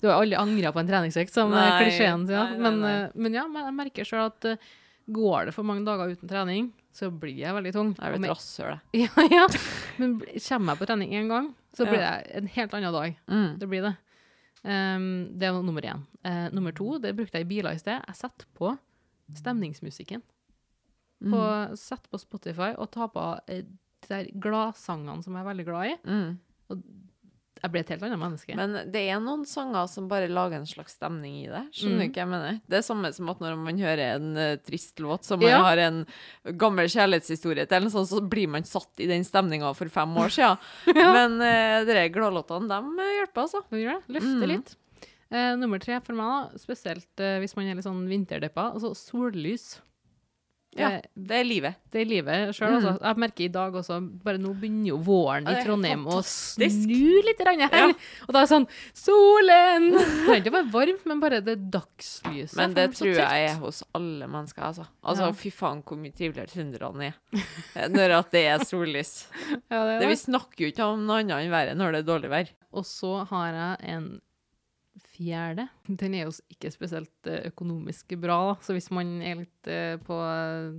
Du 0.00 0.08
har 0.08 0.16
aldri 0.22 0.38
angra 0.40 0.72
på 0.72 0.80
en 0.80 0.88
treningsøkt, 0.88 1.34
som 1.36 1.52
eh, 1.52 1.60
Nei, 1.60 1.84
klisjeen 1.84 2.24
sier. 2.30 2.48
nei, 2.54 2.58
Men, 2.64 2.80
eh, 2.88 3.06
men 3.14 3.36
ja, 3.36 3.44
men 3.50 3.68
jeg 3.68 3.76
merker 3.82 4.08
sjøl 4.08 4.24
at 4.30 4.48
eh, 4.54 4.56
går 5.12 5.50
det 5.50 5.54
for 5.54 5.68
mange 5.68 5.84
dager 5.86 6.14
uten 6.16 6.30
trening, 6.32 6.72
så 6.96 7.10
blir 7.12 7.36
jeg 7.36 7.52
veldig 7.54 7.74
tung. 7.76 7.92
Jeg 8.00 8.16
et 8.22 8.30
rasshøl, 8.32 8.80
jeg. 8.96 9.04
Ja, 9.12 9.28
ja. 9.30 9.44
Men 10.00 10.16
kommer 10.24 10.72
jeg 10.72 10.80
på 10.80 10.88
trening 10.88 11.12
én 11.12 11.28
gang, 11.28 11.52
så 11.76 11.84
blir 11.84 12.00
Ja. 12.00 12.16
det 12.24 12.40
en 12.40 12.48
helt 12.56 12.72
annen 12.74 12.94
dag. 12.96 13.16
Mm. 13.28 13.58
Det 13.60 13.68
blir 13.68 13.84
det. 13.84 13.94
Um, 14.66 15.08
det 15.38 15.52
var 15.54 15.62
nummer 15.62 15.84
én. 15.86 16.00
Uh, 16.26 16.48
nummer 16.52 16.74
to, 16.74 16.96
det 16.98 17.14
brukte 17.16 17.38
jeg 17.38 17.46
i 17.46 17.50
biler 17.54 17.76
i 17.76 17.78
sted. 17.78 18.00
Jeg 18.02 18.18
setter 18.18 18.48
på 18.58 18.72
stemningsmusikken. 19.38 20.22
På, 21.30 21.38
Mm. 21.40 21.76
Sett 21.80 22.10
på 22.12 22.18
Spotify 22.20 22.74
og 22.76 22.90
tar 22.92 23.08
på 23.14 23.22
uh, 23.38 23.46
de 23.48 24.08
der 24.10 24.26
gladsangene 24.42 25.22
som 25.24 25.32
jeg 25.34 25.40
er 25.44 25.48
veldig 25.48 25.64
glad 25.64 25.92
i. 25.92 25.94
Mm. 26.04 26.82
Jeg 27.62 27.72
ble 27.72 27.80
et 27.80 27.88
helt 27.88 28.02
annet 28.04 28.20
menneske. 28.20 28.54
Men 28.54 28.74
det 28.92 29.00
er 29.08 29.18
noen 29.24 29.46
sanger 29.48 29.86
som 29.88 30.06
bare 30.10 30.28
lager 30.28 30.58
en 30.60 30.66
slags 30.68 30.92
stemning 30.98 31.38
i 31.40 31.46
det. 31.48 31.62
Skjønner 31.72 31.98
du 31.98 32.04
Mm. 32.04 32.12
hva 32.12 32.20
jeg 32.20 32.28
mener? 32.28 32.60
Det 32.68 32.76
er 32.78 32.84
samme 32.84 33.12
som 33.16 33.28
at 33.32 33.40
når 33.40 33.56
man 33.58 33.78
hører 33.80 34.14
en 34.16 34.36
uh, 34.36 34.56
trist 34.60 34.98
låt 35.00 35.24
som 35.24 35.40
man 35.40 35.48
Ja. 35.48 35.62
har 35.64 35.78
en 35.78 36.06
gammel 36.56 36.84
kjærlighetshistorie 36.86 37.66
til, 37.66 37.76
eller 37.78 37.90
noe 37.90 38.04
så 38.06 38.20
blir 38.28 38.48
man 38.48 38.62
satt 38.68 39.00
i 39.00 39.06
den 39.08 39.24
stemninga 39.24 39.74
for 39.74 39.88
fem 39.88 40.12
år 40.20 40.28
siden. 40.36 40.58
Men 40.94 41.40
uh, 41.40 41.84
de 41.88 42.08
gladlåtene, 42.12 42.68
de 42.68 43.02
eh, 43.08 43.14
hjelper, 43.22 43.42
altså. 43.46 43.62
De 43.70 43.76
gjør 43.82 44.00
det? 44.02 44.14
Løfter 44.20 44.44
Mm. 44.46 44.48
litt. 44.52 44.76
Uh, 45.32 45.56
nummer 45.58 45.80
tre 45.82 45.98
for 46.04 46.14
meg, 46.14 46.52
da, 46.52 46.58
spesielt 46.60 47.18
uh, 47.24 47.40
hvis 47.42 47.56
man 47.56 47.66
er 47.66 47.74
litt 47.80 47.84
sånn 47.88 48.04
vinterdeppa, 48.06 48.68
altså 48.76 48.92
sollys. 48.94 49.80
Ja, 50.76 50.88
Eh, 50.96 51.00
det 51.16 51.36
er 51.38 51.44
livet. 51.44 51.74
det 51.90 52.00
er 52.02 52.04
livet 52.04 52.54
sjøl, 52.54 52.68
Mm. 52.68 52.84
altså. 52.84 53.00
Jeg 53.02 53.16
merker 53.16 53.44
i 53.44 53.48
dag 53.48 53.72
også, 53.72 53.96
bare 54.22 54.36
nå 54.38 54.50
begynner 54.60 54.88
jo 54.88 54.98
våren 54.98 55.46
i 55.48 55.54
er 55.54 55.64
Trondheim 55.64 56.02
å 56.04 56.18
snu 56.22 57.22
litt 57.24 57.38
her. 57.40 57.56
Ja. 57.72 57.86
Og 58.28 58.32
da 58.34 58.42
er 58.42 58.44
det 58.44 58.50
sånn 58.50 58.66
Solen! 58.92 59.86
Det 59.92 60.04
trenger 60.26 60.42
ikke 60.42 60.52
være 60.56 60.70
varmt, 60.74 61.06
men 61.06 61.20
bare 61.22 61.40
det 61.40 61.56
dagslyset. 61.72 62.56
Men 62.58 62.74
det 62.76 62.90
tror 62.92 63.14
jeg 63.14 63.48
er 63.48 63.54
hos 63.62 63.82
alle 63.94 64.26
mennesker, 64.28 64.62
altså. 64.68 64.86
Altså, 65.02 65.26
Ja. 65.30 65.32
fy 65.32 65.50
faen 65.50 65.82
hvor 65.82 65.96
mye 65.96 66.12
triveligere 66.12 66.50
trønderne 66.52 67.08
er 67.08 67.14
eh, 67.76 67.88
når 67.88 68.18
at 68.18 68.30
det 68.32 68.44
er 68.46 68.58
sollys. 68.66 69.26
Ja, 69.70 69.84
det 69.84 69.96
er 69.96 69.98
Det, 69.98 70.00
det. 70.00 70.08
vi 70.08 70.22
snakker 70.26 70.58
jo 70.66 70.70
ikke 70.72 70.84
om 70.92 71.06
noe 71.06 71.20
annet 71.22 71.40
enn 71.46 71.50
været 71.50 71.76
når 71.76 71.92
det 71.92 72.00
er 72.04 72.10
dårlig 72.12 72.30
vær. 72.30 72.48
Og 72.74 72.84
så 72.84 73.24
har 73.26 73.52
jeg 73.52 73.94
en 73.96 74.20
fjerde. 75.16 75.68
Den 75.88 76.14
er 76.14 76.26
jo 76.28 76.34
ikke 76.52 76.70
spesielt 76.74 77.26
eh, 77.32 77.48
økonomisk 77.50 78.14
bra, 78.20 78.36
da. 78.52 78.56
Så 78.62 78.76
hvis 78.76 78.90
man 78.94 79.16
er 79.24 79.40
litt 79.42 79.70
eh, 79.72 79.96
på 80.06 80.20
eh, 80.22 80.76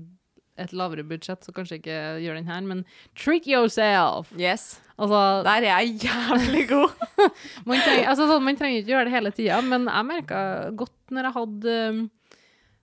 et 0.58 0.72
lavere 0.74 1.04
budsjett, 1.06 1.44
så 1.46 1.54
kanskje 1.54 1.78
ikke 1.82 1.98
gjør 2.24 2.40
den 2.40 2.48
her, 2.50 2.62
men 2.66 2.86
trick 3.18 3.46
yourself! 3.50 4.32
Yes. 4.38 4.80
Altså, 4.98 5.20
Der 5.46 5.62
er 5.62 5.84
jeg 5.84 6.00
jævlig 6.08 6.64
god. 6.72 6.96
man 7.70 7.78
trenger, 7.84 8.08
altså 8.10 8.26
sånn, 8.32 8.46
man 8.48 8.58
trenger 8.58 8.80
ikke 8.82 8.96
gjøre 8.96 9.06
det 9.10 9.14
hele 9.14 9.32
tida, 9.38 9.60
men 9.62 9.86
jeg 9.86 10.08
merka 10.10 10.40
godt 10.80 11.14
når 11.14 11.28
jeg 11.30 11.36
hadde 11.36 11.76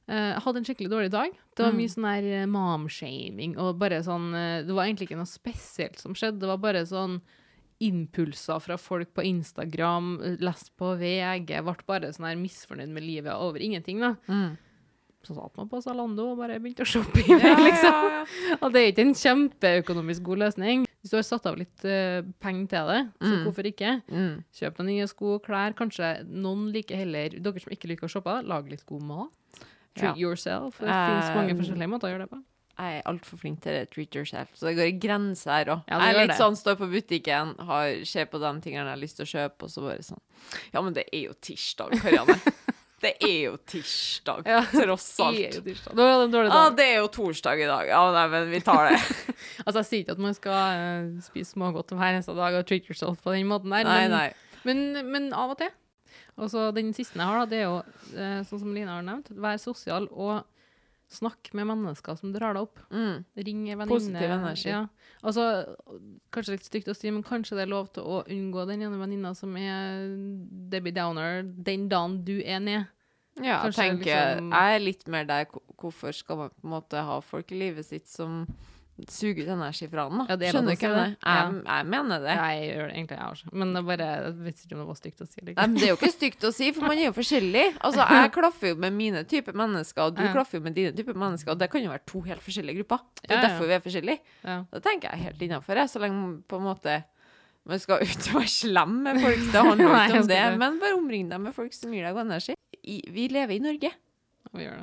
eh, 0.07 0.35
hadde 0.45 0.61
en 0.63 0.69
skikkelig 0.69 0.93
dårlig 0.93 1.11
dag. 1.15 1.35
Det 1.55 1.65
var 1.67 1.73
Mm. 1.75 1.81
mye 1.83 1.93
sånn 1.97 2.07
der 2.11 2.47
mom-shaming, 2.51 3.57
og 3.59 3.79
bare 3.79 3.99
sånn 4.07 4.31
uh, 4.35 4.63
Det 4.67 4.75
var 4.75 4.87
egentlig 4.87 5.07
ikke 5.09 5.19
noe 5.21 5.31
spesielt 5.31 5.99
som 6.03 6.15
skjedde, 6.15 6.41
det 6.43 6.51
var 6.51 6.59
bare 6.63 6.85
sånn 6.87 7.19
impulser 7.83 8.61
fra 8.63 8.77
folk 8.79 9.11
på 9.17 9.25
Instagram, 9.27 10.13
lest 10.41 10.71
på 10.79 10.93
VG, 11.01 11.51
ble 11.67 11.75
bare 11.89 12.13
sånn 12.15 12.29
her 12.31 12.39
misfornøyd 12.41 12.93
med 12.95 13.03
livet 13.07 13.35
over 13.35 13.61
ingenting, 13.65 14.01
da. 14.05 14.15
Mm. 14.29 14.55
Så 15.25 15.33
satt 15.33 15.55
man 15.57 15.69
på 15.71 15.79
Zalando 15.81 16.27
og 16.35 16.41
bare 16.43 16.59
begynte 16.61 16.85
å 16.85 16.89
shoppe 16.89 17.23
i 17.25 17.37
det, 17.41 17.53
liksom. 17.65 18.27
Og 18.61 18.67
det 18.75 18.81
er 18.83 18.91
ikke 18.93 19.07
en 19.07 19.15
kjempeøkonomisk 19.17 20.23
god 20.27 20.43
løsning. 20.43 20.85
Hvis 21.01 21.13
du 21.13 21.17
har 21.17 21.25
satt 21.25 21.47
av 21.49 21.57
litt 21.61 21.85
uh, 21.89 22.21
penger 22.45 22.67
til 22.75 22.91
det, 22.93 22.99
så 23.25 23.31
Mm. 23.33 23.45
hvorfor 23.47 23.69
ikke? 23.69 23.91
Mm. 24.13 24.35
Kjøp 24.57 24.77
deg 24.79 24.87
nye 24.91 25.07
sko, 25.09 25.35
og 25.39 25.43
klær. 25.45 25.75
Kanskje 25.77 26.13
noen 26.29 26.69
liker 26.73 26.97
heller 27.01 27.29
Dere 27.41 27.61
som 27.61 27.73
ikke 27.73 27.89
liker 27.91 28.05
å 28.09 28.13
shoppe, 28.13 28.37
lag 28.45 28.69
litt 28.69 28.85
god 28.89 29.03
mat. 29.03 29.65
Treat 29.97 30.17
yourself. 30.19 30.77
Det 30.81 30.89
uh, 30.89 30.93
finnes 31.09 31.37
mange 31.37 31.57
forskjellige 31.57 31.89
måter 31.93 32.09
å 32.09 32.13
gjøre 32.15 32.27
det 32.27 32.33
på. 32.37 32.41
Jeg 32.75 32.99
er 32.99 33.05
altfor 33.07 33.39
flink 33.39 33.61
til 33.63 33.77
det 33.77 33.91
treat 33.93 34.17
yourself, 34.19 34.51
så 34.59 34.67
det 34.67 34.75
går 34.79 34.89
i 34.91 34.95
grenser 34.99 35.53
her 35.53 35.73
òg. 35.77 35.83
Ja, 35.91 35.99
jeg 36.03 36.15
er 36.15 36.21
litt 36.21 36.33
det. 36.33 36.39
sånn, 36.41 36.57
står 36.59 36.79
på 36.81 36.89
butikken, 36.91 37.53
har, 37.69 37.91
ser 38.09 38.27
på 38.31 38.41
de 38.43 38.51
tingene 38.65 38.89
jeg 38.89 38.91
har 38.91 39.03
lyst 39.03 39.21
til 39.21 39.27
å 39.27 39.31
kjøpe, 39.31 39.67
og 39.67 39.71
så 39.71 39.85
bare 39.85 40.07
sånn 40.07 40.23
Ja, 40.75 40.83
men 40.83 40.97
det 40.97 41.05
er 41.11 41.29
jo 41.29 41.37
tirsdag, 41.39 41.95
Karianne. 42.03 42.37
det 43.05 43.13
er 43.21 43.37
jo 43.45 43.59
tirsdag, 43.71 44.49
Ja, 44.51 44.65
tross 44.73 45.07
Det 45.21 45.29
er 45.29 45.59
jo 45.61 45.63
tirsdag. 45.69 45.95
Nå 45.95 46.07
er 46.09 46.15
det 46.15 46.27
en 46.27 46.35
dårlig 46.35 46.51
dag. 46.51 46.65
Ja, 46.65 46.73
det 46.81 46.87
er 46.89 46.99
jo 46.99 47.13
torsdag 47.15 47.63
i 47.63 47.69
dag. 47.71 47.93
Ja, 47.93 48.01
nei, 48.17 48.25
men 48.33 48.51
vi 48.55 48.63
tar 48.65 48.91
det. 48.91 48.99
Altså, 49.65 49.81
jeg 49.81 49.87
sier 49.87 50.03
ikke 50.03 50.15
at 50.17 50.23
man 50.25 50.35
skal 50.35 50.81
uh, 50.81 51.23
spise 51.23 51.55
smågodt 51.55 51.93
hver 51.95 52.17
eneste 52.17 52.35
dag 52.37 52.57
og 52.59 52.67
treat 52.67 52.89
yourself 52.89 53.21
på 53.23 53.35
den 53.37 53.47
måten 53.49 53.71
der, 53.73 53.87
Nei, 53.87 54.01
men, 54.03 54.15
nei. 54.15 54.63
Men, 54.67 55.11
men 55.13 55.29
av 55.37 55.53
og 55.55 55.61
til. 55.61 55.71
Og 56.41 56.51
så 56.51 56.67
den 56.75 56.91
siste 56.97 57.21
jeg 57.21 57.29
har, 57.29 57.45
da, 57.45 57.47
det 57.53 57.61
er 57.61 57.69
jo, 57.69 57.79
uh, 58.17 58.41
sånn 58.49 58.65
som 58.65 58.75
Line 58.75 58.91
har 58.91 59.05
nevnt, 59.07 59.31
være 59.37 59.63
sosial 59.63 60.09
og 60.11 60.43
snakke 61.15 61.55
med 61.57 61.69
mennesker 61.71 62.19
som 62.19 62.33
drar 62.35 62.57
deg 62.57 62.67
opp. 62.67 62.81
Mm. 62.91 63.25
Ring 63.47 63.63
en 63.71 63.79
venninne. 63.83 63.95
Positiv 63.95 64.35
energi. 64.37 64.69
Ja. 64.71 64.83
Altså, 65.23 65.45
kanskje 66.35 66.57
litt 66.57 66.67
stygt 66.69 66.91
å 66.93 66.97
si, 66.97 67.11
men 67.15 67.25
kanskje 67.27 67.57
det 67.59 67.65
er 67.67 67.73
lov 67.73 67.93
til 67.95 68.05
å 68.05 68.23
unngå 68.29 68.67
den 68.71 68.83
ene 68.85 69.01
venninna 69.01 69.35
som 69.39 69.55
er 69.57 70.09
Debbie 70.75 70.95
Downer 70.97 71.43
den 71.45 71.89
dagen 71.93 72.21
du 72.27 72.37
er 72.43 72.61
ned. 72.61 72.91
Ja, 73.41 73.65
jeg 73.65 73.73
Kanskje 73.73 73.83
tenker 73.83 74.37
liksom- 74.37 74.53
Jeg 74.53 74.75
er 74.75 74.79
litt 74.79 75.09
mer 75.09 75.25
der 75.25 75.47
Hvorfor 75.77 76.15
skal 76.15 76.37
man 76.37 76.51
på 76.51 76.65
en 76.65 76.71
måte 76.71 77.03
ha 77.03 77.21
folk 77.21 77.51
i 77.51 77.57
livet 77.59 77.85
sitt 77.85 78.07
som 78.07 78.47
suger 79.11 79.43
ut 79.45 79.49
energi 79.51 79.89
fra 79.91 80.05
den? 80.09 80.21
Ja, 80.29 80.37
det 80.39 80.47
er 80.49 80.55
Skjønner 80.55 80.75
du 80.75 80.79
ikke 80.79 80.91
det? 80.95 81.07
Jeg, 81.19 81.55
jeg 81.67 81.87
mener 81.91 82.21
det. 82.23 82.35
Ja, 82.39 82.45
jeg 82.55 82.67
gjør 82.69 82.85
det 82.91 82.95
egentlig, 82.95 83.17
jeg 83.19 83.31
også. 83.35 83.53
Men 83.53 83.73
det 83.75 83.83
bare, 83.89 84.09
jeg 84.15 84.35
vet 84.47 84.61
ikke 84.65 84.77
om 84.77 84.83
det 84.83 84.87
var 84.91 84.99
stygt 85.01 85.25
å 85.25 85.27
si. 85.29 85.41
Nei, 85.49 85.55
men 85.67 85.75
det 85.79 85.87
er 85.87 85.91
jo 85.93 85.97
ikke 85.99 86.13
stygt 86.15 86.47
å 86.47 86.53
si, 86.55 86.69
for 86.77 86.87
man 86.87 87.01
er 87.01 87.09
jo 87.09 87.15
forskjellig. 87.17 87.65
Altså, 87.81 88.07
Jeg 88.15 88.35
klaffer 88.37 88.71
jo 88.71 88.77
med 88.87 88.97
mine 88.99 89.25
typer 89.31 89.59
mennesker, 89.65 90.03
og 90.07 90.15
du 90.19 90.23
klaffer 90.35 90.61
jo 90.61 90.67
med 90.69 90.79
dine 90.79 90.95
typer 90.95 91.19
mennesker. 91.25 91.55
Og 91.57 91.59
det 91.65 91.71
kan 91.73 91.83
jo 91.83 91.91
være 91.95 92.07
to 92.13 92.23
helt 92.29 92.45
forskjellige 92.45 92.83
grupper. 92.83 93.03
Det 93.25 93.35
er 93.35 93.43
derfor 93.49 93.67
vi 93.73 93.77
er 93.79 93.83
forskjellige. 93.89 94.21
Ja. 94.45 94.61
Det 94.71 94.85
tenker 94.87 95.11
jeg 95.11 95.27
helt 95.27 95.45
innafor, 95.49 95.83
så 95.91 96.05
lenge 96.05 96.31
på 96.49 96.63
en 96.63 96.67
måte 96.71 97.01
man 97.65 97.81
skal 97.81 98.03
ut 98.05 98.27
og 98.29 98.35
være 98.43 98.51
slem 98.53 98.97
med 99.07 99.21
folk. 99.25 99.45
Det 99.53 99.61
handler 99.67 99.95
ikke 100.05 100.23
om 100.23 100.29
det, 100.29 100.41
men 100.61 100.81
bare 100.83 100.97
omring 100.99 101.31
deg 101.33 101.41
med 101.41 101.55
folk 101.57 101.73
som 101.73 101.93
gir 101.97 102.05
deg 102.05 102.13
god 102.17 102.27
energi. 102.29 102.57
Vi 102.85 103.29
lever 103.33 103.57
i 103.57 103.63
Norge. 103.65 103.91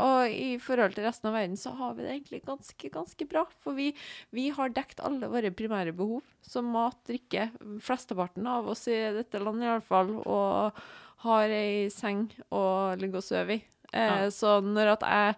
Og 0.04 0.34
i 0.34 0.50
forhold 0.62 0.96
til 0.98 1.06
resten 1.08 1.30
av 1.30 1.36
verden 1.38 1.58
så 1.60 1.72
har 1.78 1.94
vi 1.96 2.04
det 2.04 2.12
egentlig 2.16 2.42
ganske, 2.48 2.90
ganske 2.92 3.28
bra. 3.32 3.46
For 3.64 3.78
vi, 3.78 3.92
vi 4.36 4.50
har 4.56 4.74
dekt 4.76 5.00
alle 5.06 5.30
våre 5.32 5.52
primære 5.56 5.94
behov, 5.96 6.22
som 6.44 6.68
mat, 6.74 6.98
drikke. 7.08 7.50
Flesteparten 7.84 8.48
av 8.52 8.68
oss 8.74 8.88
i 8.92 8.98
dette 9.16 9.40
landet 9.42 9.70
iallfall. 9.70 10.14
Og 10.26 10.82
har 11.26 11.54
ei 11.54 11.90
seng 11.94 12.26
å 12.52 12.64
ligge 13.00 13.20
og 13.22 13.26
sove 13.26 13.60
i. 13.60 13.64
Eh, 13.94 14.26
Ja. 14.26 14.30
Så 14.34 14.58
når 14.66 14.96
at 14.98 15.04
jeg 15.06 15.36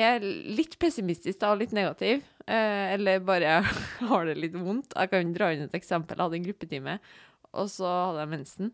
er 0.00 0.20
litt 0.20 0.76
pessimistisk 0.78 1.40
da, 1.40 1.52
og 1.54 1.62
litt 1.62 1.72
negativ, 1.74 2.22
eh, 2.46 2.94
eller 2.94 3.18
bare 3.24 3.62
har 4.10 4.26
det 4.28 4.36
litt 4.38 4.54
vondt 4.54 4.94
Jeg 4.94 5.10
kan 5.10 5.32
dra 5.34 5.52
inn 5.54 5.64
et 5.66 5.74
eksempel. 5.78 6.16
Jeg 6.18 6.22
hadde 6.26 6.38
en 6.38 6.46
gruppetime, 6.50 6.98
og 7.54 7.70
så 7.72 7.88
hadde 7.88 8.20
jeg 8.26 8.32
mensen. 8.36 8.72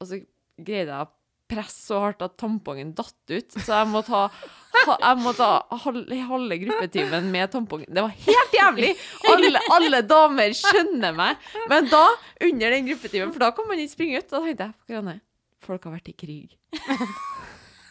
Og 0.00 0.08
så 0.10 0.18
greide 0.58 0.90
jeg 0.90 1.12
å 1.54 1.56
presse 1.56 1.86
så 1.88 2.02
hardt 2.02 2.22
at 2.26 2.36
tampongen 2.40 2.92
datt 2.96 3.14
ut, 3.30 3.56
så 3.56 3.80
jeg 3.80 3.90
måtte 3.92 4.14
ha 4.14 4.28
ha, 4.74 4.96
jeg 4.98 5.18
måtte 5.22 5.46
ha 5.46 5.78
halve, 5.84 6.16
halve 6.28 6.58
gruppetimen 6.64 7.28
med 7.32 7.52
tampongen. 7.52 7.88
Det 7.94 8.02
var 8.02 8.14
helt 8.26 8.56
jævlig! 8.56 8.90
Alle, 9.30 9.62
alle 9.76 10.00
damer 10.02 10.56
skjønner 10.58 11.14
meg. 11.16 11.46
Men 11.70 11.86
da, 11.92 12.02
under 12.42 12.74
den 12.74 12.90
gruppetimen, 12.90 13.30
for 13.34 13.44
da 13.46 13.52
kan 13.54 13.68
man 13.70 13.80
ikke 13.80 13.94
springe 13.94 14.18
ut, 14.18 14.28
da 14.32 14.42
tenkte 14.42 14.72
jeg 14.90 15.20
folk 15.64 15.86
har 15.86 15.94
vært 15.96 16.10
i 16.12 16.16
krig. 16.18 16.58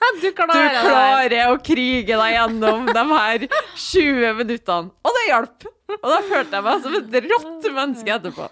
Du 0.03 0.19
Du 0.19 0.33
klarer 0.35 1.33
å 1.47 1.53
krige 1.63 2.17
deg 2.19 2.33
gjennom 2.33 2.89
de 2.89 3.03
her 3.07 3.45
20 3.47 4.33
minuttene. 4.41 4.91
Og 4.99 5.15
det 5.15 5.23
hjalp! 5.29 5.67
Og 5.95 6.07
da 6.11 6.17
følte 6.27 6.59
jeg 6.59 6.65
meg 6.65 6.83
som 6.83 6.97
et 6.99 7.15
rått 7.29 7.67
menneske 7.77 8.17
etterpå. 8.17 8.49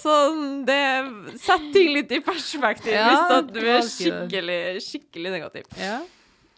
Så 0.00 0.14
det 0.68 0.80
setter 1.40 1.70
ting 1.74 1.92
litt 1.94 2.12
i 2.12 2.20
perspektiv 2.24 2.92
Ja, 2.94 3.06
hvis 3.10 3.52
du 3.54 3.60
er 3.62 3.86
skikkelig, 3.88 4.58
skikkelig 4.84 5.32
negativ. 5.36 5.68
Ja. 5.80 6.00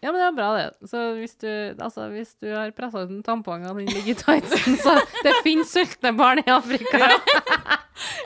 ja, 0.03 0.11
men 0.13 0.19
det 0.21 0.27
er 0.29 0.35
bra, 0.37 0.49
det. 0.57 0.89
Så 0.91 1.03
hvis 1.19 1.37
du, 1.43 1.51
altså, 1.77 2.09
hvis 2.15 2.35
du 2.43 2.51
har 2.53 2.73
pressa 2.77 3.05
ut 3.05 3.13
en 3.15 3.23
tampong 3.27 3.69
og 3.69 3.79
den 3.81 3.91
ligger 3.93 4.15
i 4.15 4.19
tightsen, 4.23 4.81
så 4.83 4.97
det 5.27 5.37
finnes 5.47 5.71
sultne 5.73 6.15
barn 6.19 6.43
i 6.43 6.49
Afrika. 6.53 7.13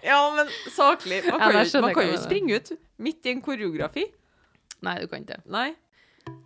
Ja, 0.06 0.22
men 0.36 0.50
saklig. 0.72 1.22
Man 1.28 1.38
kan, 1.40 1.58
ja, 1.58 1.66
jo, 1.68 1.84
man 1.84 1.94
kan 1.98 2.10
jo 2.10 2.18
springe 2.22 2.58
ut 2.60 2.74
midt 3.00 3.26
i 3.26 3.36
en 3.36 3.44
koreografi. 3.44 4.08
Nei, 4.84 4.98
du 5.02 5.10
kan 5.10 5.24
ikke. 5.26 5.42
Nei. 5.52 5.70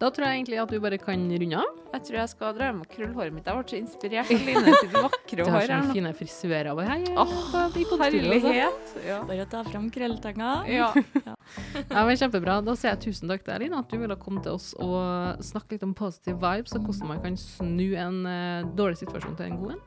Da 0.01 0.09
tror 0.11 0.27
jeg 0.27 0.39
egentlig 0.43 0.59
at 0.61 0.70
du 0.70 0.79
bare 0.83 0.99
kan 0.99 1.20
runde 1.31 1.57
av. 1.57 1.77
Jeg 1.95 2.03
tror 2.07 2.16
jeg 2.18 2.29
skal 2.33 2.55
dra 2.57 2.66
hjem 2.68 2.81
og 2.83 2.89
krølle 2.91 3.14
håret 3.14 3.33
mitt. 3.35 3.47
Jeg 3.47 3.55
ble 3.57 3.70
så 3.70 3.79
inspirert 3.79 4.31
av 4.35 4.43
Line 4.49 4.75
sitt 4.81 4.93
vakre 4.95 5.37
Du 5.39 5.51
har 5.51 5.61
her 5.61 5.70
sånne 5.70 5.95
fine 5.95 6.12
frisører. 6.18 6.70
over 6.72 6.89
her. 6.91 7.05
Altså. 7.14 7.62
Herlighet. 8.43 8.95
Ja. 9.07 9.18
Bare 9.29 9.47
ta 9.55 9.62
fram 9.68 9.87
krølltanga. 9.95 10.51
ja. 10.79 10.89
Ja, 11.91 12.05
men 12.05 12.18
Kjempebra. 12.20 12.59
Da 12.66 12.75
sier 12.79 12.95
jeg 12.95 13.03
tusen 13.07 13.31
takk 13.31 13.45
til 13.47 13.55
deg, 13.55 13.64
Line, 13.66 13.79
at 13.85 13.89
du 13.95 13.97
ville 14.03 14.16
komme 14.20 14.43
til 14.45 14.57
oss 14.59 14.72
og 14.83 15.41
snakke 15.45 15.77
litt 15.77 15.87
om 15.87 15.95
positive 15.97 16.37
vibes, 16.43 16.75
og 16.77 16.85
hvordan 16.89 17.12
man 17.14 17.22
kan 17.25 17.39
snu 17.41 17.87
en 18.01 18.20
uh, 18.27 18.75
dårlig 18.77 18.99
situasjon 19.05 19.39
til 19.39 19.47
en 19.53 19.59
god 19.62 19.77
en. 19.77 19.83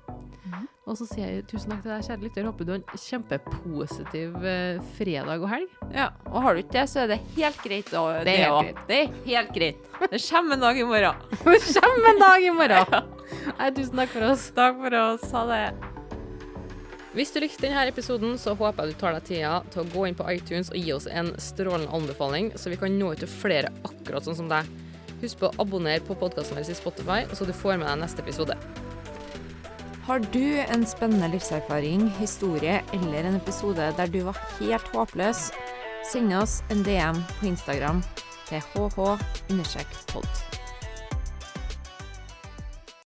Og 0.87 0.95
så 0.95 1.03
sier 1.09 1.27
jeg 1.27 1.43
tusen 1.51 1.73
takk 1.73 1.81
til 1.83 1.91
deg, 1.91 2.05
kjære 2.07 2.23
lytter. 2.23 2.45
Håper 2.47 2.63
du 2.63 2.69
har 2.71 2.79
en 2.79 3.01
kjempepositiv 3.03 4.37
uh, 4.39 4.79
fredag 4.95 5.43
og 5.43 5.49
helg. 5.51 5.67
ja. 5.91 6.09
Og 6.31 6.39
har 6.45 6.55
du 6.55 6.61
ikke 6.63 6.77
det, 6.77 6.85
så 6.91 7.03
er 7.03 7.11
det 7.11 7.17
helt 7.35 7.59
greit. 7.63 7.91
å- 7.91 8.23
Det 8.23 8.37
er 8.37 8.45
helt 8.45 8.63
greit. 8.63 8.87
Det 8.87 8.97
er 9.01 9.07
helt 9.27 9.51
greit. 9.57 9.76
Det 10.11 10.19
kommer 10.29 10.53
en 10.53 10.65
dag 10.65 10.79
i 10.79 10.83
morgen. 10.83 11.15
Det 11.43 11.81
kommer 11.81 12.09
en 12.09 12.19
dag 12.19 12.43
i 12.43 12.51
morgen! 12.53 13.13
Nei, 13.57 13.69
tusen 13.75 14.01
takk 14.01 14.11
for 14.13 14.25
oss. 14.31 14.49
Takk 14.55 14.81
for 14.81 14.97
oss. 15.01 15.29
Ha 15.33 15.43
det. 15.51 15.61
Hvis 17.17 17.31
du 17.33 17.39
likte 17.41 17.65
denne 17.65 17.87
episoden, 17.89 18.35
så 18.37 18.53
håper 18.53 18.85
jeg 18.85 18.93
du 18.93 18.99
tar 19.01 19.15
deg 19.15 19.23
tida 19.25 19.53
til 19.73 19.81
å 19.81 19.87
gå 19.89 20.03
inn 20.05 20.17
på 20.17 20.27
iTunes 20.29 20.69
og 20.69 20.77
gi 20.77 20.91
oss 20.93 21.07
en 21.09 21.31
strålende 21.41 21.89
anbefaling, 21.97 22.51
så 22.53 22.69
vi 22.69 22.77
kan 22.77 22.93
nå 22.93 23.15
ut 23.15 23.23
til 23.23 23.31
flere 23.31 23.71
akkurat 23.87 24.27
sånn 24.27 24.37
som 24.37 24.51
deg. 24.51 24.69
Husk 25.23 25.39
på 25.41 25.49
å 25.49 25.55
abonnere 25.63 26.03
på 26.05 26.17
podkasten 26.19 26.59
vår 26.59 26.69
i 26.69 26.77
Spotify, 26.77 27.23
så 27.33 27.47
du 27.47 27.55
får 27.57 27.79
med 27.81 27.89
deg 27.89 28.03
neste 28.03 28.21
episode. 28.21 28.59
Har 30.05 30.21
du 30.29 30.45
en 30.61 30.85
spennende 30.87 31.31
livserfaring, 31.33 32.05
historie 32.19 32.77
eller 32.95 33.25
en 33.25 33.41
episode 33.41 33.89
der 33.97 34.13
du 34.13 34.21
var 34.29 34.37
helt 34.59 34.93
håpløs, 34.93 35.49
send 36.07 36.37
oss 36.37 36.61
en 36.69 36.85
DM 36.85 37.17
på 37.39 37.49
Instagram 37.49 38.05
til 38.49 38.61
hh-pod. 38.73 40.56